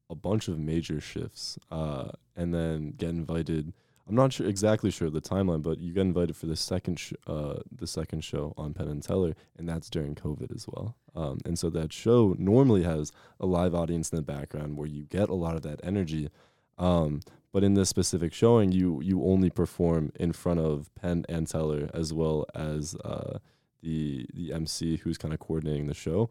a 0.10 0.16
bunch 0.16 0.50
of 0.50 0.60
major 0.60 1.00
shifts, 1.00 1.58
uh, 1.72 2.10
and 2.36 2.54
then 2.54 2.92
get 2.92 3.10
invited. 3.10 3.74
I'm 4.08 4.16
not 4.16 4.34
sure 4.34 4.48
exactly 4.48 4.92
sure 4.92 5.10
the 5.10 5.22
timeline, 5.22 5.62
but 5.62 5.80
you 5.80 5.94
get 5.94 6.02
invited 6.02 6.36
for 6.36 6.48
the 6.48 6.56
second 6.56 7.00
sh- 7.00 7.14
uh, 7.26 7.60
the 7.72 7.88
second 7.88 8.24
show 8.24 8.54
on 8.58 8.74
Penn 8.74 8.89
and 8.89 9.02
Teller, 9.02 9.36
and 9.58 9.70
that's 9.70 9.89
during 9.89 10.16
COVID 10.16 10.54
as 10.54 10.68
well. 10.68 10.96
Um, 11.16 11.39
and 11.46 11.58
so 11.58 11.70
that 11.70 11.94
show 11.94 12.36
normally 12.38 12.84
has 12.84 13.12
a 13.39 13.46
live 13.46 13.74
audience 13.74 14.10
in 14.12 14.18
the 14.18 14.22
background 14.22 14.78
where 14.78 14.88
you 14.88 15.04
get 15.04 15.30
a 15.30 15.34
lot 15.34 15.56
of 15.56 15.62
that 15.64 15.80
energy. 15.84 16.30
Um, 16.78 17.22
but 17.51 17.63
in 17.63 17.74
this 17.74 17.89
specific 17.89 18.34
showing, 18.34 18.72
you 18.72 19.01
you 19.01 19.24
only 19.24 19.49
perform 19.49 20.11
in 20.19 20.32
front 20.32 20.59
of 20.59 20.93
Penn 20.95 21.26
and 21.28 21.47
Teller 21.47 21.89
as 21.93 22.13
well 22.13 22.45
as 22.55 22.95
uh, 23.03 23.39
the 23.82 24.26
the 24.34 24.53
MC 24.53 24.97
who's 24.97 25.17
kind 25.17 25.34
of 25.34 25.39
coordinating 25.39 25.88
the 25.88 25.93
show 25.93 26.30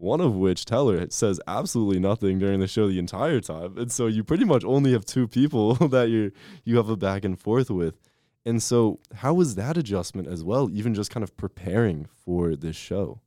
one 0.00 0.22
of 0.22 0.34
which 0.34 0.64
Teller 0.64 1.06
says 1.10 1.38
absolutely 1.46 2.00
nothing 2.00 2.38
during 2.38 2.58
the 2.58 2.66
show 2.66 2.88
the 2.88 2.98
entire 2.98 3.38
time. 3.38 3.76
And 3.76 3.92
so 3.92 4.06
you 4.06 4.24
pretty 4.24 4.46
much 4.46 4.64
only 4.64 4.92
have 4.92 5.04
two 5.04 5.28
people 5.28 5.74
that 5.88 6.08
you 6.08 6.32
you 6.64 6.78
have 6.78 6.88
a 6.88 6.96
back 6.96 7.22
and 7.22 7.38
forth 7.38 7.70
with. 7.70 8.00
And 8.46 8.62
so 8.62 8.98
how 9.16 9.34
was 9.34 9.56
that 9.56 9.76
adjustment 9.76 10.26
as 10.26 10.42
well, 10.42 10.70
even 10.72 10.94
just 10.94 11.10
kind 11.10 11.22
of 11.22 11.36
preparing 11.36 12.06
for 12.24 12.56
this 12.56 12.76
show? 12.76 13.20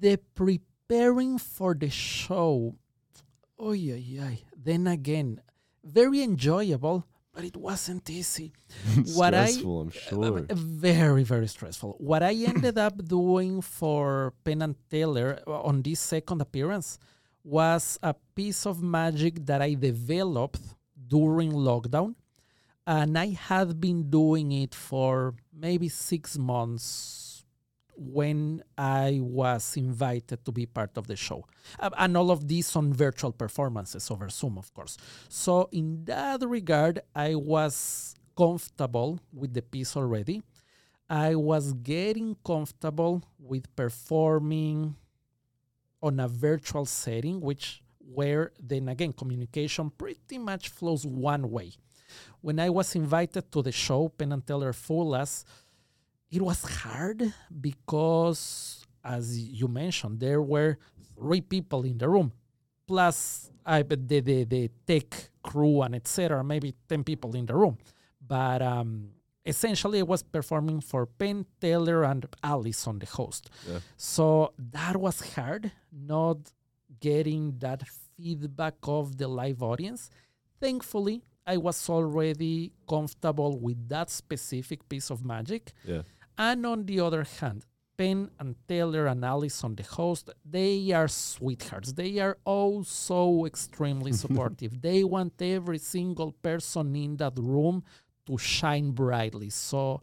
the 0.00 0.18
preparing 0.34 1.38
for 1.38 1.74
the 1.74 1.90
show, 1.90 2.74
oh 3.60 3.72
yeah, 3.72 3.94
yeah. 4.16 4.30
Then 4.56 4.86
again, 4.86 5.40
very 5.84 6.22
enjoyable, 6.22 7.04
but 7.34 7.44
it 7.44 7.56
wasn't 7.56 8.08
easy. 8.10 8.52
What 9.18 9.34
I- 9.34 9.46
Stressful, 9.52 9.80
I'm 9.82 9.90
sure. 9.90 10.38
Uh, 10.50 10.54
Very, 10.86 11.24
very 11.34 11.48
stressful. 11.56 11.90
What 12.10 12.22
I 12.22 12.34
ended 12.52 12.76
up 12.78 12.96
doing 13.18 13.60
for 13.62 14.32
Penn 14.44 14.62
and 14.62 14.74
Teller 14.90 15.30
uh, 15.46 15.62
on 15.70 15.82
this 15.82 16.00
second 16.00 16.40
appearance 16.40 16.98
was 17.44 17.98
a 18.02 18.14
piece 18.34 18.66
of 18.66 18.82
magic 18.82 19.34
that 19.46 19.60
I 19.62 19.74
developed 19.74 20.60
during 21.14 21.52
lockdown. 21.52 22.14
And 22.86 23.16
I 23.16 23.28
had 23.50 23.80
been 23.80 24.10
doing 24.10 24.50
it 24.52 24.74
for 24.74 25.34
maybe 25.52 25.88
six 25.88 26.36
months 26.36 26.86
when 28.00 28.64
I 28.78 29.20
was 29.20 29.76
invited 29.76 30.42
to 30.46 30.52
be 30.52 30.64
part 30.64 30.96
of 30.96 31.06
the 31.06 31.16
show. 31.16 31.44
Uh, 31.78 31.90
And 31.98 32.16
all 32.16 32.30
of 32.30 32.48
these 32.48 32.74
on 32.74 32.94
virtual 32.94 33.32
performances 33.32 34.10
over 34.10 34.30
Zoom, 34.30 34.56
of 34.56 34.72
course. 34.72 34.96
So, 35.28 35.68
in 35.70 36.04
that 36.06 36.40
regard, 36.40 37.02
I 37.14 37.34
was 37.34 38.14
comfortable 38.34 39.20
with 39.32 39.52
the 39.52 39.60
piece 39.60 39.96
already. 39.96 40.42
I 41.10 41.34
was 41.34 41.74
getting 41.74 42.36
comfortable 42.42 43.22
with 43.38 43.74
performing 43.76 44.96
on 46.02 46.20
a 46.20 46.28
virtual 46.28 46.86
setting, 46.86 47.40
which 47.40 47.82
where 47.98 48.52
then 48.58 48.88
again 48.88 49.12
communication 49.12 49.90
pretty 49.90 50.38
much 50.38 50.70
flows 50.70 51.04
one 51.04 51.50
way. 51.50 51.72
When 52.40 52.58
I 52.58 52.70
was 52.70 52.96
invited 52.96 53.52
to 53.52 53.62
the 53.62 53.72
show, 53.72 54.08
Penn 54.08 54.32
and 54.32 54.44
Teller 54.46 54.72
Full 54.72 55.04
Fool 55.04 55.14
Us, 55.14 55.44
it 56.30 56.42
was 56.42 56.62
hard 56.62 57.32
because, 57.60 58.84
as 59.04 59.38
you 59.38 59.68
mentioned, 59.68 60.20
there 60.20 60.40
were 60.40 60.78
three 61.16 61.40
people 61.40 61.84
in 61.84 61.98
the 61.98 62.08
room, 62.08 62.32
plus 62.86 63.50
I, 63.66 63.82
the, 63.82 64.20
the, 64.20 64.44
the 64.44 64.70
tech 64.86 65.30
crew 65.42 65.82
and 65.82 65.94
etc. 65.94 66.42
Maybe 66.44 66.74
10 66.88 67.04
people 67.04 67.34
in 67.34 67.46
the 67.46 67.54
room. 67.54 67.78
But 68.26 68.62
um, 68.62 69.10
essentially, 69.44 70.00
I 70.00 70.02
was 70.02 70.22
performing 70.22 70.80
for 70.80 71.06
Penn, 71.06 71.46
Teller, 71.60 72.04
and 72.04 72.26
Alyson 72.44 73.00
the 73.00 73.06
host. 73.06 73.50
Yeah. 73.68 73.78
So 73.96 74.52
that 74.72 74.96
was 74.96 75.34
hard, 75.34 75.72
not 75.92 76.38
getting 77.00 77.56
that 77.58 77.82
feedback 78.16 78.74
of 78.84 79.16
the 79.16 79.26
live 79.28 79.62
audience. 79.62 80.10
Thankfully, 80.60 81.22
I 81.46 81.56
was 81.56 81.88
already 81.88 82.72
comfortable 82.88 83.58
with 83.58 83.88
that 83.88 84.10
specific 84.10 84.88
piece 84.88 85.10
of 85.10 85.24
magic. 85.24 85.72
Yeah. 85.84 86.02
And 86.40 86.64
on 86.64 86.86
the 86.86 87.00
other 87.00 87.24
hand, 87.38 87.66
Penn 87.98 88.30
and 88.38 88.56
Teller 88.66 89.06
and 89.08 89.22
Alyson 89.22 89.76
the 89.76 89.82
host, 89.82 90.30
they 90.42 90.90
are 90.90 91.06
sweethearts. 91.06 91.92
They 91.92 92.18
are 92.18 92.38
oh 92.46 92.82
so 92.82 93.44
extremely 93.44 94.12
supportive. 94.22 94.80
they 94.80 95.04
want 95.04 95.34
every 95.42 95.76
single 95.76 96.32
person 96.32 96.96
in 96.96 97.18
that 97.18 97.34
room 97.36 97.84
to 98.24 98.38
shine 98.38 98.92
brightly. 98.92 99.50
So 99.50 100.00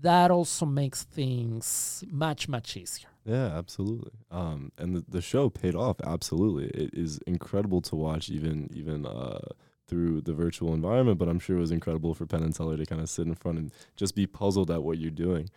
that 0.00 0.30
also 0.30 0.64
makes 0.64 1.02
things 1.02 2.04
much 2.08 2.48
much 2.48 2.76
easier. 2.76 3.08
Yeah, 3.24 3.46
absolutely. 3.46 4.12
Um, 4.30 4.70
and 4.78 4.94
the, 4.94 5.04
the 5.08 5.22
show 5.22 5.50
paid 5.50 5.74
off. 5.74 5.96
Absolutely, 6.06 6.66
it 6.66 6.90
is 6.94 7.18
incredible 7.26 7.80
to 7.82 7.96
watch, 7.96 8.30
even 8.30 8.70
even 8.72 9.06
uh, 9.06 9.48
through 9.94 10.20
the 10.20 10.32
virtual 10.32 10.74
environment. 10.74 11.18
But 11.18 11.28
I'm 11.28 11.38
sure 11.38 11.56
it 11.56 11.60
was 11.60 11.70
incredible 11.70 12.14
for 12.14 12.26
Penn 12.26 12.42
and 12.42 12.54
Teller 12.54 12.76
to 12.76 12.84
kind 12.84 13.00
of 13.00 13.08
sit 13.08 13.26
in 13.28 13.36
front 13.36 13.58
and 13.58 13.72
just 13.96 14.16
be 14.16 14.26
puzzled 14.26 14.70
at 14.70 14.82
what 14.82 14.98
you're 14.98 15.10
doing. 15.10 15.48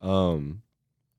Um, 0.00 0.62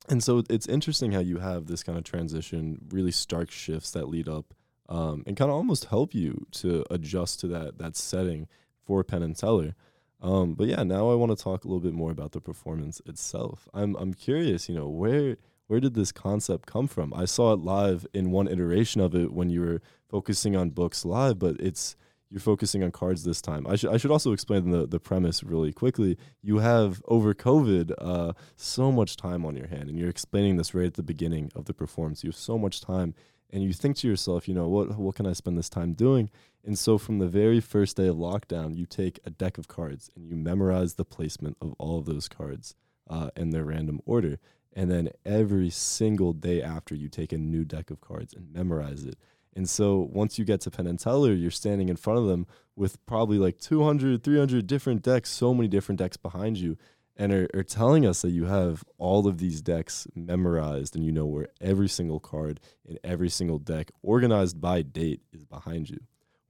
and 0.10 0.24
so 0.24 0.44
it's 0.50 0.68
interesting 0.68 1.12
how 1.12 1.20
you 1.20 1.38
have 1.38 1.68
this 1.68 1.84
kind 1.84 1.98
of 1.98 2.04
transition, 2.04 2.80
really 2.90 3.12
stark 3.12 3.52
shifts 3.52 3.92
that 3.92 4.10
lead 4.10 4.28
up, 4.28 4.54
um, 4.90 5.24
and 5.28 5.38
kind 5.38 5.52
of 5.52 5.56
almost 5.56 5.86
help 5.86 6.16
you 6.16 6.48
to 6.54 6.84
adjust 6.90 7.40
to 7.42 7.48
that 7.48 7.78
that 7.78 7.96
setting 7.96 8.48
for 8.84 9.04
Penn 9.04 9.22
and 9.22 9.38
Teller. 9.38 9.76
Um, 10.20 10.56
but 10.56 10.68
yeah, 10.68 10.84
now 10.84 11.12
I 11.12 11.16
want 11.16 11.38
to 11.38 11.42
talk 11.42 11.64
a 11.64 11.68
little 11.68 11.80
bit 11.80 11.94
more 11.94 12.12
about 12.12 12.32
the 12.32 12.42
performance 12.42 13.02
itself. 13.06 13.70
I'm 13.74 13.96
I'm 13.98 14.14
curious, 14.14 14.68
you 14.68 14.76
know, 14.76 14.90
where 14.90 15.38
where 15.68 15.80
did 15.80 15.94
this 15.94 16.12
concept 16.12 16.66
come 16.66 16.88
from? 16.88 17.14
I 17.14 17.26
saw 17.26 17.54
it 17.54 17.60
live 17.60 18.06
in 18.14 18.32
one 18.32 18.48
iteration 18.48 19.00
of 19.00 19.16
it 19.16 19.32
when 19.32 19.50
you 19.50 19.62
were 19.62 19.82
focusing 20.10 20.56
on 20.56 20.72
books 20.72 21.06
live, 21.06 21.40
but 21.40 21.56
it's 21.60 21.96
you're 22.34 22.40
focusing 22.40 22.84
on 22.84 22.90
cards 22.90 23.24
this 23.24 23.44
time. 23.44 23.68
I 23.68 23.76
should 23.76 23.92
I 23.92 23.98
should 23.98 24.10
also 24.10 24.32
explain 24.32 24.72
the 24.72 24.88
the 24.88 25.00
premise 25.00 25.44
really 25.44 25.72
quickly. 25.72 26.18
You 26.42 26.58
have 26.58 27.00
over 27.08 27.36
COVID 27.36 27.94
uh, 28.00 28.34
so 28.56 28.92
much 28.92 29.16
time 29.18 29.46
on 29.46 29.56
your 29.56 29.68
hand, 29.68 29.88
and 29.88 30.00
you're 30.00 30.10
explaining 30.10 30.58
this 30.58 30.74
right 30.74 30.88
at 30.88 30.96
the 30.96 31.04
beginning 31.04 31.52
of 31.56 31.66
the 31.66 31.76
performance. 31.76 32.24
You 32.24 32.32
have 32.32 32.36
so 32.36 32.58
much 32.58 32.82
time, 32.82 33.14
and 33.52 33.62
you 33.62 33.72
think 33.72 33.98
to 33.98 34.08
yourself, 34.08 34.48
you 34.48 34.56
know, 34.56 34.68
what 34.68 34.98
what 34.98 35.14
can 35.14 35.28
I 35.28 35.34
spend 35.34 35.60
this 35.60 35.70
time 35.70 35.94
doing? 35.94 36.32
And 36.66 36.80
so 36.80 36.98
from 36.98 37.20
the 37.20 37.28
very 37.28 37.60
first 37.60 37.98
day 37.98 38.08
of 38.08 38.16
lockdown, 38.16 38.76
you 38.76 38.88
take 38.88 39.20
a 39.26 39.30
deck 39.30 39.60
of 39.60 39.68
cards 39.68 40.10
and 40.16 40.26
you 40.28 40.36
memorize 40.36 40.96
the 40.96 41.06
placement 41.06 41.58
of 41.62 41.76
all 41.78 42.00
of 42.00 42.06
those 42.06 42.28
cards 42.28 42.74
uh, 43.08 43.30
in 43.36 43.52
their 43.52 43.66
random 43.66 44.02
order. 44.06 44.40
And 44.76 44.90
then 44.90 45.10
every 45.24 45.70
single 45.70 46.34
day 46.34 46.64
after, 46.64 46.96
you 46.96 47.10
take 47.10 47.32
a 47.32 47.38
new 47.38 47.64
deck 47.64 47.92
of 47.92 48.02
cards 48.02 48.34
and 48.34 48.52
memorize 48.52 49.04
it. 49.04 49.18
And 49.56 49.70
so 49.70 50.10
once 50.12 50.40
you 50.40 50.46
get 50.46 50.62
to 50.62 50.72
Penn 50.72 50.88
and 50.88 51.00
Teller, 51.00 51.34
you're 51.34 51.52
standing 51.52 51.90
in 51.90 51.96
front 51.96 52.20
of 52.20 52.28
them 52.28 52.48
with 52.76 53.04
probably 53.06 53.38
like 53.38 53.60
200, 53.60 54.24
300 54.24 54.68
different 54.68 55.04
decks, 55.04 55.30
so 55.30 55.54
many 55.54 55.68
different 55.68 56.00
decks 56.00 56.18
behind 56.18 56.58
you, 56.58 56.78
and 57.16 57.32
are, 57.32 57.48
are 57.54 57.64
telling 57.64 58.06
us 58.06 58.24
that 58.24 58.32
you 58.32 58.46
have 58.46 58.84
all 58.98 59.28
of 59.28 59.38
these 59.38 59.62
decks 59.62 60.08
memorized 60.16 60.96
and 60.96 61.06
you 61.06 61.12
know 61.12 61.26
where 61.26 61.50
every 61.62 61.88
single 61.88 62.20
card 62.20 62.60
in 62.86 62.98
every 63.04 63.30
single 63.30 63.60
deck, 63.60 63.92
organized 64.02 64.60
by 64.60 64.82
date, 64.82 65.22
is 65.32 65.46
behind 65.46 65.90
you. 65.90 66.00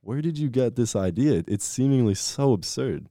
Where 0.02 0.22
did 0.22 0.38
you 0.38 0.50
get 0.50 0.76
this 0.76 0.96
idea? 0.96 1.44
It's 1.48 1.66
seemingly 1.66 2.16
so 2.16 2.54
absurd. 2.54 3.08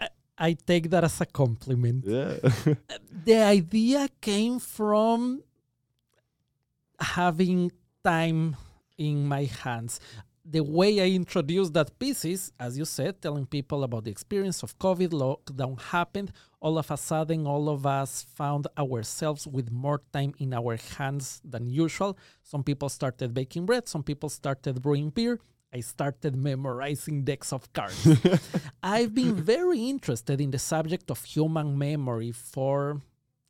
Uh, 0.00 0.06
I 0.38 0.52
take 0.54 0.90
that 0.90 1.04
as 1.04 1.20
a 1.20 1.26
compliment. 1.26 2.04
Yeah. 2.06 2.34
the 3.24 3.42
idea 3.42 4.08
came 4.20 4.58
from 4.58 5.42
having 7.00 7.72
time 8.04 8.56
in 8.98 9.26
my 9.26 9.44
hands. 9.44 10.00
The 10.44 10.60
way 10.60 11.00
I 11.00 11.08
introduced 11.14 11.74
that 11.74 11.98
piece 11.98 12.24
is, 12.24 12.52
as 12.58 12.78
you 12.78 12.84
said, 12.84 13.20
telling 13.20 13.44
people 13.46 13.84
about 13.84 14.04
the 14.04 14.10
experience 14.10 14.62
of 14.62 14.78
COVID, 14.78 15.10
lockdown 15.10 15.80
happened. 15.80 16.32
All 16.60 16.78
of 16.78 16.90
a 16.90 16.96
sudden, 16.96 17.46
all 17.46 17.68
of 17.68 17.86
us 17.86 18.26
found 18.34 18.66
ourselves 18.78 19.46
with 19.46 19.70
more 19.70 20.00
time 20.12 20.34
in 20.38 20.54
our 20.54 20.76
hands 20.96 21.42
than 21.44 21.68
usual. 21.68 22.16
Some 22.42 22.62
people 22.64 22.88
started 22.88 23.34
baking 23.34 23.66
bread, 23.66 23.88
some 23.88 24.02
people 24.02 24.28
started 24.30 24.80
brewing 24.80 25.10
beer. 25.10 25.38
I 25.72 25.80
started 25.80 26.34
memorizing 26.34 27.24
decks 27.24 27.52
of 27.52 27.70
cards. 27.74 28.08
I've 28.82 29.14
been 29.14 29.34
very 29.34 29.80
interested 29.80 30.40
in 30.40 30.50
the 30.50 30.58
subject 30.58 31.10
of 31.10 31.22
human 31.24 31.76
memory 31.76 32.32
for 32.32 33.02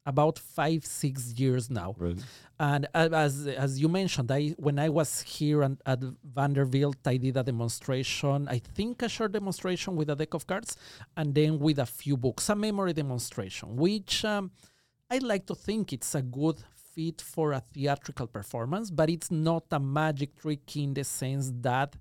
about 0.08 0.38
five 0.38 0.82
six 0.86 1.34
years 1.42 1.64
now 1.70 1.94
right. 1.98 2.18
and 2.58 2.82
as 2.94 3.46
as 3.46 3.78
you 3.82 3.88
mentioned 4.00 4.30
i 4.32 4.42
when 4.66 4.78
i 4.78 4.88
was 4.88 5.10
here 5.20 5.62
at, 5.62 5.76
at 5.84 6.00
vanderbilt 6.38 6.96
i 7.06 7.16
did 7.18 7.36
a 7.36 7.44
demonstration 7.52 8.48
i 8.48 8.58
think 8.58 9.02
a 9.02 9.08
short 9.08 9.32
demonstration 9.32 9.94
with 9.94 10.08
a 10.08 10.16
deck 10.16 10.32
of 10.32 10.46
cards 10.46 10.76
and 11.18 11.34
then 11.34 11.58
with 11.58 11.78
a 11.78 11.86
few 12.00 12.16
books 12.16 12.48
a 12.48 12.56
memory 12.56 12.94
demonstration 12.94 13.76
which 13.76 14.24
um, 14.24 14.50
i 15.10 15.18
like 15.18 15.44
to 15.46 15.54
think 15.54 15.92
it's 15.92 16.14
a 16.14 16.22
good 16.22 16.58
fit 16.94 17.20
for 17.20 17.52
a 17.52 17.60
theatrical 17.60 18.26
performance 18.26 18.90
but 18.90 19.10
it's 19.10 19.30
not 19.30 19.64
a 19.72 19.78
magic 19.78 20.34
trick 20.40 20.74
in 20.76 20.94
the 20.94 21.04
sense 21.04 21.52
that 21.60 21.94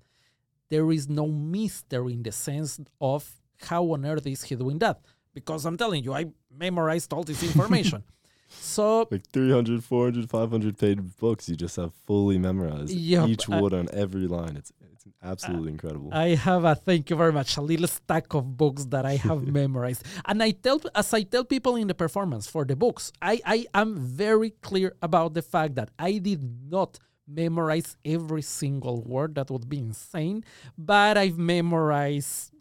there 0.70 0.90
is 0.92 1.08
no 1.08 1.26
mystery 1.26 2.14
in 2.14 2.22
the 2.22 2.32
sense 2.32 2.80
of 3.00 3.22
how 3.60 3.84
on 3.92 4.06
earth 4.06 4.26
is 4.26 4.42
he 4.44 4.54
doing 4.54 4.78
that 4.78 4.98
because 5.34 5.64
I'm 5.66 5.76
telling 5.76 6.04
you, 6.04 6.14
I 6.14 6.26
memorized 6.56 7.12
all 7.12 7.22
this 7.22 7.42
information. 7.42 8.02
so 8.48 9.06
like 9.10 9.26
300, 9.32 9.84
400, 9.84 10.30
500 10.30 10.78
page 10.78 10.98
books 11.18 11.48
you 11.48 11.56
just 11.56 11.76
have 11.76 11.92
fully 12.06 12.38
memorized. 12.38 12.90
Yep, 12.92 13.28
Each 13.28 13.48
uh, 13.48 13.58
word 13.58 13.74
on 13.74 13.88
every 13.92 14.26
line. 14.26 14.56
It's 14.56 14.72
it's 14.92 15.06
absolutely 15.22 15.72
incredible. 15.72 16.10
I 16.12 16.34
have 16.34 16.64
a 16.64 16.74
thank 16.74 17.10
you 17.10 17.16
very 17.16 17.32
much 17.32 17.56
a 17.56 17.60
little 17.60 17.86
stack 17.86 18.34
of 18.34 18.56
books 18.56 18.84
that 18.86 19.06
I 19.06 19.16
have 19.16 19.46
memorized, 19.60 20.04
and 20.26 20.42
I 20.42 20.50
tell 20.52 20.80
as 20.94 21.12
I 21.12 21.22
tell 21.22 21.44
people 21.44 21.76
in 21.76 21.88
the 21.88 21.94
performance 21.94 22.46
for 22.46 22.64
the 22.64 22.76
books, 22.76 23.12
I 23.20 23.40
I 23.44 23.66
am 23.74 23.96
very 23.96 24.50
clear 24.62 24.94
about 25.02 25.34
the 25.34 25.42
fact 25.42 25.74
that 25.76 25.90
I 25.98 26.18
did 26.18 26.42
not 26.70 26.98
memorize 27.26 27.96
every 28.04 28.42
single 28.42 29.02
word. 29.02 29.34
That 29.34 29.50
would 29.50 29.68
be 29.68 29.78
insane, 29.78 30.44
but 30.76 31.18
I've 31.18 31.38
memorized 31.38 32.52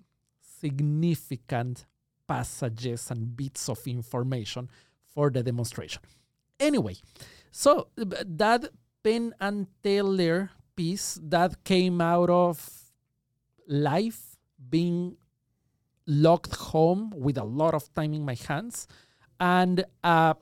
significant 0.59 1.85
passages 2.27 3.09
and 3.11 3.35
bits 3.35 3.69
of 3.69 3.85
information 3.87 4.69
for 5.07 5.29
the 5.29 5.41
demonstration. 5.41 6.01
Anyway, 6.59 6.95
so 7.51 7.87
that 7.95 8.69
Penn 9.03 9.33
and 9.39 9.67
Teller 9.83 10.51
piece 10.75 11.19
that 11.23 11.63
came 11.63 12.01
out 12.01 12.29
of 12.29 12.91
life 13.67 14.37
being 14.69 15.17
locked 16.05 16.55
home 16.55 17.11
with 17.15 17.37
a 17.37 17.43
lot 17.43 17.73
of 17.73 17.93
time 17.93 18.13
in 18.13 18.23
my 18.23 18.35
hands 18.47 18.87
and 19.39 19.83
uh, 20.03 20.33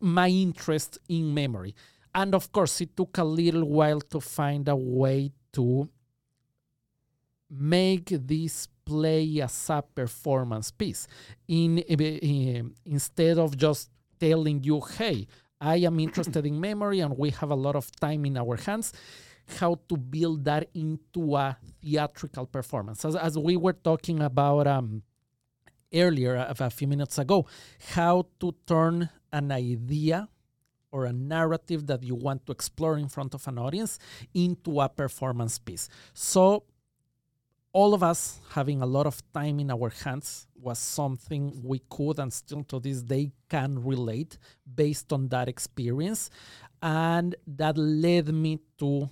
my 0.00 0.28
interest 0.28 0.98
in 1.08 1.34
memory. 1.34 1.74
And 2.14 2.34
of 2.34 2.52
course, 2.52 2.80
it 2.80 2.96
took 2.96 3.18
a 3.18 3.24
little 3.24 3.64
while 3.64 4.00
to 4.00 4.20
find 4.20 4.68
a 4.68 4.76
way 4.76 5.32
to 5.52 5.88
make 7.50 8.06
this 8.10 8.68
play 8.90 9.40
as 9.40 9.70
a 9.70 9.82
performance 9.82 10.70
piece. 10.72 11.06
In, 11.46 11.78
in 11.78 12.74
instead 12.84 13.38
of 13.38 13.56
just 13.56 13.90
telling 14.18 14.62
you 14.62 14.80
hey 14.98 15.26
i 15.60 15.76
am 15.76 15.98
interested 16.06 16.44
in 16.44 16.60
memory 16.60 17.00
and 17.00 17.16
we 17.16 17.30
have 17.30 17.50
a 17.50 17.60
lot 17.66 17.74
of 17.74 17.86
time 18.04 18.26
in 18.26 18.36
our 18.36 18.56
hands 18.56 18.92
how 19.58 19.72
to 19.88 19.96
build 19.96 20.44
that 20.44 20.68
into 20.74 21.34
a 21.34 21.56
theatrical 21.82 22.46
performance. 22.46 23.04
As, 23.04 23.16
as 23.16 23.36
we 23.36 23.56
were 23.56 23.72
talking 23.72 24.20
about 24.22 24.68
um, 24.68 25.02
earlier 25.92 26.36
a 26.36 26.70
few 26.70 26.86
minutes 26.86 27.18
ago 27.18 27.46
how 27.94 28.26
to 28.38 28.54
turn 28.64 29.08
an 29.32 29.50
idea 29.50 30.28
or 30.92 31.06
a 31.06 31.12
narrative 31.12 31.86
that 31.86 32.02
you 32.04 32.14
want 32.14 32.46
to 32.46 32.52
explore 32.52 32.96
in 32.96 33.08
front 33.08 33.34
of 33.34 33.46
an 33.48 33.58
audience 33.58 33.98
into 34.34 34.80
a 34.80 34.88
performance 34.88 35.58
piece. 35.58 35.88
So 36.14 36.64
all 37.72 37.94
of 37.94 38.02
us 38.02 38.40
having 38.50 38.82
a 38.82 38.86
lot 38.86 39.06
of 39.06 39.22
time 39.32 39.60
in 39.60 39.70
our 39.70 39.90
hands 39.90 40.48
was 40.60 40.78
something 40.78 41.52
we 41.62 41.80
could 41.88 42.18
and 42.18 42.32
still 42.32 42.64
to 42.64 42.80
this 42.80 43.02
day 43.02 43.32
can 43.48 43.82
relate 43.82 44.38
based 44.74 45.12
on 45.12 45.28
that 45.28 45.48
experience. 45.48 46.30
And 46.82 47.34
that 47.46 47.78
led 47.78 48.28
me 48.34 48.58
to 48.78 49.08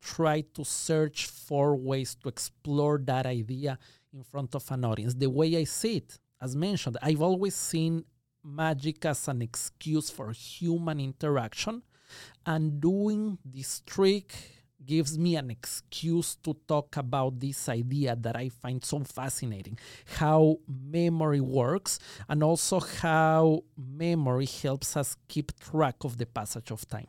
try 0.00 0.40
to 0.54 0.64
search 0.64 1.26
for 1.26 1.76
ways 1.76 2.14
to 2.16 2.28
explore 2.28 2.98
that 3.04 3.26
idea 3.26 3.78
in 4.12 4.24
front 4.24 4.54
of 4.54 4.70
an 4.70 4.84
audience. 4.84 5.14
The 5.14 5.30
way 5.30 5.56
I 5.56 5.64
see 5.64 5.98
it, 5.98 6.18
as 6.40 6.56
mentioned, 6.56 6.96
I've 7.02 7.22
always 7.22 7.54
seen 7.54 8.04
magic 8.42 9.04
as 9.04 9.28
an 9.28 9.42
excuse 9.42 10.10
for 10.10 10.32
human 10.32 10.98
interaction. 10.98 11.82
And 12.44 12.80
doing 12.80 13.38
this 13.44 13.82
trick 13.86 14.34
gives 14.84 15.18
me 15.18 15.36
an 15.36 15.50
excuse 15.50 16.36
to 16.36 16.56
talk 16.66 16.96
about 16.96 17.38
this 17.38 17.68
idea 17.68 18.16
that 18.16 18.36
I 18.36 18.48
find 18.48 18.84
so 18.84 19.00
fascinating 19.00 19.78
how 20.18 20.58
memory 20.68 21.40
works 21.40 21.98
and 22.28 22.42
also 22.42 22.80
how 22.80 23.64
memory 23.76 24.46
helps 24.46 24.96
us 24.96 25.16
keep 25.28 25.58
track 25.60 25.96
of 26.04 26.18
the 26.18 26.26
passage 26.26 26.70
of 26.70 26.88
time. 26.88 27.08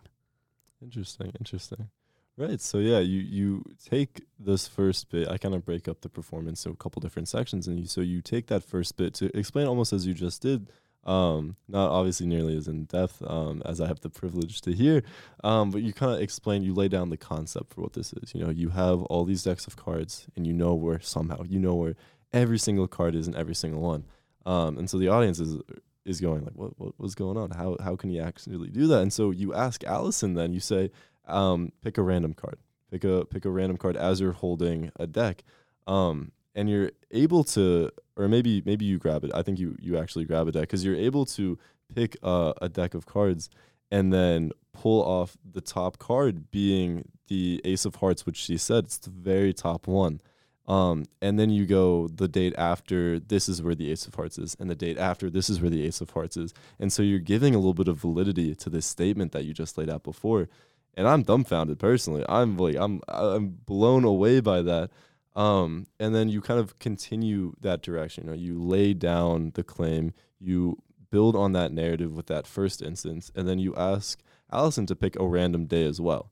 Interesting, 0.81 1.31
interesting. 1.39 1.89
Right. 2.37 2.61
So 2.61 2.79
yeah, 2.79 2.99
you 2.99 3.19
you 3.19 3.63
take 3.83 4.23
this 4.39 4.67
first 4.67 5.09
bit. 5.09 5.27
I 5.27 5.37
kind 5.37 5.53
of 5.53 5.65
break 5.65 5.87
up 5.87 6.01
the 6.01 6.09
performance 6.09 6.65
into 6.65 6.73
a 6.73 6.77
couple 6.77 6.99
different 7.01 7.27
sections, 7.27 7.67
and 7.67 7.77
you 7.79 7.85
so 7.85 8.01
you 8.01 8.21
take 8.21 8.47
that 8.47 8.63
first 8.63 8.97
bit 8.97 9.13
to 9.15 9.37
explain 9.37 9.67
almost 9.67 9.93
as 9.93 10.07
you 10.07 10.13
just 10.13 10.41
did 10.41 10.71
um, 11.03 11.55
not 11.67 11.89
obviously 11.89 12.27
nearly 12.27 12.55
as 12.55 12.67
in 12.67 12.85
depth 12.85 13.21
um, 13.25 13.61
as 13.65 13.81
I 13.81 13.87
have 13.87 14.01
the 14.01 14.09
privilege 14.09 14.61
to 14.61 14.71
hear, 14.73 15.03
um, 15.43 15.71
but 15.71 15.81
you 15.81 15.93
kind 15.93 16.11
of 16.13 16.21
explain, 16.21 16.63
you 16.63 16.73
lay 16.73 16.87
down 16.87 17.09
the 17.09 17.17
concept 17.17 17.73
for 17.73 17.81
what 17.81 17.93
this 17.93 18.13
is. 18.13 18.33
You 18.35 18.43
know, 18.43 18.49
you 18.51 18.69
have 18.69 19.01
all 19.03 19.25
these 19.25 19.43
decks 19.43 19.67
of 19.67 19.75
cards, 19.75 20.27
and 20.35 20.45
you 20.45 20.53
know 20.53 20.73
where 20.73 20.99
somehow 20.99 21.43
you 21.47 21.59
know 21.59 21.75
where 21.75 21.95
every 22.33 22.59
single 22.59 22.87
card 22.87 23.15
is 23.15 23.27
in 23.27 23.35
every 23.35 23.55
single 23.55 23.81
one. 23.81 24.05
Um, 24.45 24.77
and 24.77 24.89
so 24.89 24.97
the 24.97 25.07
audience 25.07 25.39
is 25.39 25.57
is 26.05 26.19
going 26.19 26.43
like, 26.43 26.55
what, 26.55 26.79
what 26.79 26.93
what's 26.97 27.15
going 27.15 27.37
on? 27.37 27.51
How 27.51 27.77
how 27.83 27.95
can 27.95 28.09
he 28.09 28.19
actually 28.19 28.69
do 28.69 28.87
that? 28.87 29.01
And 29.01 29.13
so 29.13 29.31
you 29.31 29.53
ask 29.53 29.81
Alyson, 29.83 30.35
then 30.35 30.53
you 30.53 30.59
say, 30.59 30.91
um, 31.27 31.71
pick 31.81 31.97
a 31.97 32.03
random 32.03 32.33
card, 32.33 32.57
pick 32.91 33.03
a 33.03 33.25
pick 33.25 33.45
a 33.45 33.49
random 33.49 33.77
card 33.77 33.97
as 33.97 34.19
you're 34.19 34.31
holding 34.33 34.91
a 34.99 35.07
deck, 35.07 35.43
um, 35.87 36.31
and 36.55 36.69
you're 36.69 36.91
able 37.11 37.43
to, 37.43 37.89
or 38.21 38.27
maybe 38.27 38.61
maybe 38.65 38.85
you 38.85 38.97
grab 38.97 39.23
it. 39.23 39.31
I 39.33 39.41
think 39.41 39.59
you 39.59 39.75
you 39.79 39.97
actually 39.97 40.25
grab 40.25 40.47
a 40.47 40.51
deck 40.51 40.61
because 40.61 40.85
you're 40.85 40.95
able 40.95 41.25
to 41.25 41.57
pick 41.93 42.15
a 42.23 42.69
deck 42.71 42.93
of 42.93 43.05
cards 43.05 43.49
and 43.91 44.13
then 44.13 44.51
pull 44.73 45.03
off 45.03 45.37
the 45.49 45.61
top 45.61 45.97
card 45.97 46.49
being 46.51 47.09
the 47.27 47.61
Ace 47.65 47.85
of 47.85 47.95
Hearts, 47.95 48.25
which 48.25 48.37
she 48.37 48.57
said 48.57 48.85
it's 48.85 48.97
the 48.97 49.09
very 49.09 49.53
top 49.53 49.87
one. 49.87 50.21
Um, 50.67 51.05
and 51.21 51.37
then 51.39 51.49
you 51.49 51.65
go 51.65 52.07
the 52.07 52.27
date 52.27 52.53
after 52.57 53.19
this 53.19 53.49
is 53.49 53.61
where 53.61 53.75
the 53.75 53.91
Ace 53.91 54.05
of 54.05 54.15
Hearts 54.15 54.37
is, 54.37 54.55
and 54.59 54.69
the 54.69 54.75
date 54.75 54.97
after 54.97 55.29
this 55.29 55.49
is 55.49 55.59
where 55.59 55.69
the 55.69 55.85
Ace 55.85 55.99
of 56.01 56.11
Hearts 56.11 56.37
is. 56.37 56.53
And 56.79 56.93
so 56.93 57.03
you're 57.03 57.19
giving 57.19 57.53
a 57.53 57.57
little 57.57 57.73
bit 57.73 57.89
of 57.89 57.97
validity 57.97 58.55
to 58.55 58.69
this 58.69 58.85
statement 58.85 59.33
that 59.33 59.43
you 59.43 59.53
just 59.53 59.77
laid 59.77 59.89
out 59.89 60.03
before. 60.03 60.47
And 60.95 61.07
I'm 61.07 61.23
dumbfounded 61.23 61.79
personally. 61.79 62.23
I'm 62.29 62.57
like 62.57 62.75
I'm 62.75 63.01
I'm 63.07 63.57
blown 63.65 64.03
away 64.05 64.39
by 64.39 64.61
that. 64.61 64.91
Um, 65.35 65.87
and 65.99 66.13
then 66.13 66.29
you 66.29 66.41
kind 66.41 66.59
of 66.59 66.77
continue 66.79 67.53
that 67.61 67.81
direction. 67.81 68.25
You 68.25 68.29
know, 68.31 68.35
you 68.35 68.61
lay 68.61 68.93
down 68.93 69.51
the 69.53 69.63
claim, 69.63 70.13
you 70.39 70.81
build 71.09 71.35
on 71.35 71.53
that 71.53 71.71
narrative 71.71 72.13
with 72.13 72.27
that 72.27 72.47
first 72.47 72.81
instance, 72.81 73.31
and 73.35 73.47
then 73.47 73.59
you 73.59 73.75
ask 73.75 74.19
Alyson 74.51 74.87
to 74.87 74.95
pick 74.95 75.17
a 75.17 75.27
random 75.27 75.65
day 75.65 75.85
as 75.85 76.01
well. 76.01 76.31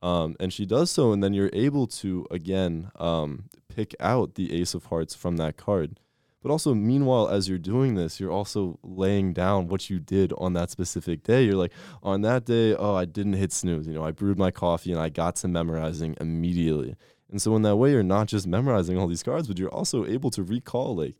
Um, 0.00 0.36
and 0.38 0.52
she 0.52 0.64
does 0.64 0.90
so, 0.90 1.12
and 1.12 1.22
then 1.22 1.34
you're 1.34 1.50
able 1.52 1.86
to 1.88 2.26
again 2.30 2.90
um, 2.96 3.44
pick 3.74 3.94
out 4.00 4.34
the 4.34 4.52
Ace 4.60 4.74
of 4.74 4.86
Hearts 4.86 5.14
from 5.14 5.36
that 5.38 5.56
card. 5.56 5.98
But 6.40 6.52
also, 6.52 6.72
meanwhile, 6.72 7.28
as 7.28 7.48
you're 7.48 7.58
doing 7.58 7.96
this, 7.96 8.20
you're 8.20 8.30
also 8.30 8.78
laying 8.84 9.32
down 9.32 9.66
what 9.66 9.90
you 9.90 9.98
did 9.98 10.32
on 10.38 10.52
that 10.52 10.70
specific 10.70 11.24
day. 11.24 11.42
You're 11.42 11.56
like, 11.56 11.72
on 12.00 12.20
that 12.22 12.44
day, 12.44 12.76
oh, 12.76 12.94
I 12.94 13.06
didn't 13.06 13.32
hit 13.32 13.52
snooze. 13.52 13.88
You 13.88 13.94
know, 13.94 14.04
I 14.04 14.12
brewed 14.12 14.38
my 14.38 14.52
coffee 14.52 14.92
and 14.92 15.00
I 15.00 15.08
got 15.08 15.34
to 15.36 15.48
memorizing 15.48 16.16
immediately. 16.20 16.94
And 17.30 17.42
so, 17.42 17.54
in 17.56 17.62
that 17.62 17.76
way, 17.76 17.92
you're 17.92 18.02
not 18.02 18.26
just 18.26 18.46
memorizing 18.46 18.98
all 18.98 19.06
these 19.06 19.22
cards, 19.22 19.48
but 19.48 19.58
you're 19.58 19.74
also 19.74 20.06
able 20.06 20.30
to 20.30 20.42
recall 20.42 20.96
like 20.96 21.16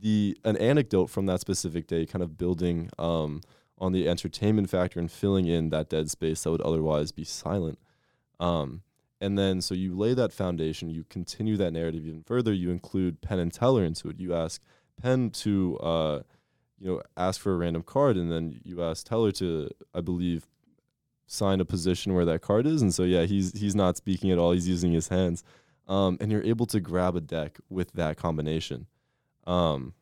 the 0.00 0.36
an 0.44 0.56
anecdote 0.56 1.06
from 1.06 1.26
that 1.26 1.40
specific 1.40 1.86
day, 1.86 2.04
kind 2.04 2.22
of 2.22 2.36
building 2.36 2.90
um, 2.98 3.40
on 3.78 3.92
the 3.92 4.08
entertainment 4.08 4.68
factor 4.68 4.98
and 4.98 5.10
filling 5.10 5.46
in 5.46 5.70
that 5.70 5.88
dead 5.88 6.10
space 6.10 6.42
that 6.42 6.50
would 6.50 6.60
otherwise 6.62 7.12
be 7.12 7.24
silent. 7.24 7.78
Um, 8.40 8.82
and 9.20 9.38
then 9.38 9.60
so 9.60 9.74
you 9.74 9.96
lay 9.96 10.14
that 10.14 10.32
foundation, 10.32 10.90
you 10.90 11.04
continue 11.04 11.56
that 11.56 11.72
narrative 11.72 12.04
even 12.04 12.22
further. 12.22 12.52
You 12.52 12.70
include 12.70 13.20
Penn 13.22 13.38
and 13.38 13.52
Teller 13.52 13.84
into 13.84 14.08
it. 14.08 14.18
You 14.18 14.34
ask 14.34 14.60
Penn 15.00 15.30
to, 15.30 15.78
uh, 15.78 16.22
you 16.80 16.88
know, 16.88 17.02
ask 17.16 17.40
for 17.40 17.52
a 17.52 17.56
random 17.56 17.84
card, 17.84 18.16
and 18.16 18.32
then 18.32 18.60
you 18.64 18.82
ask 18.82 19.06
Teller 19.06 19.30
to, 19.32 19.70
I 19.94 20.00
believe, 20.00 20.48
sign 21.32 21.60
a 21.60 21.64
position 21.64 22.12
where 22.12 22.26
that 22.26 22.42
card 22.42 22.66
is. 22.66 22.82
And 22.82 22.92
so 22.92 23.04
yeah, 23.04 23.24
he's 23.24 23.58
he's 23.58 23.74
not 23.74 23.96
speaking 23.96 24.30
at 24.30 24.38
all. 24.38 24.52
He's 24.52 24.68
using 24.68 24.92
his 24.92 25.08
hands, 25.08 25.42
um, 25.88 26.18
and 26.20 26.30
you're 26.30 26.42
able 26.42 26.66
to 26.66 26.80
grab 26.80 27.16
a 27.16 27.20
deck 27.20 27.58
with 27.70 27.92
that 27.92 28.16
combination. 28.16 28.86
Um, 29.46 29.94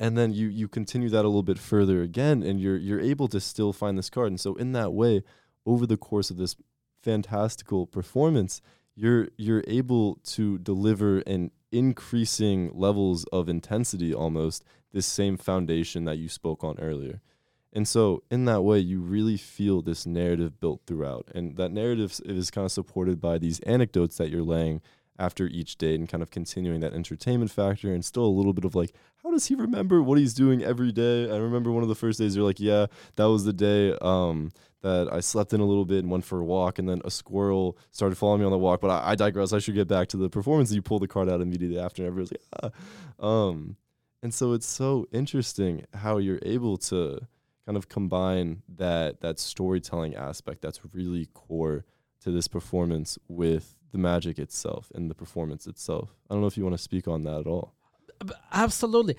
and 0.00 0.18
then 0.18 0.32
you 0.32 0.48
you 0.48 0.68
continue 0.68 1.08
that 1.10 1.24
a 1.24 1.28
little 1.28 1.42
bit 1.42 1.58
further 1.58 2.02
again, 2.02 2.42
and 2.42 2.60
you're 2.60 2.76
you're 2.76 3.00
able 3.00 3.28
to 3.28 3.40
still 3.40 3.72
find 3.72 3.96
this 3.96 4.10
card. 4.10 4.28
And 4.28 4.40
so 4.40 4.54
in 4.56 4.72
that 4.72 4.92
way, 4.92 5.22
over 5.64 5.86
the 5.86 5.96
course 5.96 6.30
of 6.30 6.36
this 6.36 6.56
fantastical 7.02 7.86
performance, 7.86 8.60
you're 8.96 9.28
you're 9.36 9.64
able 9.68 10.16
to 10.24 10.58
deliver 10.58 11.20
an 11.20 11.52
increasing 11.70 12.70
levels 12.74 13.24
of 13.26 13.48
intensity 13.48 14.12
almost 14.12 14.64
this 14.92 15.06
same 15.06 15.36
foundation 15.36 16.06
that 16.06 16.18
you 16.18 16.28
spoke 16.28 16.64
on 16.64 16.78
earlier. 16.80 17.20
And 17.72 17.86
so 17.86 18.22
in 18.30 18.44
that 18.46 18.62
way 18.62 18.78
you 18.78 19.00
really 19.00 19.36
feel 19.36 19.82
this 19.82 20.06
narrative 20.06 20.60
built 20.60 20.82
throughout. 20.86 21.28
And 21.34 21.56
that 21.56 21.70
narrative 21.70 22.20
is 22.24 22.50
kind 22.50 22.64
of 22.64 22.72
supported 22.72 23.20
by 23.20 23.38
these 23.38 23.60
anecdotes 23.60 24.16
that 24.16 24.30
you're 24.30 24.42
laying 24.42 24.80
after 25.18 25.46
each 25.46 25.76
date 25.76 25.98
and 25.98 26.08
kind 26.08 26.22
of 26.22 26.30
continuing 26.30 26.80
that 26.80 26.94
entertainment 26.94 27.50
factor 27.50 27.92
and 27.92 28.04
still 28.04 28.24
a 28.24 28.26
little 28.26 28.52
bit 28.52 28.64
of 28.64 28.74
like 28.74 28.94
how 29.22 29.30
does 29.32 29.46
he 29.46 29.54
remember 29.54 30.02
what 30.02 30.18
he's 30.18 30.32
doing 30.32 30.62
every 30.62 30.92
day? 30.92 31.30
I 31.30 31.36
remember 31.36 31.72
one 31.72 31.82
of 31.82 31.88
the 31.88 31.94
first 31.94 32.18
days 32.18 32.36
you're 32.36 32.44
like, 32.44 32.60
yeah, 32.60 32.86
that 33.16 33.24
was 33.24 33.44
the 33.44 33.52
day 33.52 33.94
um, 34.00 34.50
that 34.82 35.12
I 35.12 35.20
slept 35.20 35.52
in 35.52 35.60
a 35.60 35.64
little 35.64 35.84
bit 35.84 35.98
and 35.98 36.10
went 36.10 36.24
for 36.24 36.40
a 36.40 36.44
walk, 36.44 36.78
and 36.78 36.88
then 36.88 37.02
a 37.04 37.10
squirrel 37.10 37.76
started 37.90 38.16
following 38.16 38.40
me 38.40 38.46
on 38.46 38.52
the 38.52 38.58
walk. 38.58 38.80
But 38.80 38.90
I, 38.90 39.10
I 39.10 39.14
digress. 39.16 39.52
I 39.52 39.58
should 39.58 39.74
get 39.74 39.88
back 39.88 40.08
to 40.08 40.16
the 40.16 40.30
performance. 40.30 40.72
You 40.72 40.82
pull 40.82 41.00
the 41.00 41.08
card 41.08 41.28
out 41.28 41.40
immediately 41.40 41.78
after, 41.78 42.02
and 42.02 42.08
everyone's 42.08 42.32
like, 42.32 42.72
ah. 43.20 43.26
Um, 43.26 43.76
and 44.22 44.32
so 44.32 44.52
it's 44.52 44.66
so 44.66 45.06
interesting 45.12 45.84
how 45.94 46.18
you're 46.18 46.40
able 46.42 46.76
to 46.78 47.20
kind 47.68 47.76
of 47.76 47.90
combine 47.90 48.62
that 48.66 49.20
that 49.20 49.38
storytelling 49.38 50.14
aspect 50.16 50.62
that's 50.62 50.80
really 50.94 51.26
core 51.34 51.84
to 52.18 52.30
this 52.30 52.48
performance 52.48 53.18
with 53.28 53.76
the 53.92 53.98
magic 53.98 54.38
itself 54.38 54.90
and 54.94 55.10
the 55.10 55.14
performance 55.14 55.66
itself. 55.66 56.16
I 56.30 56.32
don't 56.32 56.40
know 56.40 56.46
if 56.46 56.56
you 56.56 56.64
want 56.64 56.78
to 56.78 56.82
speak 56.82 57.06
on 57.06 57.24
that 57.24 57.40
at 57.40 57.46
all. 57.46 57.74
Absolutely. 58.50 59.16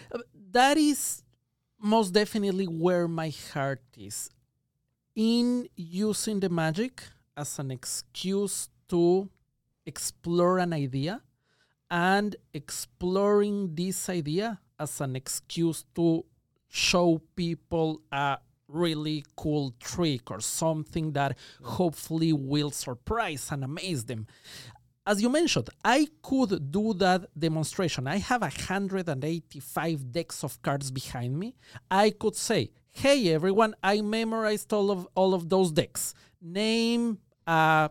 That 0.52 0.78
is 0.78 1.22
most 1.80 2.10
definitely 2.12 2.66
where 2.66 3.08
my 3.08 3.32
heart 3.54 3.84
is 3.96 4.32
in 5.16 5.70
using 5.76 6.40
the 6.40 6.50
magic 6.50 7.04
as 7.38 7.60
an 7.60 7.70
excuse 7.70 8.68
to 8.88 9.30
explore 9.86 10.58
an 10.58 10.74
idea 10.74 11.22
and 11.92 12.36
exploring 12.52 13.76
this 13.76 14.10
idea 14.10 14.60
as 14.80 15.00
an 15.02 15.16
excuse 15.16 15.86
to 15.94 16.26
show 16.70 17.22
people 17.36 18.02
a 18.12 18.38
really 18.68 19.26
cool 19.36 19.74
trick 19.80 20.30
or 20.30 20.40
something 20.40 21.12
that 21.14 21.38
hopefully 21.64 22.32
will 22.32 22.72
surprise 22.72 23.50
and 23.52 23.64
amaze 23.64 24.06
them. 24.06 24.28
As 25.06 25.22
you 25.22 25.30
mentioned, 25.30 25.70
I 25.84 26.08
could 26.22 26.72
do 26.72 26.94
that 26.96 27.26
demonstration. 27.38 28.06
I 28.06 28.18
have 28.18 28.42
185 28.42 30.12
decks 30.12 30.44
of 30.44 30.62
cards 30.62 30.92
behind 30.92 31.40
me. 31.40 31.56
I 31.90 32.12
could 32.12 32.36
say, 32.36 32.70
hey 32.92 33.34
everyone, 33.34 33.74
I 33.82 34.02
memorized 34.02 34.72
all 34.72 34.92
of 34.92 35.08
all 35.16 35.34
of 35.34 35.50
those 35.50 35.72
decks. 35.72 36.14
Name 36.40 37.18
a 37.48 37.90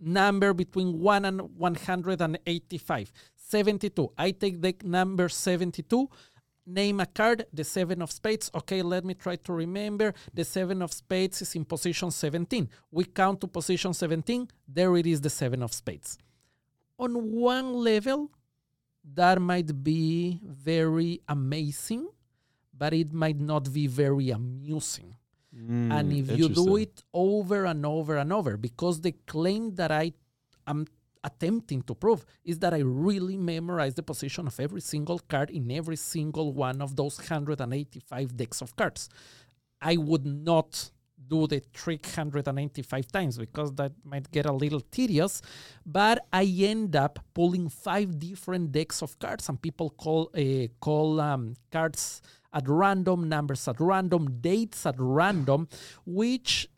number 0.00 0.54
between 0.54 1.00
1 1.00 1.24
and 1.26 1.40
185. 1.58 3.12
72. 3.34 4.12
I 4.16 4.30
take 4.30 4.60
deck 4.60 4.84
number 4.84 5.28
72 5.28 6.08
name 6.66 7.00
a 7.00 7.06
card, 7.06 7.46
the 7.52 7.64
seven 7.64 8.02
of 8.02 8.10
spades. 8.10 8.50
Okay, 8.54 8.82
let 8.82 9.04
me 9.04 9.14
try 9.14 9.36
to 9.36 9.52
remember. 9.52 10.12
The 10.34 10.44
seven 10.44 10.82
of 10.82 10.92
spades 10.92 11.42
is 11.42 11.54
in 11.54 11.64
position 11.64 12.10
17. 12.10 12.68
We 12.90 13.04
count 13.04 13.40
to 13.42 13.46
position 13.46 13.94
17. 13.94 14.48
There 14.68 14.96
it 14.96 15.06
is, 15.06 15.20
the 15.20 15.30
seven 15.30 15.62
of 15.62 15.72
spades. 15.72 16.18
On 16.98 17.32
one 17.32 17.74
level, 17.74 18.30
that 19.14 19.40
might 19.40 19.84
be 19.84 20.40
very 20.44 21.20
amazing 21.28 22.08
but 22.78 22.92
it 22.92 23.12
might 23.12 23.40
not 23.40 23.72
be 23.72 23.86
very 23.86 24.30
amusing. 24.30 25.16
Mm, 25.54 25.92
and 25.92 26.12
if 26.12 26.38
you 26.38 26.48
do 26.48 26.76
it 26.76 27.02
over 27.14 27.64
and 27.64 27.86
over 27.86 28.16
and 28.16 28.32
over, 28.32 28.56
because 28.56 29.00
the 29.00 29.12
claim 29.26 29.74
that 29.76 29.90
I 29.90 30.12
am 30.66 30.86
attempting 31.26 31.82
to 31.82 31.94
prove 31.94 32.24
is 32.44 32.58
that 32.60 32.72
I 32.72 32.78
really 32.78 33.36
memorize 33.36 33.94
the 33.94 34.02
position 34.02 34.46
of 34.46 34.58
every 34.58 34.80
single 34.80 35.18
card 35.18 35.50
in 35.50 35.70
every 35.70 35.96
single 35.96 36.52
one 36.52 36.80
of 36.80 36.96
those 36.96 37.18
185 37.18 38.36
decks 38.36 38.62
of 38.62 38.74
cards. 38.76 39.08
I 39.80 39.96
would 39.96 40.24
not 40.24 40.90
do 41.28 41.46
the 41.46 41.60
trick 41.72 42.04
195 42.04 43.10
times 43.10 43.38
because 43.38 43.72
that 43.74 43.92
might 44.04 44.30
get 44.30 44.46
a 44.46 44.52
little 44.52 44.80
tedious 44.80 45.40
but 45.84 46.26
i 46.30 46.44
end 46.44 46.94
up 46.94 47.18
pulling 47.34 47.68
five 47.70 48.18
different 48.18 48.70
decks 48.70 49.02
of 49.02 49.18
cards 49.18 49.48
and 49.48 49.60
people 49.60 49.88
call 49.90 50.30
uh, 50.36 50.66
call 50.78 51.18
um, 51.20 51.54
cards 51.72 52.20
at 52.56 52.66
random, 52.68 53.28
numbers 53.28 53.68
at 53.68 53.78
random, 53.78 54.38
dates 54.40 54.86
at 54.86 54.94
random, 54.98 55.68
which 56.06 56.68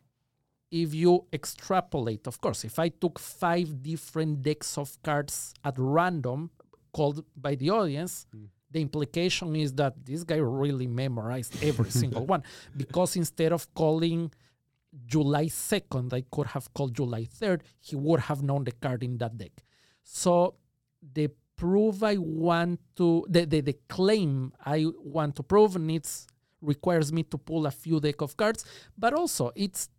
if 0.71 0.93
you 0.93 1.25
extrapolate, 1.33 2.27
of 2.27 2.39
course, 2.39 2.63
if 2.63 2.77
I 2.77 2.89
took 2.89 3.19
five 3.19 3.81
different 3.81 4.41
decks 4.41 4.77
of 4.77 5.01
cards 5.01 5.53
at 5.63 5.73
random 5.77 6.51
called 6.93 7.25
by 7.35 7.55
the 7.55 7.69
audience, 7.71 8.27
mm. 8.35 8.47
the 8.69 8.81
implication 8.81 9.55
is 9.55 9.73
that 9.73 9.93
this 10.05 10.23
guy 10.23 10.37
really 10.37 10.87
memorized 10.87 11.63
every 11.63 11.89
single 12.01 12.25
one 12.25 12.43
because 12.77 13.15
instead 13.15 13.51
of 13.51 13.73
calling 13.73 14.31
July 15.05 15.45
2nd, 15.45 16.13
I 16.13 16.23
could 16.31 16.47
have 16.47 16.73
called 16.73 16.95
July 16.95 17.23
3rd, 17.23 17.61
he 17.79 17.95
would 17.95 18.21
have 18.21 18.43
known 18.43 18.63
the 18.63 18.71
card 18.71 19.03
in 19.03 19.17
that 19.17 19.37
deck. 19.37 19.51
So 20.03 20.55
the 21.13 21.29
proof 21.55 22.03
I 22.03 22.17
want 22.17 22.79
to 22.95 23.25
the, 23.29 23.45
the, 23.45 23.61
the 23.61 23.77
claim 23.87 24.53
I 24.65 24.85
want 24.97 25.35
to 25.35 25.43
prove 25.43 25.77
needs 25.77 26.25
requires 26.61 27.11
me 27.11 27.23
to 27.23 27.37
pull 27.37 27.65
a 27.65 27.71
few 27.71 27.99
deck 27.99 28.21
of 28.21 28.35
cards, 28.37 28.65
but 28.97 29.13
also 29.13 29.51
it's 29.55 29.89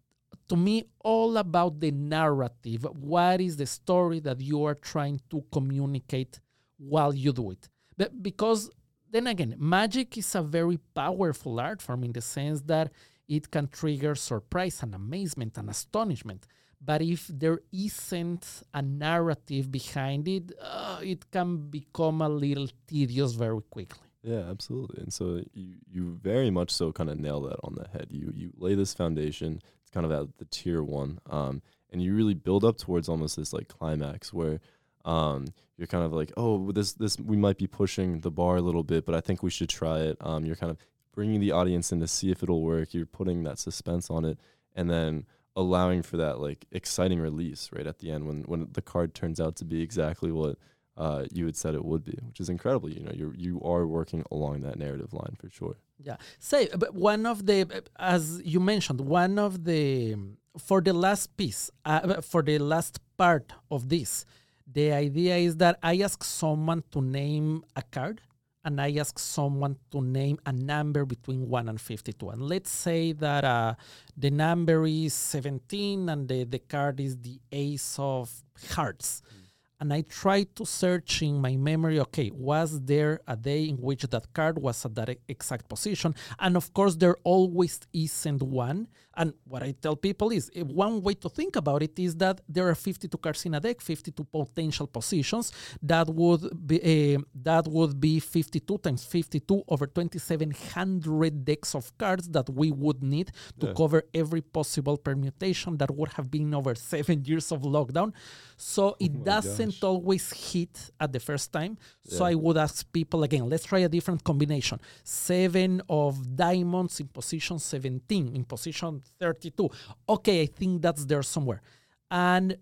to 0.51 0.57
me 0.57 0.85
all 1.05 1.37
about 1.37 1.81
the 1.81 1.93
narrative. 1.93 2.85
What 2.99 3.41
is 3.41 3.57
the 3.57 3.67
story 3.67 4.19
that 4.21 4.41
you 4.41 4.65
are 4.65 4.75
trying 4.75 5.21
to 5.31 5.45
communicate 5.53 6.41
while 6.77 7.15
you 7.15 7.33
do 7.33 7.53
it? 7.53 7.69
But 7.97 8.23
because 8.23 8.69
then 9.11 9.29
again, 9.29 9.55
magic 9.59 10.19
is 10.19 10.35
a 10.35 10.43
very 10.43 10.79
powerful 10.95 11.59
art 11.61 11.81
form 11.81 12.05
in 12.05 12.13
the 12.13 12.21
sense 12.21 12.61
that 12.63 12.93
it 13.29 13.51
can 13.51 13.69
trigger 13.69 14.15
surprise 14.17 14.83
and 14.83 14.95
amazement 14.95 15.57
and 15.57 15.71
astonishment. 15.71 16.47
But 16.81 17.01
if 17.03 17.29
there 17.29 17.61
isn't 17.73 18.63
a 18.75 18.83
narrative 18.83 19.71
behind 19.71 20.27
it, 20.27 20.51
uh, 20.61 20.99
it 21.03 21.31
can 21.31 21.71
become 21.71 22.23
a 22.23 22.29
little 22.29 22.69
tedious 22.89 23.33
very 23.35 23.63
quickly. 23.71 24.09
Yeah, 24.23 24.51
absolutely. 24.51 25.03
And 25.03 25.13
so 25.13 25.43
you 25.55 25.77
you 25.87 26.19
very 26.23 26.51
much 26.51 26.71
so 26.71 26.93
kind 26.93 27.09
of 27.09 27.19
nail 27.19 27.41
that 27.43 27.59
on 27.63 27.75
the 27.75 27.87
head. 27.89 28.09
You 28.11 28.33
you 28.35 28.53
lay 28.57 28.75
this 28.75 28.93
foundation. 28.95 29.63
Kind 29.93 30.07
of 30.07 30.13
at 30.13 30.39
the 30.39 30.45
tier 30.45 30.83
one, 30.83 31.19
um, 31.29 31.63
and 31.91 32.03
you 32.03 32.15
really 32.15 32.35
build 32.35 32.65
up 32.65 32.79
towards 32.79 33.09
almost 33.09 33.37
this 33.37 33.53
like 33.53 33.69
climax 33.69 34.33
where 34.33 34.61
um, 35.05 35.47
you're 35.77 35.87
kind 35.87 36.05
of 36.05 36.13
like, 36.13 36.33
oh, 36.37 36.73
this 36.73 36.93
this 36.93 37.19
we 37.19 37.37
might 37.37 37.59
be 37.59 37.67
pushing 37.67 38.21
the 38.21 38.31
bar 38.31 38.57
a 38.57 38.61
little 38.61 38.85
bit, 38.85 39.05
but 39.05 39.15
I 39.15 39.21
think 39.21 39.43
we 39.43 39.51
should 39.51 39.69
try 39.69 40.01
it. 40.01 40.17
Um, 40.21 40.45
you're 40.45 40.57
kind 40.57 40.71
of 40.71 40.79
bringing 41.13 41.41
the 41.41 41.53
audience 41.53 41.91
in 41.91 42.01
to 42.01 42.07
see 42.07 42.31
if 42.31 42.43
it'll 42.43 42.63
work. 42.63 42.95
You're 42.95 43.07
putting 43.07 43.43
that 43.45 43.59
suspense 43.59 44.11
on 44.11 44.25
it, 44.25 44.39
and 44.75 44.89
then 44.89 45.27
allowing 45.57 46.03
for 46.03 46.17
that 46.17 46.39
like 46.39 46.67
exciting 46.71 47.19
release 47.19 47.71
right 47.73 47.87
at 47.87 47.99
the 47.99 48.11
end 48.11 48.27
when 48.27 48.43
when 48.43 48.69
the 48.73 48.83
card 48.83 49.15
turns 49.15 49.41
out 49.41 49.57
to 49.57 49.65
be 49.65 49.83
exactly 49.83 50.31
what 50.31 50.57
uh, 50.97 51.25
you 51.31 51.47
had 51.47 51.57
said 51.57 51.75
it 51.75 51.85
would 51.85 52.05
be, 52.05 52.19
which 52.27 52.41
is 52.41 52.49
incredible. 52.49 52.91
You 52.91 53.01
know, 53.01 53.13
you 53.15 53.33
you 53.37 53.61
are 53.63 53.87
working 53.87 54.25
along 54.31 54.61
that 54.63 54.79
narrative 54.79 55.13
line 55.13 55.37
for 55.41 55.49
sure. 55.49 55.77
Yeah. 56.03 56.17
Say, 56.39 56.69
but 56.77 56.95
one 56.95 57.27
of 57.27 57.47
the, 57.47 57.83
as 57.99 58.41
you 58.45 58.61
mentioned, 58.61 59.01
one 59.01 59.39
of 59.39 59.65
the 59.65 60.17
for 60.59 60.81
the 60.81 60.93
last 60.93 61.37
piece, 61.37 61.71
uh, 61.85 62.21
for 62.21 62.43
the 62.43 62.59
last 62.59 62.99
part 63.17 63.53
of 63.71 63.89
this, 63.89 64.25
the 64.71 64.93
idea 64.93 65.37
is 65.37 65.57
that 65.57 65.79
I 65.83 66.01
ask 66.01 66.25
someone 66.25 66.83
to 66.93 67.01
name 67.01 67.65
a 67.77 67.83
card 67.83 68.21
and 68.65 68.81
I 68.81 68.93
ask 68.99 69.19
someone 69.19 69.77
to 69.91 70.03
name 70.03 70.39
a 70.45 70.53
number 70.53 71.07
between 71.07 71.49
1 71.49 71.69
and 71.69 71.81
52. 71.81 72.29
And 72.29 72.43
let's 72.43 72.71
say 72.71 73.13
that 73.13 73.45
uh, 73.45 73.75
the 74.17 74.31
number 74.31 74.85
is 74.87 75.15
17 75.15 76.09
and 76.09 76.29
the, 76.29 76.45
the 76.45 76.59
card 76.59 77.01
is 77.01 77.17
the 77.17 77.41
ace 77.51 77.97
of 77.99 78.31
hearts. 78.71 79.23
Mm 79.25 79.40
and 79.81 79.93
I 79.93 80.03
tried 80.03 80.55
to 80.57 80.67
search 80.67 81.23
in 81.23 81.41
my 81.41 81.57
memory, 81.57 81.99
okay, 82.01 82.31
was 82.35 82.83
there 82.83 83.21
a 83.27 83.35
day 83.35 83.65
in 83.69 83.77
which 83.77 84.03
that 84.03 84.33
card 84.35 84.59
was 84.59 84.85
at 84.85 84.95
that 84.97 85.19
exact 85.27 85.69
position? 85.69 86.15
And 86.39 86.57
of 86.57 86.73
course, 86.75 86.97
there 86.97 87.17
always 87.25 87.81
isn't 87.93 88.43
one. 88.43 88.89
And 89.21 89.35
what 89.45 89.63
I 89.63 89.73
tell 89.73 89.97
people 89.97 90.31
is 90.31 90.51
eh, 90.57 90.63
one 90.63 91.03
way 91.03 91.13
to 91.13 91.29
think 91.29 91.57
about 91.57 91.83
it 91.83 91.99
is 91.99 92.17
that 92.17 92.41
there 92.49 92.67
are 92.71 92.75
52 92.75 93.19
cards 93.19 93.45
in 93.45 93.53
a 93.55 93.61
deck, 93.61 93.83
52 93.83 94.25
potential 94.25 94.87
positions. 94.87 95.53
That 95.83 96.09
would 96.09 96.43
be 96.67 97.17
uh, 97.17 97.21
that 97.35 97.69
would 97.69 98.01
be 98.01 98.19
52 98.19 98.79
times 98.79 99.05
52 99.05 99.65
over 99.69 99.87
2,700 99.87 101.45
decks 101.45 101.75
of 101.75 101.85
cards 101.99 102.31
that 102.31 102.49
we 102.49 102.73
would 102.73 103.03
need 103.03 103.31
to 103.59 103.67
yeah. 103.67 103.75
cover 103.77 104.05
every 104.15 104.41
possible 104.41 104.97
permutation. 104.97 105.77
That 105.77 105.95
would 105.95 106.13
have 106.15 106.31
been 106.31 106.55
over 106.55 106.75
seven 106.75 107.23
years 107.31 107.53
of 107.53 107.61
lockdown. 107.61 108.15
So 108.57 108.97
it 108.99 109.13
oh 109.15 109.25
doesn't 109.25 109.81
gosh. 109.81 109.83
always 109.83 110.33
hit 110.33 110.91
at 110.99 111.13
the 111.13 111.21
first 111.21 111.53
time. 111.53 111.77
Yeah. 112.05 112.17
So 112.17 112.25
I 112.25 112.35
would 112.35 112.57
ask 112.57 112.91
people 112.91 113.23
again, 113.23 113.51
let's 113.51 113.65
try 113.65 113.81
a 113.81 113.89
different 113.89 114.25
combination. 114.25 114.81
Seven 115.05 115.83
of 115.91 116.35
diamonds 116.35 117.01
in 117.01 117.09
position 117.09 117.59
17, 117.59 118.35
in 118.35 118.45
position 118.45 119.03
32. 119.19 119.69
Okay, 120.09 120.43
I 120.43 120.47
think 120.47 120.83
that's 120.83 121.05
there 121.05 121.23
somewhere. 121.23 121.63
And 122.11 122.57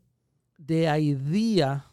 the 0.59 0.87
idea 0.87 1.85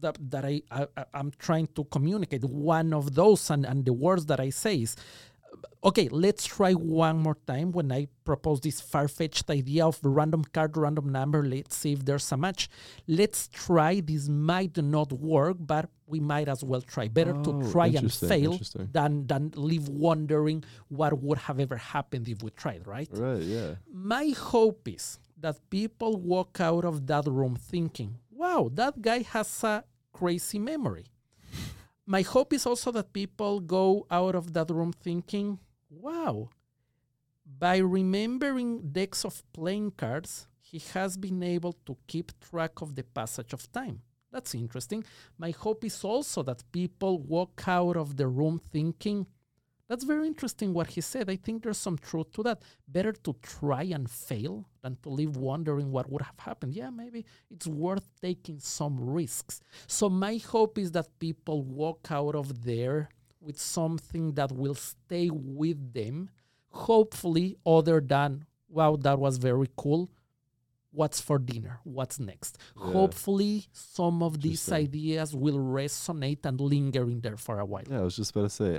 that, 0.00 0.18
that 0.30 0.44
I, 0.44 0.62
I, 0.70 0.86
I'm 1.14 1.32
trying 1.38 1.68
to 1.74 1.84
communicate, 1.84 2.44
one 2.44 2.92
of 2.92 3.14
those 3.14 3.50
and, 3.50 3.64
and 3.64 3.84
the 3.84 3.92
words 3.92 4.26
that 4.26 4.40
I 4.40 4.50
say 4.50 4.82
is 4.82 4.96
okay, 5.84 6.08
let's 6.10 6.44
try 6.46 6.72
one 6.72 7.18
more 7.18 7.36
time 7.46 7.70
when 7.70 7.92
I 7.92 8.08
propose 8.24 8.60
this 8.60 8.80
far-fetched 8.80 9.48
idea 9.50 9.86
of 9.86 9.98
random 10.02 10.42
card, 10.52 10.76
random 10.76 11.10
number. 11.10 11.44
Let's 11.44 11.76
see 11.76 11.92
if 11.92 12.04
there's 12.04 12.30
a 12.32 12.36
match. 12.36 12.68
Let's 13.06 13.48
try. 13.48 14.00
This 14.00 14.28
might 14.28 14.76
not 14.76 15.12
work, 15.12 15.58
but 15.60 15.88
we 16.06 16.20
might 16.20 16.48
as 16.48 16.62
well 16.62 16.80
try. 16.80 17.08
Better 17.08 17.34
oh, 17.36 17.42
to 17.44 17.70
try 17.72 17.88
and 17.88 18.12
fail 18.12 18.58
than 18.92 19.26
than 19.26 19.52
live 19.56 19.88
wondering 19.88 20.64
what 20.88 21.12
would 21.20 21.38
have 21.38 21.60
ever 21.60 21.76
happened 21.76 22.28
if 22.28 22.42
we 22.42 22.50
tried, 22.50 22.86
right? 22.86 23.08
Right, 23.12 23.42
yeah. 23.42 23.74
My 23.92 24.28
hope 24.36 24.88
is 24.88 25.18
that 25.38 25.58
people 25.70 26.16
walk 26.16 26.60
out 26.60 26.84
of 26.84 27.06
that 27.06 27.26
room 27.26 27.56
thinking, 27.56 28.18
wow, 28.30 28.70
that 28.74 29.02
guy 29.02 29.22
has 29.22 29.64
a 29.64 29.84
crazy 30.12 30.58
memory 30.58 31.04
my 32.06 32.22
hope 32.22 32.52
is 32.52 32.64
also 32.66 32.90
that 32.92 33.12
people 33.12 33.60
go 33.60 34.06
out 34.10 34.34
of 34.34 34.52
that 34.54 34.70
room 34.70 34.92
thinking, 34.92 35.58
wow, 35.90 36.48
by 37.58 37.78
remembering 37.78 38.92
decks 38.92 39.24
of 39.24 39.42
playing 39.52 39.90
cards, 39.92 40.46
he 40.60 40.78
has 40.94 41.16
been 41.16 41.42
able 41.42 41.74
to 41.84 41.96
keep 42.06 42.32
track 42.40 42.80
of 42.80 42.94
the 42.94 43.02
passage 43.02 43.52
of 43.52 43.70
time. 43.72 44.02
That's 44.32 44.54
interesting. 44.54 45.04
My 45.38 45.50
hope 45.50 45.84
is 45.84 46.02
also 46.04 46.42
that 46.44 46.64
people 46.72 47.18
walk 47.20 47.62
out 47.66 47.96
of 47.96 48.16
the 48.16 48.28
room 48.28 48.58
thinking, 48.58 49.26
that's 49.88 50.04
very 50.04 50.26
interesting 50.26 50.72
what 50.74 50.88
he 50.88 51.00
said. 51.00 51.30
I 51.30 51.36
think 51.36 51.62
there's 51.62 51.78
some 51.78 51.96
truth 51.96 52.32
to 52.32 52.42
that. 52.42 52.62
Better 52.88 53.12
to 53.12 53.36
try 53.40 53.84
and 53.84 54.10
fail 54.10 54.68
than 54.82 54.96
to 55.04 55.10
live 55.10 55.36
wondering 55.36 55.92
what 55.92 56.10
would 56.10 56.22
have 56.22 56.38
happened. 56.40 56.74
Yeah, 56.74 56.90
maybe 56.90 57.24
it's 57.50 57.68
worth 57.68 58.08
taking 58.20 58.58
some 58.58 58.98
risks. 58.98 59.60
So, 59.86 60.08
my 60.08 60.38
hope 60.38 60.76
is 60.76 60.90
that 60.92 61.18
people 61.20 61.62
walk 61.62 62.08
out 62.10 62.34
of 62.34 62.64
there 62.64 63.10
with 63.40 63.60
something 63.60 64.32
that 64.32 64.50
will 64.50 64.74
stay 64.74 65.30
with 65.30 65.92
them, 65.92 66.30
hopefully, 66.70 67.56
other 67.64 68.00
than, 68.00 68.44
wow, 68.68 68.96
that 68.96 69.20
was 69.20 69.38
very 69.38 69.68
cool 69.76 70.10
what's 70.96 71.20
for 71.20 71.38
dinner 71.38 71.74
what's 71.84 72.18
next. 72.18 72.52
Yeah. 72.58 72.92
hopefully 72.92 73.66
some 73.72 74.22
of 74.22 74.32
these 74.40 74.64
ideas 74.84 75.28
will 75.44 75.58
resonate 75.58 76.44
and 76.44 76.60
linger 76.60 77.04
in 77.04 77.20
there 77.20 77.36
for 77.46 77.58
a 77.60 77.66
while. 77.72 77.84
Yeah 77.90 78.00
i 78.00 78.06
was 78.08 78.16
just 78.16 78.30
about 78.32 78.42
to 78.50 78.50
say 78.62 78.70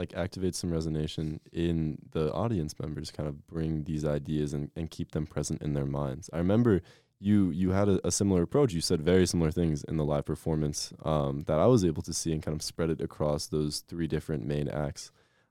like 0.00 0.10
activate 0.24 0.54
some 0.54 0.70
resonation 0.70 1.26
in 1.52 1.98
the 2.12 2.32
audience 2.32 2.72
members 2.82 3.10
kind 3.10 3.28
of 3.28 3.46
bring 3.46 3.84
these 3.84 4.04
ideas 4.04 4.52
and, 4.54 4.70
and 4.76 4.90
keep 4.90 5.12
them 5.12 5.26
present 5.26 5.60
in 5.62 5.74
their 5.74 5.86
minds. 5.86 6.30
I 6.32 6.38
remember 6.38 6.80
you 7.20 7.50
you 7.50 7.70
had 7.70 7.88
a, 7.88 8.06
a 8.06 8.12
similar 8.12 8.42
approach. 8.42 8.72
You 8.72 8.80
said 8.80 9.00
very 9.00 9.26
similar 9.26 9.50
things 9.50 9.84
in 9.84 9.96
the 9.96 10.04
live 10.04 10.26
performance 10.26 10.92
um, 11.04 11.44
that 11.46 11.58
i 11.58 11.66
was 11.66 11.84
able 11.84 12.02
to 12.02 12.12
see 12.12 12.32
and 12.32 12.42
kind 12.42 12.54
of 12.54 12.62
spread 12.62 12.90
it 12.90 13.00
across 13.00 13.46
those 13.46 13.80
three 13.88 14.06
different 14.06 14.46
main 14.46 14.68
acts. 14.68 15.10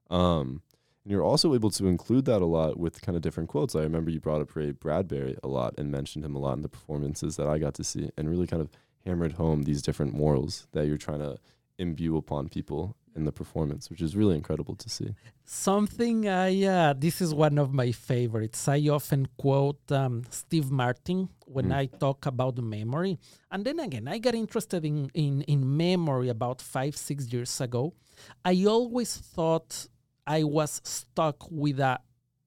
Um, 0.09 0.61
and 1.03 1.11
you're 1.11 1.23
also 1.23 1.53
able 1.53 1.69
to 1.71 1.87
include 1.87 2.25
that 2.25 2.41
a 2.41 2.45
lot 2.45 2.77
with 2.77 3.01
kind 3.01 3.15
of 3.15 3.21
different 3.21 3.49
quotes. 3.49 3.75
I 3.75 3.81
remember 3.81 4.09
you 4.09 4.19
brought 4.19 4.41
up 4.41 4.55
Ray 4.55 4.71
Bradbury 4.71 5.37
a 5.43 5.47
lot 5.47 5.73
and 5.77 5.91
mentioned 5.91 6.23
him 6.23 6.35
a 6.35 6.39
lot 6.39 6.55
in 6.55 6.61
the 6.61 6.69
performances 6.69 7.35
that 7.35 7.47
I 7.47 7.57
got 7.57 7.73
to 7.75 7.83
see 7.83 8.09
and 8.17 8.29
really 8.29 8.47
kind 8.47 8.61
of 8.61 8.69
hammered 9.05 9.33
home 9.33 9.63
these 9.63 9.81
different 9.81 10.13
morals 10.13 10.67
that 10.71 10.87
you're 10.87 10.97
trying 10.97 11.19
to 11.19 11.37
imbue 11.77 12.15
upon 12.15 12.47
people 12.47 12.95
in 13.15 13.25
the 13.25 13.31
performance, 13.31 13.89
which 13.89 14.01
is 14.01 14.15
really 14.15 14.35
incredible 14.35 14.75
to 14.75 14.89
see. 14.89 15.13
Something 15.43 16.27
I, 16.27 16.63
uh, 16.63 16.93
this 16.93 17.21
is 17.21 17.33
one 17.33 17.57
of 17.57 17.73
my 17.73 17.91
favorites. 17.91 18.67
I 18.67 18.87
often 18.87 19.27
quote 19.37 19.91
um, 19.91 20.23
Steve 20.29 20.71
Martin 20.71 21.29
when 21.45 21.67
mm. 21.69 21.75
I 21.75 21.85
talk 21.85 22.25
about 22.25 22.57
memory. 22.57 23.19
And 23.51 23.65
then 23.65 23.79
again, 23.79 24.07
I 24.07 24.17
got 24.17 24.35
interested 24.35 24.85
in, 24.85 25.11
in, 25.13 25.41
in 25.43 25.77
memory 25.77 26.29
about 26.29 26.61
five, 26.61 26.95
six 26.95 27.31
years 27.31 27.59
ago. 27.61 27.93
I 28.43 28.65
always 28.65 29.15
thought 29.17 29.87
I 30.25 30.43
was 30.43 30.81
stuck 30.83 31.49
with 31.51 31.79
a 31.79 31.99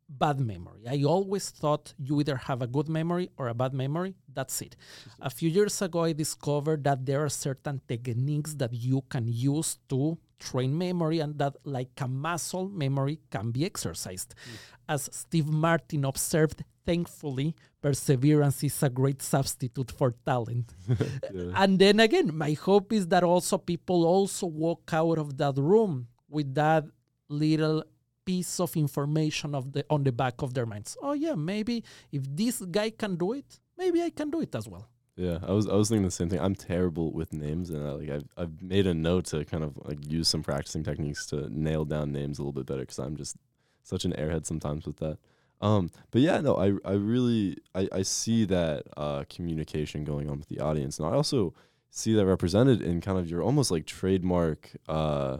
bad 0.08 0.40
memory. 0.40 0.82
I 0.88 1.02
always 1.04 1.50
thought 1.50 1.94
you 1.98 2.20
either 2.20 2.36
have 2.36 2.62
a 2.62 2.66
good 2.66 2.88
memory 2.88 3.30
or 3.36 3.48
a 3.48 3.54
bad 3.54 3.74
memory. 3.74 4.14
That's 4.32 4.60
it. 4.62 4.76
A 5.20 5.30
few 5.30 5.48
years 5.48 5.82
ago, 5.82 6.04
I 6.04 6.12
discovered 6.12 6.84
that 6.84 7.04
there 7.04 7.24
are 7.24 7.28
certain 7.28 7.80
techniques 7.88 8.54
that 8.54 8.72
you 8.72 9.02
can 9.08 9.26
use 9.26 9.78
to 9.88 10.18
train 10.38 10.76
memory 10.76 11.20
and 11.20 11.38
that, 11.38 11.56
like 11.64 11.90
a 12.00 12.08
muscle, 12.08 12.68
memory 12.68 13.20
can 13.30 13.50
be 13.50 13.64
exercised. 13.64 14.34
Mm. 14.34 14.56
As 14.88 15.08
Steve 15.12 15.48
Martin 15.48 16.04
observed, 16.04 16.62
thankfully, 16.84 17.56
perseverance 17.82 18.62
is 18.62 18.82
a 18.82 18.90
great 18.90 19.22
substitute 19.22 19.90
for 19.90 20.14
talent. 20.24 20.72
yeah. 21.32 21.52
And 21.56 21.78
then 21.78 22.00
again, 22.00 22.36
my 22.36 22.52
hope 22.52 22.92
is 22.92 23.08
that 23.08 23.24
also 23.24 23.58
people 23.58 24.04
also 24.04 24.46
walk 24.46 24.90
out 24.92 25.18
of 25.18 25.36
that 25.38 25.56
room 25.56 26.06
with 26.28 26.54
that 26.54 26.84
little 27.28 27.84
piece 28.24 28.58
of 28.60 28.76
information 28.76 29.54
of 29.54 29.72
the 29.72 29.84
on 29.88 30.04
the 30.04 30.12
back 30.12 30.42
of 30.42 30.52
their 30.54 30.66
minds. 30.66 30.96
Oh 31.00 31.12
yeah, 31.12 31.34
maybe 31.34 31.84
if 32.12 32.22
this 32.28 32.60
guy 32.60 32.90
can 32.90 33.16
do 33.16 33.32
it, 33.32 33.60
maybe 33.78 34.02
I 34.02 34.10
can 34.10 34.30
do 34.30 34.40
it 34.40 34.54
as 34.54 34.68
well. 34.68 34.88
Yeah, 35.16 35.38
I 35.46 35.52
was 35.52 35.66
I 35.66 35.74
was 35.74 35.88
thinking 35.88 36.04
the 36.04 36.10
same 36.10 36.28
thing. 36.28 36.40
I'm 36.40 36.54
terrible 36.54 37.10
with 37.12 37.32
names, 37.32 37.70
and 37.70 37.86
I, 37.86 37.92
like 37.92 38.10
I've 38.10 38.28
I've 38.36 38.62
made 38.62 38.86
a 38.86 38.92
note 38.92 39.26
to 39.26 39.44
kind 39.46 39.64
of 39.64 39.78
like 39.84 40.06
use 40.06 40.28
some 40.28 40.42
practicing 40.42 40.84
techniques 40.84 41.24
to 41.26 41.48
nail 41.48 41.84
down 41.86 42.12
names 42.12 42.38
a 42.38 42.42
little 42.42 42.52
bit 42.52 42.66
better 42.66 42.80
because 42.80 42.98
I'm 42.98 43.16
just 43.16 43.36
such 43.82 44.04
an 44.04 44.12
airhead 44.12 44.44
sometimes 44.44 44.84
with 44.86 44.98
that. 44.98 45.18
Um, 45.62 45.90
but 46.10 46.20
yeah, 46.20 46.40
no, 46.42 46.56
I 46.56 46.74
I 46.84 46.94
really 46.94 47.56
I, 47.74 47.88
I 47.92 48.02
see 48.02 48.44
that 48.46 48.82
uh, 48.96 49.24
communication 49.30 50.04
going 50.04 50.28
on 50.28 50.38
with 50.38 50.48
the 50.48 50.60
audience, 50.60 50.98
and 50.98 51.08
I 51.08 51.12
also 51.12 51.54
see 51.88 52.12
that 52.14 52.26
represented 52.26 52.82
in 52.82 53.00
kind 53.00 53.18
of 53.18 53.30
your 53.30 53.42
almost 53.42 53.70
like 53.70 53.86
trademark 53.86 54.70
uh, 54.86 55.38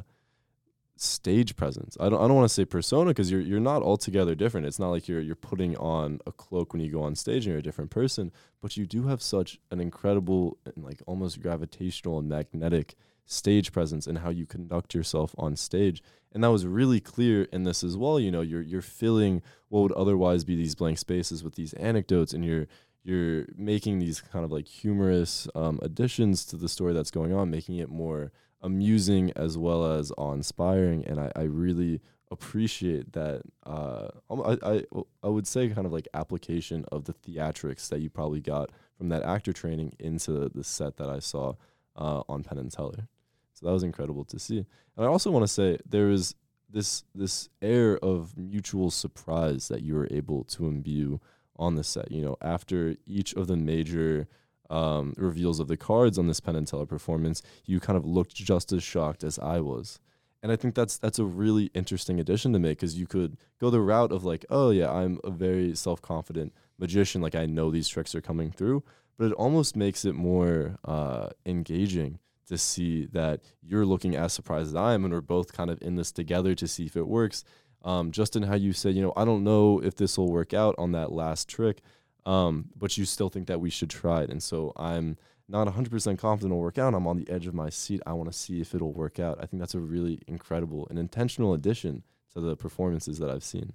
stage 0.96 1.56
presence. 1.56 1.96
I 2.00 2.08
don't 2.08 2.22
I 2.22 2.26
don't 2.26 2.36
want 2.36 2.48
to 2.48 2.54
say 2.54 2.64
persona 2.64 3.10
because 3.10 3.30
you're 3.30 3.40
you're 3.40 3.60
not 3.60 3.82
altogether 3.82 4.34
different. 4.34 4.66
It's 4.66 4.78
not 4.78 4.90
like 4.90 5.08
you're 5.08 5.20
you're 5.20 5.34
putting 5.34 5.76
on 5.76 6.20
a 6.26 6.32
cloak 6.32 6.72
when 6.72 6.82
you 6.82 6.90
go 6.90 7.02
on 7.02 7.14
stage 7.14 7.44
and 7.44 7.52
you're 7.52 7.58
a 7.58 7.62
different 7.62 7.90
person, 7.90 8.32
but 8.60 8.76
you 8.76 8.86
do 8.86 9.06
have 9.06 9.22
such 9.22 9.58
an 9.70 9.80
incredible 9.80 10.58
and 10.64 10.84
like 10.84 11.02
almost 11.06 11.40
gravitational 11.40 12.18
and 12.18 12.28
magnetic 12.28 12.94
stage 13.26 13.72
presence 13.72 14.06
and 14.06 14.18
how 14.18 14.30
you 14.30 14.46
conduct 14.46 14.94
yourself 14.94 15.34
on 15.36 15.56
stage. 15.56 16.02
And 16.32 16.44
that 16.44 16.50
was 16.50 16.66
really 16.66 17.00
clear 17.00 17.44
in 17.44 17.64
this 17.64 17.82
as 17.82 17.96
well. 17.96 18.18
You 18.18 18.30
know, 18.30 18.40
you're 18.40 18.62
you're 18.62 18.82
filling 18.82 19.42
what 19.68 19.82
would 19.82 19.92
otherwise 19.92 20.44
be 20.44 20.56
these 20.56 20.74
blank 20.74 20.98
spaces 20.98 21.44
with 21.44 21.54
these 21.56 21.72
anecdotes 21.74 22.32
and 22.32 22.44
you're 22.44 22.66
you're 23.06 23.46
making 23.56 24.00
these 24.00 24.20
kind 24.20 24.44
of 24.44 24.50
like 24.50 24.66
humorous 24.66 25.46
um, 25.54 25.78
additions 25.80 26.44
to 26.46 26.56
the 26.56 26.68
story 26.68 26.92
that's 26.92 27.12
going 27.12 27.32
on, 27.32 27.50
making 27.50 27.76
it 27.76 27.88
more 27.88 28.32
amusing 28.66 29.24
as 29.36 29.56
well 29.56 29.82
as 29.98 30.12
awe-inspiring. 30.18 31.00
And 31.06 31.18
I, 31.20 31.28
I 31.36 31.44
really 31.64 32.00
appreciate 32.30 33.12
that. 33.12 33.42
Uh, 33.64 34.08
I, 34.28 34.58
I 34.72 34.74
I 35.22 35.28
would 35.28 35.46
say 35.46 35.68
kind 35.68 35.86
of 35.86 35.92
like 35.92 36.08
application 36.12 36.84
of 36.90 37.04
the 37.04 37.14
theatrics 37.14 37.88
that 37.88 38.00
you 38.00 38.10
probably 38.10 38.40
got 38.40 38.70
from 38.98 39.08
that 39.10 39.22
actor 39.22 39.52
training 39.52 39.94
into 39.98 40.48
the 40.48 40.64
set 40.64 40.96
that 40.96 41.08
I 41.08 41.20
saw 41.20 41.54
uh, 41.94 42.22
on 42.28 42.42
Penn 42.42 42.58
and 42.58 42.72
Teller. 42.72 43.08
So 43.54 43.66
that 43.66 43.72
was 43.72 43.84
incredible 43.84 44.24
to 44.24 44.38
see. 44.38 44.60
And 44.96 45.06
I 45.06 45.08
also 45.14 45.30
want 45.30 45.44
to 45.44 45.52
say 45.60 45.78
there 45.88 46.10
is 46.10 46.34
this 46.68 47.04
this 47.14 47.48
air 47.62 47.96
of 47.98 48.36
mutual 48.36 48.90
surprise 48.90 49.68
that 49.68 49.82
you 49.82 49.94
were 49.94 50.08
able 50.10 50.42
to 50.44 50.66
imbue 50.66 51.20
on 51.56 51.76
the 51.76 51.84
set. 51.84 52.10
You 52.10 52.22
know, 52.22 52.36
after 52.42 52.96
each 53.06 53.32
of 53.34 53.46
the 53.46 53.56
major 53.56 54.26
um, 54.70 55.14
reveals 55.16 55.60
of 55.60 55.68
the 55.68 55.76
cards 55.76 56.18
on 56.18 56.26
this 56.26 56.40
Penn 56.40 56.56
and 56.56 56.66
Teller 56.66 56.86
performance, 56.86 57.42
you 57.64 57.80
kind 57.80 57.96
of 57.96 58.04
looked 58.04 58.34
just 58.34 58.72
as 58.72 58.82
shocked 58.82 59.24
as 59.24 59.38
I 59.38 59.60
was. 59.60 59.98
And 60.42 60.52
I 60.52 60.56
think 60.56 60.74
that's 60.74 60.96
that's 60.98 61.18
a 61.18 61.24
really 61.24 61.70
interesting 61.74 62.20
addition 62.20 62.52
to 62.52 62.58
make 62.58 62.78
because 62.78 62.98
you 62.98 63.06
could 63.06 63.36
go 63.60 63.70
the 63.70 63.80
route 63.80 64.12
of 64.12 64.24
like, 64.24 64.44
oh 64.50 64.70
yeah, 64.70 64.92
I'm 64.92 65.18
a 65.24 65.30
very 65.30 65.74
self 65.74 66.00
confident 66.02 66.52
magician, 66.78 67.20
like 67.20 67.34
I 67.34 67.46
know 67.46 67.70
these 67.70 67.88
tricks 67.88 68.14
are 68.14 68.20
coming 68.20 68.52
through, 68.52 68.84
but 69.18 69.26
it 69.26 69.32
almost 69.32 69.76
makes 69.76 70.04
it 70.04 70.14
more 70.14 70.78
uh, 70.84 71.30
engaging 71.44 72.18
to 72.46 72.56
see 72.56 73.06
that 73.06 73.40
you're 73.62 73.86
looking 73.86 74.14
as 74.14 74.32
surprised 74.32 74.68
as 74.68 74.74
I 74.76 74.94
am, 74.94 75.04
and 75.04 75.12
we're 75.12 75.20
both 75.20 75.52
kind 75.52 75.70
of 75.70 75.82
in 75.82 75.96
this 75.96 76.12
together 76.12 76.54
to 76.54 76.68
see 76.68 76.86
if 76.86 76.96
it 76.96 77.08
works. 77.08 77.44
Um, 77.82 78.10
just 78.10 78.34
in 78.36 78.44
how 78.44 78.54
you 78.56 78.72
said, 78.72 78.94
you 78.94 79.02
know, 79.02 79.12
I 79.16 79.24
don't 79.24 79.44
know 79.44 79.80
if 79.80 79.96
this 79.96 80.18
will 80.18 80.30
work 80.30 80.52
out 80.52 80.74
on 80.76 80.92
that 80.92 81.12
last 81.12 81.48
trick, 81.48 81.82
um, 82.26 82.66
but 82.76 82.98
you 82.98 83.04
still 83.04 83.30
think 83.30 83.46
that 83.46 83.60
we 83.60 83.70
should 83.70 83.88
try 83.88 84.22
it. 84.22 84.30
And 84.30 84.42
so 84.42 84.72
I'm 84.76 85.16
not 85.48 85.68
100% 85.68 86.18
confident 86.18 86.52
it'll 86.52 86.60
work 86.60 86.76
out. 86.76 86.92
I'm 86.92 87.06
on 87.06 87.16
the 87.16 87.30
edge 87.30 87.46
of 87.46 87.54
my 87.54 87.70
seat. 87.70 88.02
I 88.04 88.12
want 88.12 88.30
to 88.30 88.36
see 88.36 88.60
if 88.60 88.74
it'll 88.74 88.92
work 88.92 89.20
out. 89.20 89.38
I 89.40 89.46
think 89.46 89.60
that's 89.60 89.74
a 89.74 89.80
really 89.80 90.20
incredible 90.26 90.88
and 90.90 90.98
intentional 90.98 91.54
addition 91.54 92.02
to 92.34 92.40
the 92.40 92.56
performances 92.56 93.18
that 93.20 93.30
I've 93.30 93.44
seen. 93.44 93.72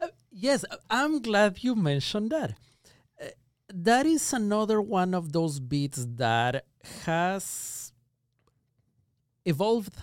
Uh, 0.00 0.08
yes, 0.30 0.64
uh, 0.70 0.76
I'm 0.88 1.20
glad 1.20 1.58
you 1.64 1.74
mentioned 1.74 2.30
that. 2.30 2.54
Uh, 3.20 3.26
that 3.74 4.06
is 4.06 4.32
another 4.32 4.80
one 4.80 5.12
of 5.12 5.32
those 5.32 5.58
beats 5.58 6.06
that 6.14 6.64
has 7.04 7.92
evolved 9.44 9.96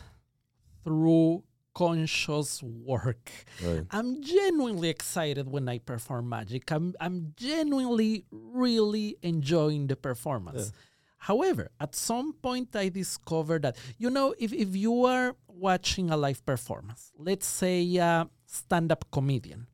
through 0.83 1.43
conscious 1.75 2.63
work. 2.63 3.29
Right. 3.63 3.85
I'm 3.91 4.23
genuinely 4.23 4.89
excited 4.89 5.47
when 5.47 5.69
I 5.69 5.77
perform 5.77 6.29
magic. 6.29 6.71
I'm 6.71 6.95
I'm 6.99 7.33
genuinely 7.37 8.25
really 8.31 9.17
enjoying 9.21 9.87
the 9.87 9.95
performance. 9.95 10.71
Yeah. 10.71 10.79
However, 11.17 11.69
at 11.79 11.93
some 11.95 12.33
point 12.33 12.75
I 12.75 12.89
discovered 12.89 13.61
that 13.63 13.77
you 13.97 14.09
know 14.09 14.33
if 14.39 14.51
if 14.53 14.75
you 14.75 15.05
are 15.05 15.35
watching 15.47 16.09
a 16.09 16.17
live 16.17 16.43
performance, 16.45 17.11
let's 17.17 17.45
say 17.45 17.97
a 17.97 18.27
stand-up 18.45 19.05
comedian, 19.11 19.67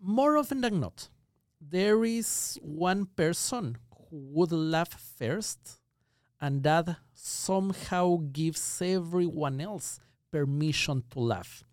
more 0.00 0.36
often 0.36 0.60
than 0.60 0.80
not, 0.80 1.08
there 1.60 2.04
is 2.04 2.58
one 2.62 3.06
person 3.06 3.78
who 4.10 4.18
would 4.36 4.52
laugh 4.52 4.92
first 5.18 5.80
and 6.40 6.62
that 6.62 6.96
somehow 7.14 8.18
gives 8.32 8.82
everyone 8.82 9.60
else 9.60 10.00
permission 10.36 11.02
to 11.12 11.20
laugh. 11.20 11.64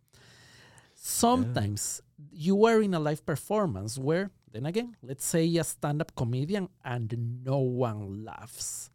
Sometimes 0.95 2.01
yeah. 2.17 2.47
you 2.47 2.65
are 2.65 2.81
in 2.81 2.93
a 2.93 2.99
live 2.99 3.25
performance 3.25 3.97
where, 3.97 4.31
then 4.51 4.65
again, 4.65 4.95
let's 5.01 5.25
say 5.25 5.43
a 5.57 5.63
stand 5.63 6.01
up 6.01 6.15
comedian 6.15 6.69
and 6.83 7.43
no 7.43 7.57
one 7.59 8.23
laughs. 8.23 8.89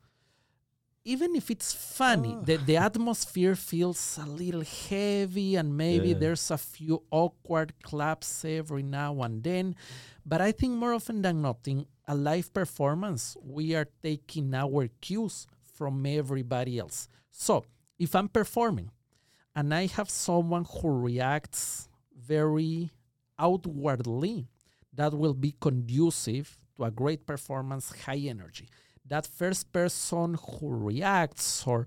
Even 1.05 1.37
if 1.37 1.51
it's 1.51 1.73
funny, 1.73 2.35
oh. 2.37 2.43
the, 2.43 2.57
the 2.57 2.77
atmosphere 2.77 3.55
feels 3.55 4.19
a 4.23 4.27
little 4.27 4.65
heavy 4.89 5.57
and 5.57 5.77
maybe 5.77 6.09
yeah. 6.09 6.19
there's 6.19 6.51
a 6.51 6.59
few 6.59 7.03
awkward 7.11 7.73
claps 7.83 8.45
every 8.45 8.83
now 8.83 9.23
and 9.23 9.43
then. 9.43 9.75
But 10.25 10.41
I 10.41 10.53
think 10.53 10.73
more 10.75 10.95
often 10.95 11.23
than 11.23 11.43
not, 11.43 11.61
in 11.67 11.87
a 12.07 12.15
live 12.15 12.53
performance, 12.53 13.37
we 13.43 13.75
are 13.75 13.89
taking 14.03 14.55
our 14.55 14.89
cues 15.01 15.47
from 15.75 16.05
everybody 16.07 16.79
else. 16.79 17.09
So 17.31 17.65
if 17.99 18.15
I'm 18.15 18.29
performing 18.29 18.91
and 19.59 19.75
I 19.75 19.87
have 19.87 20.09
someone 20.09 20.65
who 20.71 20.89
reacts 20.89 21.89
very 22.17 22.93
outwardly, 23.41 24.47
that 24.95 25.13
will 25.13 25.35
be 25.35 25.53
conducive 25.61 26.57
to 26.77 26.85
a 26.85 26.93
great 26.93 27.27
performance, 27.27 27.93
high 28.07 28.23
energy. 28.35 28.69
That 29.05 29.27
first 29.27 29.73
person 29.73 30.35
who 30.35 30.69
reacts 30.71 31.67
or 31.67 31.87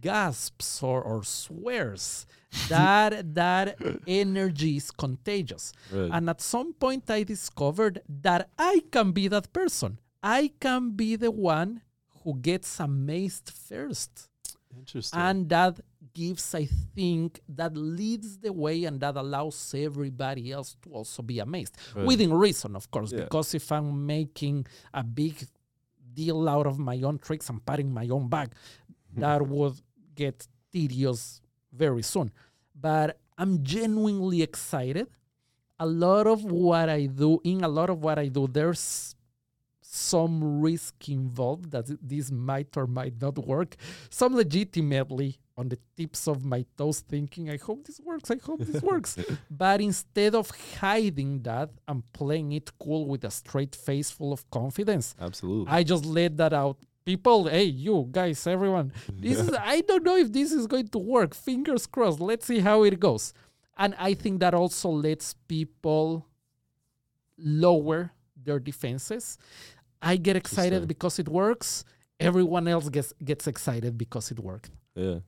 gasps 0.00 0.82
or, 0.82 1.00
or 1.00 1.22
swears, 1.22 2.26
that 2.68 3.34
that 3.36 3.78
energy 4.08 4.76
is 4.78 4.90
contagious. 4.90 5.72
Right. 5.92 6.10
And 6.12 6.28
at 6.28 6.40
some 6.40 6.72
point, 6.72 7.08
I 7.08 7.22
discovered 7.22 8.00
that 8.08 8.48
I 8.58 8.82
can 8.90 9.12
be 9.12 9.28
that 9.28 9.52
person. 9.52 10.00
I 10.24 10.50
can 10.58 10.90
be 10.90 11.14
the 11.14 11.30
one 11.30 11.82
who 12.24 12.34
gets 12.34 12.80
amazed 12.80 13.50
first. 13.50 14.28
Interesting. 14.76 15.20
And 15.20 15.48
that 15.50 15.80
gives, 16.16 16.54
I 16.54 16.64
think, 16.94 17.40
that 17.60 17.76
leads 17.76 18.38
the 18.38 18.52
way 18.52 18.84
and 18.84 18.98
that 19.00 19.16
allows 19.16 19.74
everybody 19.76 20.50
else 20.50 20.70
to 20.82 20.88
also 20.90 21.22
be 21.22 21.38
amazed. 21.40 21.76
Right. 21.94 22.06
Within 22.06 22.32
reason, 22.32 22.74
of 22.74 22.90
course, 22.90 23.12
yeah. 23.12 23.24
because 23.24 23.54
if 23.54 23.70
I'm 23.70 24.06
making 24.06 24.66
a 24.94 25.04
big 25.04 25.36
deal 26.14 26.48
out 26.48 26.66
of 26.66 26.78
my 26.78 26.98
own 27.02 27.18
tricks 27.18 27.50
and 27.50 27.64
patting 27.68 27.92
my 27.92 28.08
own 28.08 28.28
back, 28.28 28.48
hmm. 29.14 29.20
that 29.20 29.46
would 29.46 29.76
get 30.14 30.48
tedious 30.72 31.42
very 31.70 32.02
soon. 32.02 32.32
But 32.74 33.20
I'm 33.36 33.62
genuinely 33.62 34.40
excited. 34.40 35.06
A 35.78 35.86
lot 35.86 36.26
of 36.26 36.44
what 36.44 36.88
I 36.88 37.04
do, 37.04 37.40
in 37.44 37.62
a 37.62 37.68
lot 37.68 37.90
of 37.90 37.98
what 38.02 38.18
I 38.18 38.28
do, 38.28 38.46
there's 38.46 39.14
some 39.82 40.60
risk 40.62 41.08
involved 41.10 41.70
that 41.72 41.86
this 42.00 42.30
might 42.30 42.74
or 42.74 42.86
might 42.86 43.20
not 43.20 43.36
work. 43.38 43.76
Some 44.08 44.34
legitimately 44.34 45.38
on 45.56 45.68
the 45.68 45.78
tips 45.96 46.28
of 46.28 46.44
my 46.44 46.64
toes 46.76 47.00
thinking, 47.00 47.48
I 47.50 47.56
hope 47.56 47.86
this 47.86 48.00
works, 48.00 48.30
I 48.30 48.36
hope 48.42 48.60
this 48.60 48.82
works. 48.82 49.16
But 49.50 49.80
instead 49.80 50.34
of 50.34 50.50
hiding 50.80 51.42
that 51.42 51.70
and 51.88 52.02
playing 52.12 52.52
it 52.52 52.70
cool 52.78 53.06
with 53.06 53.24
a 53.24 53.30
straight 53.30 53.74
face 53.74 54.10
full 54.10 54.32
of 54.32 54.48
confidence, 54.50 55.14
absolutely, 55.20 55.72
I 55.72 55.82
just 55.82 56.04
let 56.04 56.36
that 56.36 56.52
out. 56.52 56.78
People, 57.04 57.46
hey, 57.46 57.64
you 57.64 58.08
guys, 58.10 58.46
everyone, 58.46 58.92
this 59.12 59.38
is, 59.38 59.50
I 59.58 59.80
don't 59.82 60.02
know 60.02 60.16
if 60.16 60.32
this 60.32 60.50
is 60.50 60.66
going 60.66 60.88
to 60.88 60.98
work. 60.98 61.34
Fingers 61.34 61.86
crossed. 61.86 62.18
Let's 62.20 62.46
see 62.46 62.58
how 62.58 62.82
it 62.82 62.98
goes. 62.98 63.32
And 63.78 63.94
I 63.96 64.14
think 64.14 64.40
that 64.40 64.54
also 64.54 64.88
lets 64.90 65.34
people 65.46 66.26
lower 67.38 68.10
their 68.42 68.58
defenses 68.58 69.38
I 70.02 70.16
get 70.16 70.36
excited 70.36 70.86
because 70.86 71.18
it 71.18 71.28
works. 71.28 71.84
Everyone 72.20 72.68
else 72.68 72.88
gets 72.88 73.12
gets 73.24 73.46
excited 73.46 73.98
because 73.98 74.30
it 74.30 74.38
worked. 74.38 74.70
Yeah. 74.94 75.18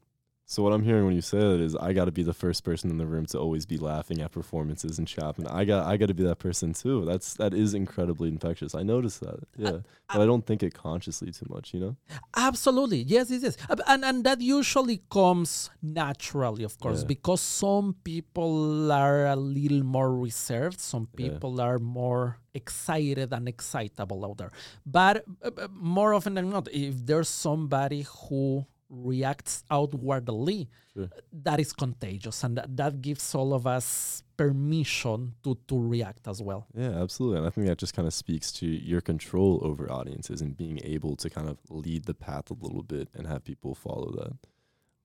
So 0.50 0.62
what 0.62 0.72
I'm 0.72 0.82
hearing 0.82 1.04
when 1.04 1.14
you 1.14 1.20
say 1.20 1.38
that 1.38 1.60
is 1.60 1.76
I 1.76 1.92
got 1.92 2.06
to 2.06 2.10
be 2.10 2.22
the 2.22 2.32
first 2.32 2.64
person 2.64 2.88
in 2.88 2.96
the 2.96 3.04
room 3.04 3.26
to 3.26 3.38
always 3.38 3.66
be 3.66 3.76
laughing 3.76 4.22
at 4.22 4.32
performances 4.32 4.98
and 4.98 5.06
Chapman. 5.06 5.46
I 5.46 5.66
got 5.66 5.86
I 5.86 5.98
got 5.98 6.06
to 6.06 6.14
be 6.14 6.22
that 6.22 6.38
person 6.38 6.72
too. 6.72 7.04
That's 7.04 7.34
that 7.34 7.52
is 7.52 7.74
incredibly 7.74 8.30
infectious. 8.30 8.74
I 8.74 8.82
noticed 8.82 9.20
that. 9.20 9.40
Yeah. 9.58 9.68
Uh, 9.68 9.80
but 10.10 10.22
I 10.22 10.24
don't 10.24 10.46
think 10.46 10.62
it 10.62 10.72
consciously 10.72 11.32
too 11.32 11.44
much, 11.50 11.74
you 11.74 11.80
know? 11.80 11.96
Absolutely. 12.34 13.02
Yes, 13.02 13.30
yes, 13.30 13.42
yes. 13.42 13.56
And 13.86 14.02
and 14.02 14.24
that 14.24 14.40
usually 14.40 15.02
comes 15.10 15.68
naturally, 15.82 16.64
of 16.64 16.80
course, 16.80 17.02
yeah. 17.02 17.08
because 17.08 17.42
some 17.42 17.96
people 18.02 18.90
are 18.90 19.26
a 19.26 19.36
little 19.36 19.82
more 19.84 20.16
reserved, 20.16 20.80
some 20.80 21.08
people 21.14 21.58
yeah. 21.58 21.64
are 21.64 21.78
more 21.78 22.38
excited 22.54 23.34
and 23.34 23.48
excitable 23.48 24.24
out 24.24 24.38
there. 24.38 24.52
But 24.86 25.26
uh, 25.42 25.68
more 25.70 26.14
often 26.14 26.32
than 26.36 26.48
not, 26.48 26.68
if 26.72 27.04
there's 27.04 27.28
somebody 27.28 28.06
who 28.08 28.64
reacts 28.90 29.64
outwardly, 29.70 30.68
sure. 30.94 31.10
that 31.32 31.60
is 31.60 31.72
contagious, 31.72 32.42
and 32.44 32.56
that, 32.56 32.76
that 32.76 33.02
gives 33.02 33.34
all 33.34 33.52
of 33.54 33.66
us 33.66 34.22
permission 34.36 35.34
to 35.42 35.58
to 35.66 35.78
react 35.78 36.26
as 36.28 36.40
well. 36.40 36.66
Yeah, 36.74 37.02
absolutely, 37.02 37.38
and 37.38 37.46
I 37.46 37.50
think 37.50 37.66
that 37.66 37.78
just 37.78 37.94
kind 37.94 38.06
of 38.06 38.14
speaks 38.14 38.52
to 38.52 38.66
your 38.66 39.00
control 39.00 39.60
over 39.62 39.90
audiences 39.90 40.40
and 40.40 40.56
being 40.56 40.80
able 40.84 41.16
to 41.16 41.28
kind 41.30 41.48
of 41.48 41.58
lead 41.70 42.04
the 42.04 42.14
path 42.14 42.50
a 42.50 42.54
little 42.54 42.82
bit 42.82 43.08
and 43.14 43.26
have 43.26 43.44
people 43.44 43.74
follow 43.74 44.10
that. 44.12 44.36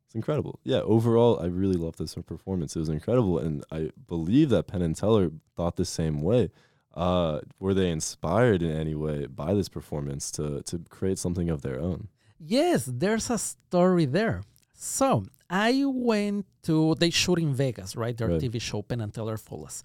It's 0.05 0.15
incredible. 0.15 0.59
Yeah, 0.63 0.81
overall, 0.81 1.39
I 1.39 1.45
really 1.45 1.75
loved 1.75 1.97
this 1.97 2.15
performance. 2.15 2.75
It 2.75 2.79
was 2.79 2.89
incredible, 2.89 3.39
and 3.39 3.65
I 3.71 3.91
believe 4.07 4.49
that 4.49 4.67
Penn 4.67 4.81
and 4.81 4.95
Teller 4.95 5.31
thought 5.55 5.75
the 5.75 5.85
same 5.85 6.21
way. 6.21 6.51
Uh, 6.93 7.39
were 7.59 7.73
they 7.73 7.89
inspired 7.89 8.61
in 8.61 8.69
any 8.69 8.93
way 8.93 9.25
by 9.25 9.55
this 9.55 9.67
performance 9.67 10.29
to 10.29 10.61
to 10.61 10.77
create 10.89 11.17
something 11.17 11.49
of 11.49 11.63
their 11.63 11.79
own? 11.79 12.07
Yes, 12.45 12.89
there's 12.91 13.29
a 13.29 13.37
story 13.37 14.05
there. 14.05 14.43
So 14.73 15.25
I 15.49 15.83
went 15.85 16.45
to 16.63 16.95
they 16.95 17.09
shoot 17.09 17.39
in 17.39 17.53
Vegas, 17.53 17.95
right? 17.95 18.17
Their 18.17 18.29
Right. 18.29 18.41
TV 18.41 18.59
show 18.61 18.81
Penn 18.81 19.01
and 19.01 19.13
Teller 19.13 19.37
Fool 19.37 19.65
Us. 19.65 19.83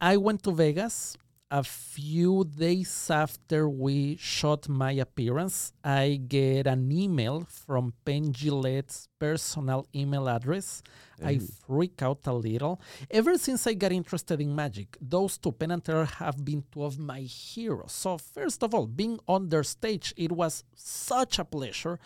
I 0.00 0.16
went 0.16 0.42
to 0.44 0.50
Vegas 0.52 1.16
a 1.52 1.62
few 1.62 2.44
days 2.44 3.10
after 3.10 3.68
we 3.68 4.16
shot 4.16 4.70
my 4.70 4.92
appearance. 4.92 5.74
I 5.84 6.18
get 6.26 6.66
an 6.66 6.90
email 6.90 7.44
from 7.44 7.92
Penn 8.06 8.32
Jillette's 8.32 9.06
personal 9.18 9.86
email 9.94 10.30
address. 10.30 10.82
I 11.22 11.34
mm. 11.34 11.52
freak 11.66 12.00
out 12.00 12.26
a 12.26 12.32
little. 12.32 12.80
Ever 13.10 13.36
since 13.36 13.66
I 13.66 13.74
got 13.74 13.92
interested 13.92 14.40
in 14.40 14.56
magic, 14.56 14.96
those 14.98 15.36
two 15.36 15.52
Penn 15.52 15.72
and 15.72 15.84
Teller 15.84 16.06
have 16.06 16.42
been 16.42 16.64
two 16.72 16.84
of 16.84 16.98
my 16.98 17.20
heroes. 17.20 17.92
So 17.92 18.16
first 18.16 18.62
of 18.62 18.74
all, 18.74 18.86
being 18.86 19.20
on 19.28 19.50
their 19.50 19.62
stage, 19.62 20.14
it 20.16 20.32
was 20.32 20.64
such 20.74 21.38
a 21.38 21.44
pleasure. 21.44 21.98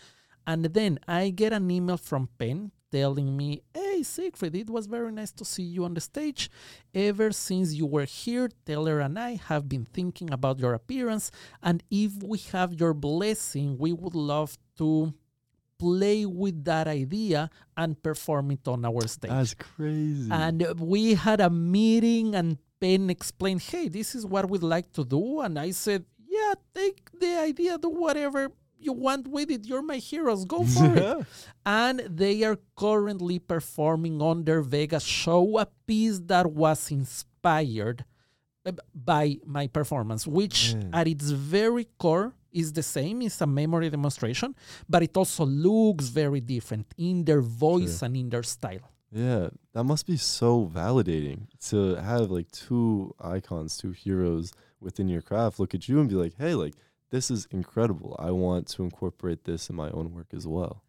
And 0.45 0.65
then 0.65 0.99
I 1.07 1.29
get 1.29 1.53
an 1.53 1.71
email 1.71 1.97
from 1.97 2.27
Penn 2.37 2.71
telling 2.91 3.37
me, 3.37 3.61
Hey, 3.73 3.86
Siegfried, 4.03 4.55
it 4.55 4.69
was 4.69 4.87
very 4.87 5.11
nice 5.11 5.31
to 5.33 5.45
see 5.45 5.63
you 5.63 5.85
on 5.85 5.93
the 5.93 6.01
stage. 6.01 6.49
Ever 6.93 7.31
since 7.31 7.73
you 7.73 7.85
were 7.85 8.05
here, 8.05 8.49
Teller 8.65 8.99
and 8.99 9.17
I 9.17 9.35
have 9.35 9.67
been 9.67 9.85
thinking 9.93 10.31
about 10.31 10.59
your 10.59 10.73
appearance. 10.73 11.31
And 11.61 11.83
if 11.89 12.11
we 12.23 12.39
have 12.51 12.73
your 12.73 12.93
blessing, 12.93 13.77
we 13.77 13.93
would 13.93 14.15
love 14.15 14.57
to 14.77 15.13
play 15.77 16.25
with 16.25 16.63
that 16.65 16.87
idea 16.87 17.49
and 17.75 18.01
perform 18.01 18.51
it 18.51 18.67
on 18.67 18.85
our 18.85 19.07
stage. 19.07 19.31
That's 19.31 19.53
crazy. 19.53 20.29
And 20.31 20.79
we 20.79 21.13
had 21.13 21.39
a 21.39 21.49
meeting, 21.49 22.35
and 22.35 22.57
Penn 22.79 23.09
explained, 23.09 23.61
Hey, 23.61 23.87
this 23.87 24.15
is 24.15 24.25
what 24.25 24.49
we'd 24.49 24.63
like 24.63 24.91
to 24.93 25.05
do. 25.05 25.41
And 25.41 25.59
I 25.59 25.71
said, 25.71 26.05
Yeah, 26.27 26.53
take 26.73 27.09
the 27.19 27.39
idea, 27.39 27.77
do 27.77 27.89
whatever 27.89 28.51
you 28.79 28.93
want 28.93 29.27
with 29.27 29.49
it. 29.51 29.65
You're 29.65 29.81
my 29.81 29.97
heroes. 29.97 30.45
Go 30.45 30.63
for 30.75 30.95
it. 30.95 31.25
And 31.65 31.99
they 32.09 32.43
are 32.43 32.57
currently 32.75 33.39
performing 33.39 34.21
on 34.21 34.43
their 34.43 34.61
Vegas 34.61 35.03
show 35.03 35.59
a 35.59 35.67
piece 35.85 36.19
that 36.25 36.51
was 36.51 36.91
inspired 36.91 38.05
uh, 38.65 38.71
by 38.93 39.37
my 39.45 39.67
performance, 39.67 40.27
which 40.27 40.73
Man. 40.73 40.89
at 40.93 41.07
its 41.07 41.29
very 41.29 41.87
core 41.97 42.33
is 42.51 42.73
the 42.73 42.83
same. 42.83 43.21
It's 43.21 43.39
a 43.41 43.47
memory 43.47 43.89
demonstration, 43.89 44.55
but 44.89 45.03
it 45.03 45.15
also 45.15 45.45
looks 45.45 46.07
very 46.07 46.41
different 46.41 46.87
in 46.97 47.23
their 47.23 47.41
voice 47.41 48.01
and 48.01 48.15
in 48.17 48.29
their 48.29 48.43
style. 48.43 48.91
Yeah, 49.11 49.49
that 49.73 49.83
must 49.83 50.05
be 50.05 50.17
so 50.17 50.69
validating 50.73 51.47
to 51.69 51.95
have 51.95 52.29
like 52.29 52.51
two 52.51 53.15
icons, 53.21 53.77
two 53.77 53.91
heroes 53.91 54.51
within 54.81 55.07
your 55.07 55.21
craft 55.21 55.59
look 55.59 55.73
at 55.73 55.87
you 55.87 55.99
and 55.99 56.09
be 56.09 56.15
like, 56.15 56.33
hey, 56.37 56.55
like, 56.55 56.73
this 57.09 57.31
is 57.31 57.47
incredible. 57.51 58.15
I 58.19 58.31
want 58.31 58.67
to 58.69 58.83
incorporate 58.83 59.45
this 59.45 59.69
in 59.69 59.75
my 59.75 59.89
own 59.89 60.13
work 60.13 60.27
as 60.33 60.47
well. 60.47 60.83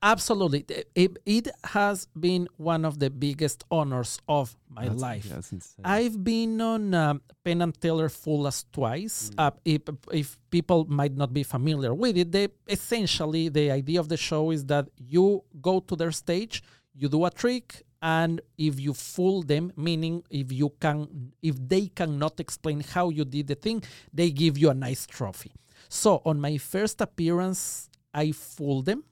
Absolutely. 0.00 0.64
It, 0.94 1.18
it 1.26 1.48
has 1.64 2.06
been 2.18 2.48
one 2.56 2.84
of 2.84 3.00
the 3.00 3.10
biggest 3.10 3.64
honors 3.70 4.20
of 4.28 4.56
my 4.68 4.82
That's- 4.84 5.00
life. 5.00 5.24
Yeah, 5.26 5.34
that's 5.34 5.52
insane. 5.52 5.84
I've 5.84 6.22
been 6.22 6.60
on 6.60 6.94
um, 6.94 7.20
Penn 7.44 7.62
and 7.62 7.78
Teller 7.80 8.08
Fool 8.08 8.46
Us 8.46 8.64
twice. 8.72 9.30
Uh, 9.36 9.50
if, 9.64 9.82
if 10.12 10.38
people 10.50 10.86
might 10.88 11.16
not 11.16 11.32
be 11.32 11.42
familiar 11.42 11.92
with 11.94 12.16
it, 12.16 12.30
they 12.30 12.48
essentially 12.68 13.48
the 13.48 13.72
idea 13.72 13.98
of 13.98 14.08
the 14.08 14.16
show 14.16 14.52
is 14.52 14.64
that 14.66 14.88
you 14.96 15.42
go 15.60 15.80
to 15.80 15.96
their 15.96 16.12
stage, 16.12 16.62
you 16.94 17.08
do 17.08 17.24
a 17.24 17.30
trick, 17.30 17.82
and 18.00 18.40
if 18.56 18.78
you 18.78 18.94
fool 18.94 19.42
them, 19.42 19.72
meaning 19.76 20.22
if 20.30 20.52
you 20.52 20.72
can, 20.80 21.32
if 21.42 21.56
they 21.68 21.86
cannot 21.88 22.38
explain 22.40 22.80
how 22.80 23.10
you 23.10 23.24
did 23.24 23.48
the 23.48 23.54
thing, 23.54 23.82
they 24.12 24.30
give 24.30 24.56
you 24.56 24.70
a 24.70 24.74
nice 24.74 25.06
trophy. 25.06 25.52
So 25.88 26.22
on 26.24 26.40
my 26.40 26.58
first 26.58 27.00
appearance, 27.00 27.88
I 28.12 28.32
fooled 28.32 28.86
them 28.86 29.04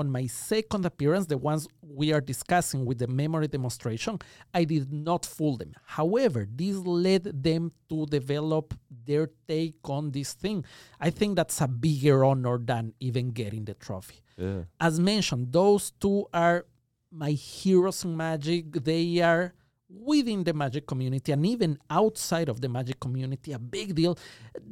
on 0.00 0.10
my 0.10 0.26
second 0.26 0.86
appearance, 0.86 1.26
the 1.26 1.36
ones 1.36 1.68
we 1.82 2.12
are 2.12 2.20
discussing 2.20 2.84
with 2.86 2.98
the 2.98 3.06
memory 3.06 3.48
demonstration, 3.48 4.18
I 4.54 4.64
did 4.64 4.92
not 4.92 5.26
fool 5.26 5.56
them. 5.58 5.74
However, 5.84 6.46
this 6.50 6.76
led 6.76 7.24
them 7.24 7.72
to 7.90 8.06
develop 8.06 8.74
their 9.04 9.28
take 9.46 9.76
on 9.84 10.10
this 10.12 10.32
thing. 10.32 10.64
I 11.00 11.10
think 11.10 11.36
that's 11.36 11.60
a 11.60 11.68
bigger 11.68 12.24
honor 12.24 12.58
than 12.58 12.94
even 13.00 13.30
getting 13.30 13.64
the 13.66 13.74
trophy. 13.74 14.22
yeah. 14.36 14.62
As 14.80 14.98
mentioned, 14.98 15.52
those 15.52 15.92
two 16.00 16.26
are 16.32 16.64
my 17.10 17.30
heroes 17.30 18.04
in 18.04 18.16
magic. 18.16 18.72
They 18.72 19.20
are 19.20 19.54
within 19.88 20.44
the 20.44 20.54
magic 20.54 20.86
community 20.86 21.32
and 21.32 21.44
even 21.44 21.78
outside 21.90 22.48
of 22.48 22.60
the 22.60 22.68
magic 22.68 23.00
community, 23.00 23.52
a 23.52 23.58
big 23.58 23.94
deal. 23.94 24.16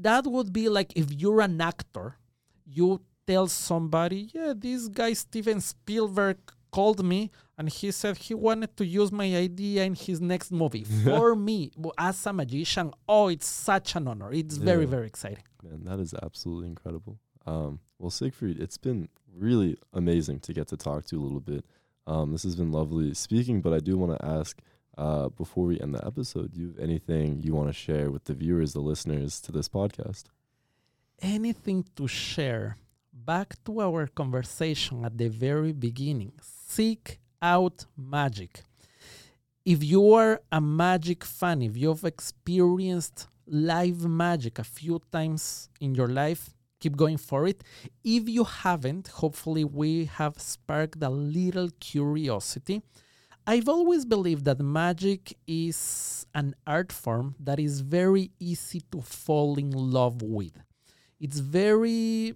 That 0.00 0.26
would 0.26 0.52
be 0.52 0.68
like 0.68 0.96
if 0.96 1.12
you're 1.12 1.40
an 1.40 1.60
actor, 1.60 2.16
you 2.64 3.00
tell 3.26 3.48
somebody, 3.48 4.30
yeah, 4.32 4.54
this 4.56 4.88
guy 4.88 5.12
Steven 5.12 5.60
Spielberg 5.60 6.38
called 6.70 7.04
me 7.04 7.30
and 7.56 7.68
he 7.68 7.90
said 7.90 8.16
he 8.16 8.34
wanted 8.34 8.76
to 8.76 8.86
use 8.86 9.10
my 9.10 9.34
idea 9.34 9.84
in 9.84 9.94
his 9.94 10.20
next 10.20 10.52
movie. 10.52 10.84
For 11.04 11.34
me, 11.34 11.72
as 11.98 12.24
a 12.26 12.32
magician, 12.32 12.92
oh, 13.08 13.28
it's 13.28 13.48
such 13.48 13.96
an 13.96 14.06
honor. 14.06 14.32
It's 14.32 14.56
very, 14.56 14.84
very 14.84 15.06
exciting. 15.06 15.44
Man, 15.62 15.84
that 15.84 15.98
is 15.98 16.14
absolutely 16.22 16.68
incredible. 16.68 17.18
Um, 17.46 17.80
well, 17.98 18.10
Siegfried, 18.10 18.60
it's 18.60 18.78
been 18.78 19.08
really 19.34 19.76
amazing 19.92 20.40
to 20.40 20.52
get 20.52 20.68
to 20.68 20.76
talk 20.76 21.06
to 21.06 21.16
you 21.16 21.22
a 21.22 21.24
little 21.24 21.40
bit. 21.40 21.64
Um, 22.08 22.32
this 22.32 22.42
has 22.42 22.56
been 22.56 22.72
lovely 22.72 23.14
speaking, 23.14 23.60
but 23.60 23.72
I 23.72 23.80
do 23.80 23.96
want 23.96 24.18
to 24.18 24.24
ask 24.24 24.58
uh, 24.96 25.28
before 25.28 25.66
we 25.66 25.80
end 25.80 25.94
the 25.94 26.04
episode, 26.04 26.52
do 26.52 26.60
you 26.60 26.68
have 26.68 26.78
anything 26.78 27.42
you 27.42 27.54
want 27.54 27.68
to 27.68 27.72
share 27.72 28.10
with 28.10 28.24
the 28.24 28.34
viewers, 28.34 28.72
the 28.72 28.80
listeners 28.80 29.40
to 29.42 29.52
this 29.52 29.68
podcast? 29.68 30.24
anything 31.20 31.84
to 31.96 32.06
share, 32.06 32.76
back 33.12 33.54
to 33.64 33.80
our 33.80 34.06
conversation 34.06 35.04
at 35.04 35.16
the 35.16 35.28
very 35.28 35.72
beginning, 35.72 36.32
seek 36.40 37.18
out 37.42 37.86
magic. 37.96 38.62
If 39.64 39.84
you 39.84 40.14
are 40.14 40.40
a 40.50 40.60
magic 40.60 41.24
fan, 41.24 41.62
if 41.62 41.76
you've 41.76 42.04
experienced 42.04 43.28
live 43.46 44.06
magic 44.06 44.58
a 44.58 44.64
few 44.64 45.00
times 45.12 45.68
in 45.80 45.94
your 45.94 46.08
life, 46.08 46.54
keep 46.80 46.96
going 46.96 47.16
for 47.16 47.46
it. 47.46 47.62
If 48.04 48.28
you 48.28 48.44
haven't, 48.44 49.08
hopefully 49.08 49.64
we 49.64 50.06
have 50.06 50.38
sparked 50.38 51.02
a 51.02 51.10
little 51.10 51.70
curiosity. 51.80 52.82
I've 53.46 53.68
always 53.68 54.04
believed 54.04 54.44
that 54.44 54.60
magic 54.60 55.36
is 55.46 56.26
an 56.34 56.54
art 56.66 56.92
form 56.92 57.34
that 57.40 57.58
is 57.58 57.80
very 57.80 58.30
easy 58.38 58.82
to 58.92 59.00
fall 59.00 59.58
in 59.58 59.70
love 59.70 60.20
with 60.20 60.58
it's 61.20 61.38
very 61.38 62.34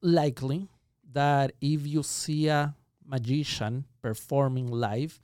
likely 0.00 0.68
that 1.12 1.52
if 1.60 1.86
you 1.86 2.02
see 2.02 2.48
a 2.48 2.74
magician 3.04 3.84
performing 4.00 4.68
live, 4.68 5.20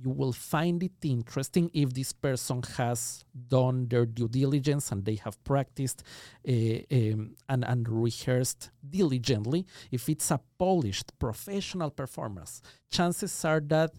you 0.00 0.10
will 0.10 0.32
find 0.32 0.82
it 0.82 0.92
interesting 1.02 1.70
if 1.74 1.92
this 1.92 2.12
person 2.12 2.62
has 2.76 3.24
done 3.48 3.88
their 3.88 4.06
due 4.06 4.28
diligence 4.28 4.92
and 4.92 5.04
they 5.04 5.16
have 5.16 5.42
practiced 5.42 6.04
uh, 6.48 6.52
um, 6.92 7.34
and, 7.48 7.64
and 7.64 7.88
rehearsed 7.88 8.70
diligently. 8.88 9.66
If 9.90 10.08
it's 10.08 10.30
a 10.30 10.40
polished 10.58 11.18
professional 11.18 11.90
performance, 11.90 12.62
chances 12.90 13.44
are 13.44 13.60
that 13.66 13.90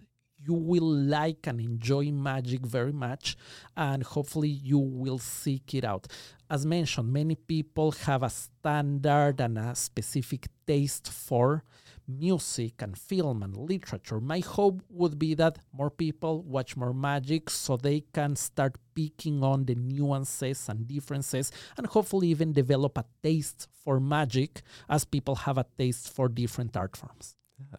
you 0.41 0.53
will 0.53 0.89
like 0.89 1.47
and 1.47 1.59
enjoy 1.59 2.11
magic 2.11 2.65
very 2.65 2.93
much, 2.93 3.35
and 3.75 4.03
hopefully 4.03 4.47
you 4.47 4.79
will 4.79 5.19
seek 5.19 5.73
it 5.73 5.83
out. 5.83 6.07
As 6.49 6.65
mentioned, 6.65 7.11
many 7.11 7.35
people 7.35 7.91
have 7.91 8.23
a 8.23 8.29
standard 8.29 9.41
and 9.41 9.57
a 9.57 9.75
specific 9.75 10.47
taste 10.65 11.09
for 11.09 11.63
music 12.09 12.81
and 12.81 12.97
film 12.97 13.43
and 13.43 13.55
literature. 13.55 14.19
My 14.19 14.39
hope 14.39 14.81
would 14.89 15.19
be 15.19 15.35
that 15.35 15.59
more 15.71 15.91
people 15.91 16.41
watch 16.43 16.75
more 16.75 16.93
magic 16.93 17.49
so 17.49 17.77
they 17.77 18.03
can 18.13 18.35
start 18.35 18.77
picking 18.95 19.43
on 19.43 19.65
the 19.65 19.75
nuances 19.75 20.67
and 20.67 20.87
differences 20.87 21.51
and 21.77 21.87
hopefully 21.87 22.27
even 22.27 22.51
develop 22.51 22.97
a 22.97 23.05
taste 23.21 23.67
for 23.83 23.99
magic 23.99 24.61
as 24.89 25.05
people 25.05 25.35
have 25.35 25.57
a 25.57 25.65
taste 25.77 26.13
for 26.13 26.27
different 26.27 26.75
art 26.75 26.97
forms. 26.97 27.35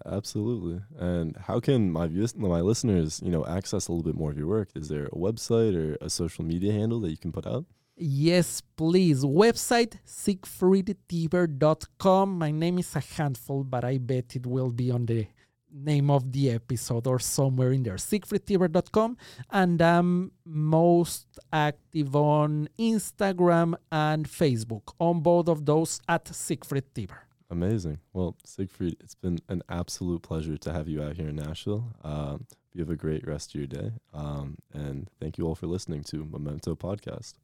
Absolutely. 0.06 0.80
And 0.98 1.36
how 1.36 1.58
can 1.60 1.90
my 1.90 2.06
my 2.36 2.60
listeners, 2.60 3.20
you 3.24 3.30
know, 3.30 3.46
access 3.46 3.88
a 3.88 3.92
little 3.92 4.04
bit 4.04 4.18
more 4.18 4.30
of 4.30 4.38
your 4.38 4.46
work? 4.46 4.68
Is 4.74 4.88
there 4.88 5.06
a 5.06 5.16
website 5.16 5.74
or 5.74 5.96
a 6.00 6.10
social 6.10 6.44
media 6.44 6.72
handle 6.72 7.00
that 7.00 7.10
you 7.10 7.16
can 7.16 7.32
put 7.32 7.46
out? 7.46 7.64
Yes, 8.02 8.62
please. 8.76 9.22
Website 9.24 9.98
siegfriedtieber.com. 10.06 12.38
My 12.38 12.50
name 12.50 12.78
is 12.78 12.96
a 12.96 13.00
handful, 13.00 13.62
but 13.62 13.84
I 13.84 13.98
bet 13.98 14.36
it 14.36 14.46
will 14.46 14.70
be 14.70 14.90
on 14.90 15.04
the 15.04 15.26
name 15.70 16.10
of 16.10 16.32
the 16.32 16.52
episode 16.52 17.06
or 17.06 17.18
somewhere 17.18 17.72
in 17.72 17.82
there. 17.82 17.96
siegfriedtieber.com. 17.96 19.18
And 19.50 19.82
I'm 19.82 20.32
most 20.46 21.26
active 21.52 22.16
on 22.16 22.70
Instagram 22.78 23.74
and 23.92 24.26
Facebook. 24.26 24.94
On 24.98 25.20
both 25.20 25.48
of 25.48 25.66
those 25.66 26.00
at 26.08 26.26
Siegfried 26.34 26.94
Tieber. 26.94 27.18
Amazing. 27.50 27.98
Well, 28.14 28.34
Siegfried, 28.46 28.96
it's 29.00 29.14
been 29.14 29.40
an 29.50 29.62
absolute 29.68 30.22
pleasure 30.22 30.56
to 30.56 30.72
have 30.72 30.88
you 30.88 31.02
out 31.02 31.16
here 31.16 31.28
in 31.28 31.36
Nashville. 31.36 31.92
Um, 32.02 32.46
you 32.72 32.80
have 32.80 32.88
a 32.88 32.96
great 32.96 33.26
rest 33.26 33.54
of 33.54 33.56
your 33.56 33.66
day. 33.66 33.92
Um, 34.14 34.56
and 34.72 35.10
thank 35.20 35.36
you 35.36 35.46
all 35.46 35.54
for 35.54 35.66
listening 35.66 36.02
to 36.04 36.24
Memento 36.24 36.74
Podcast. 36.76 37.34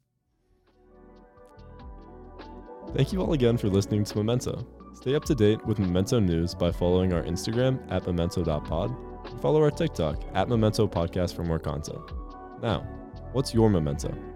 Thank 2.95 3.13
you 3.13 3.21
all 3.21 3.33
again 3.33 3.57
for 3.57 3.69
listening 3.69 4.05
to 4.05 4.17
Memento. 4.19 4.67
Stay 4.95 5.15
up 5.15 5.25
to 5.27 5.35
date 5.35 5.65
with 5.67 5.79
Memento 5.79 6.19
News 6.19 6.55
by 6.55 6.73
following 6.73 7.13
our 7.13 7.23
Instagram 7.23 7.81
at 7.91 8.07
memento.pod 8.07 8.97
and 9.27 9.41
follow 9.41 9.63
our 9.63 9.71
TikTok 9.71 10.23
at 10.35 10.49
Memento 10.49 10.87
Podcast 10.87 11.35
for 11.37 11.45
more 11.45 11.59
content. 11.59 12.01
Now, 12.63 12.81
what's 13.33 13.53
your 13.53 13.69
memento? 13.69 14.36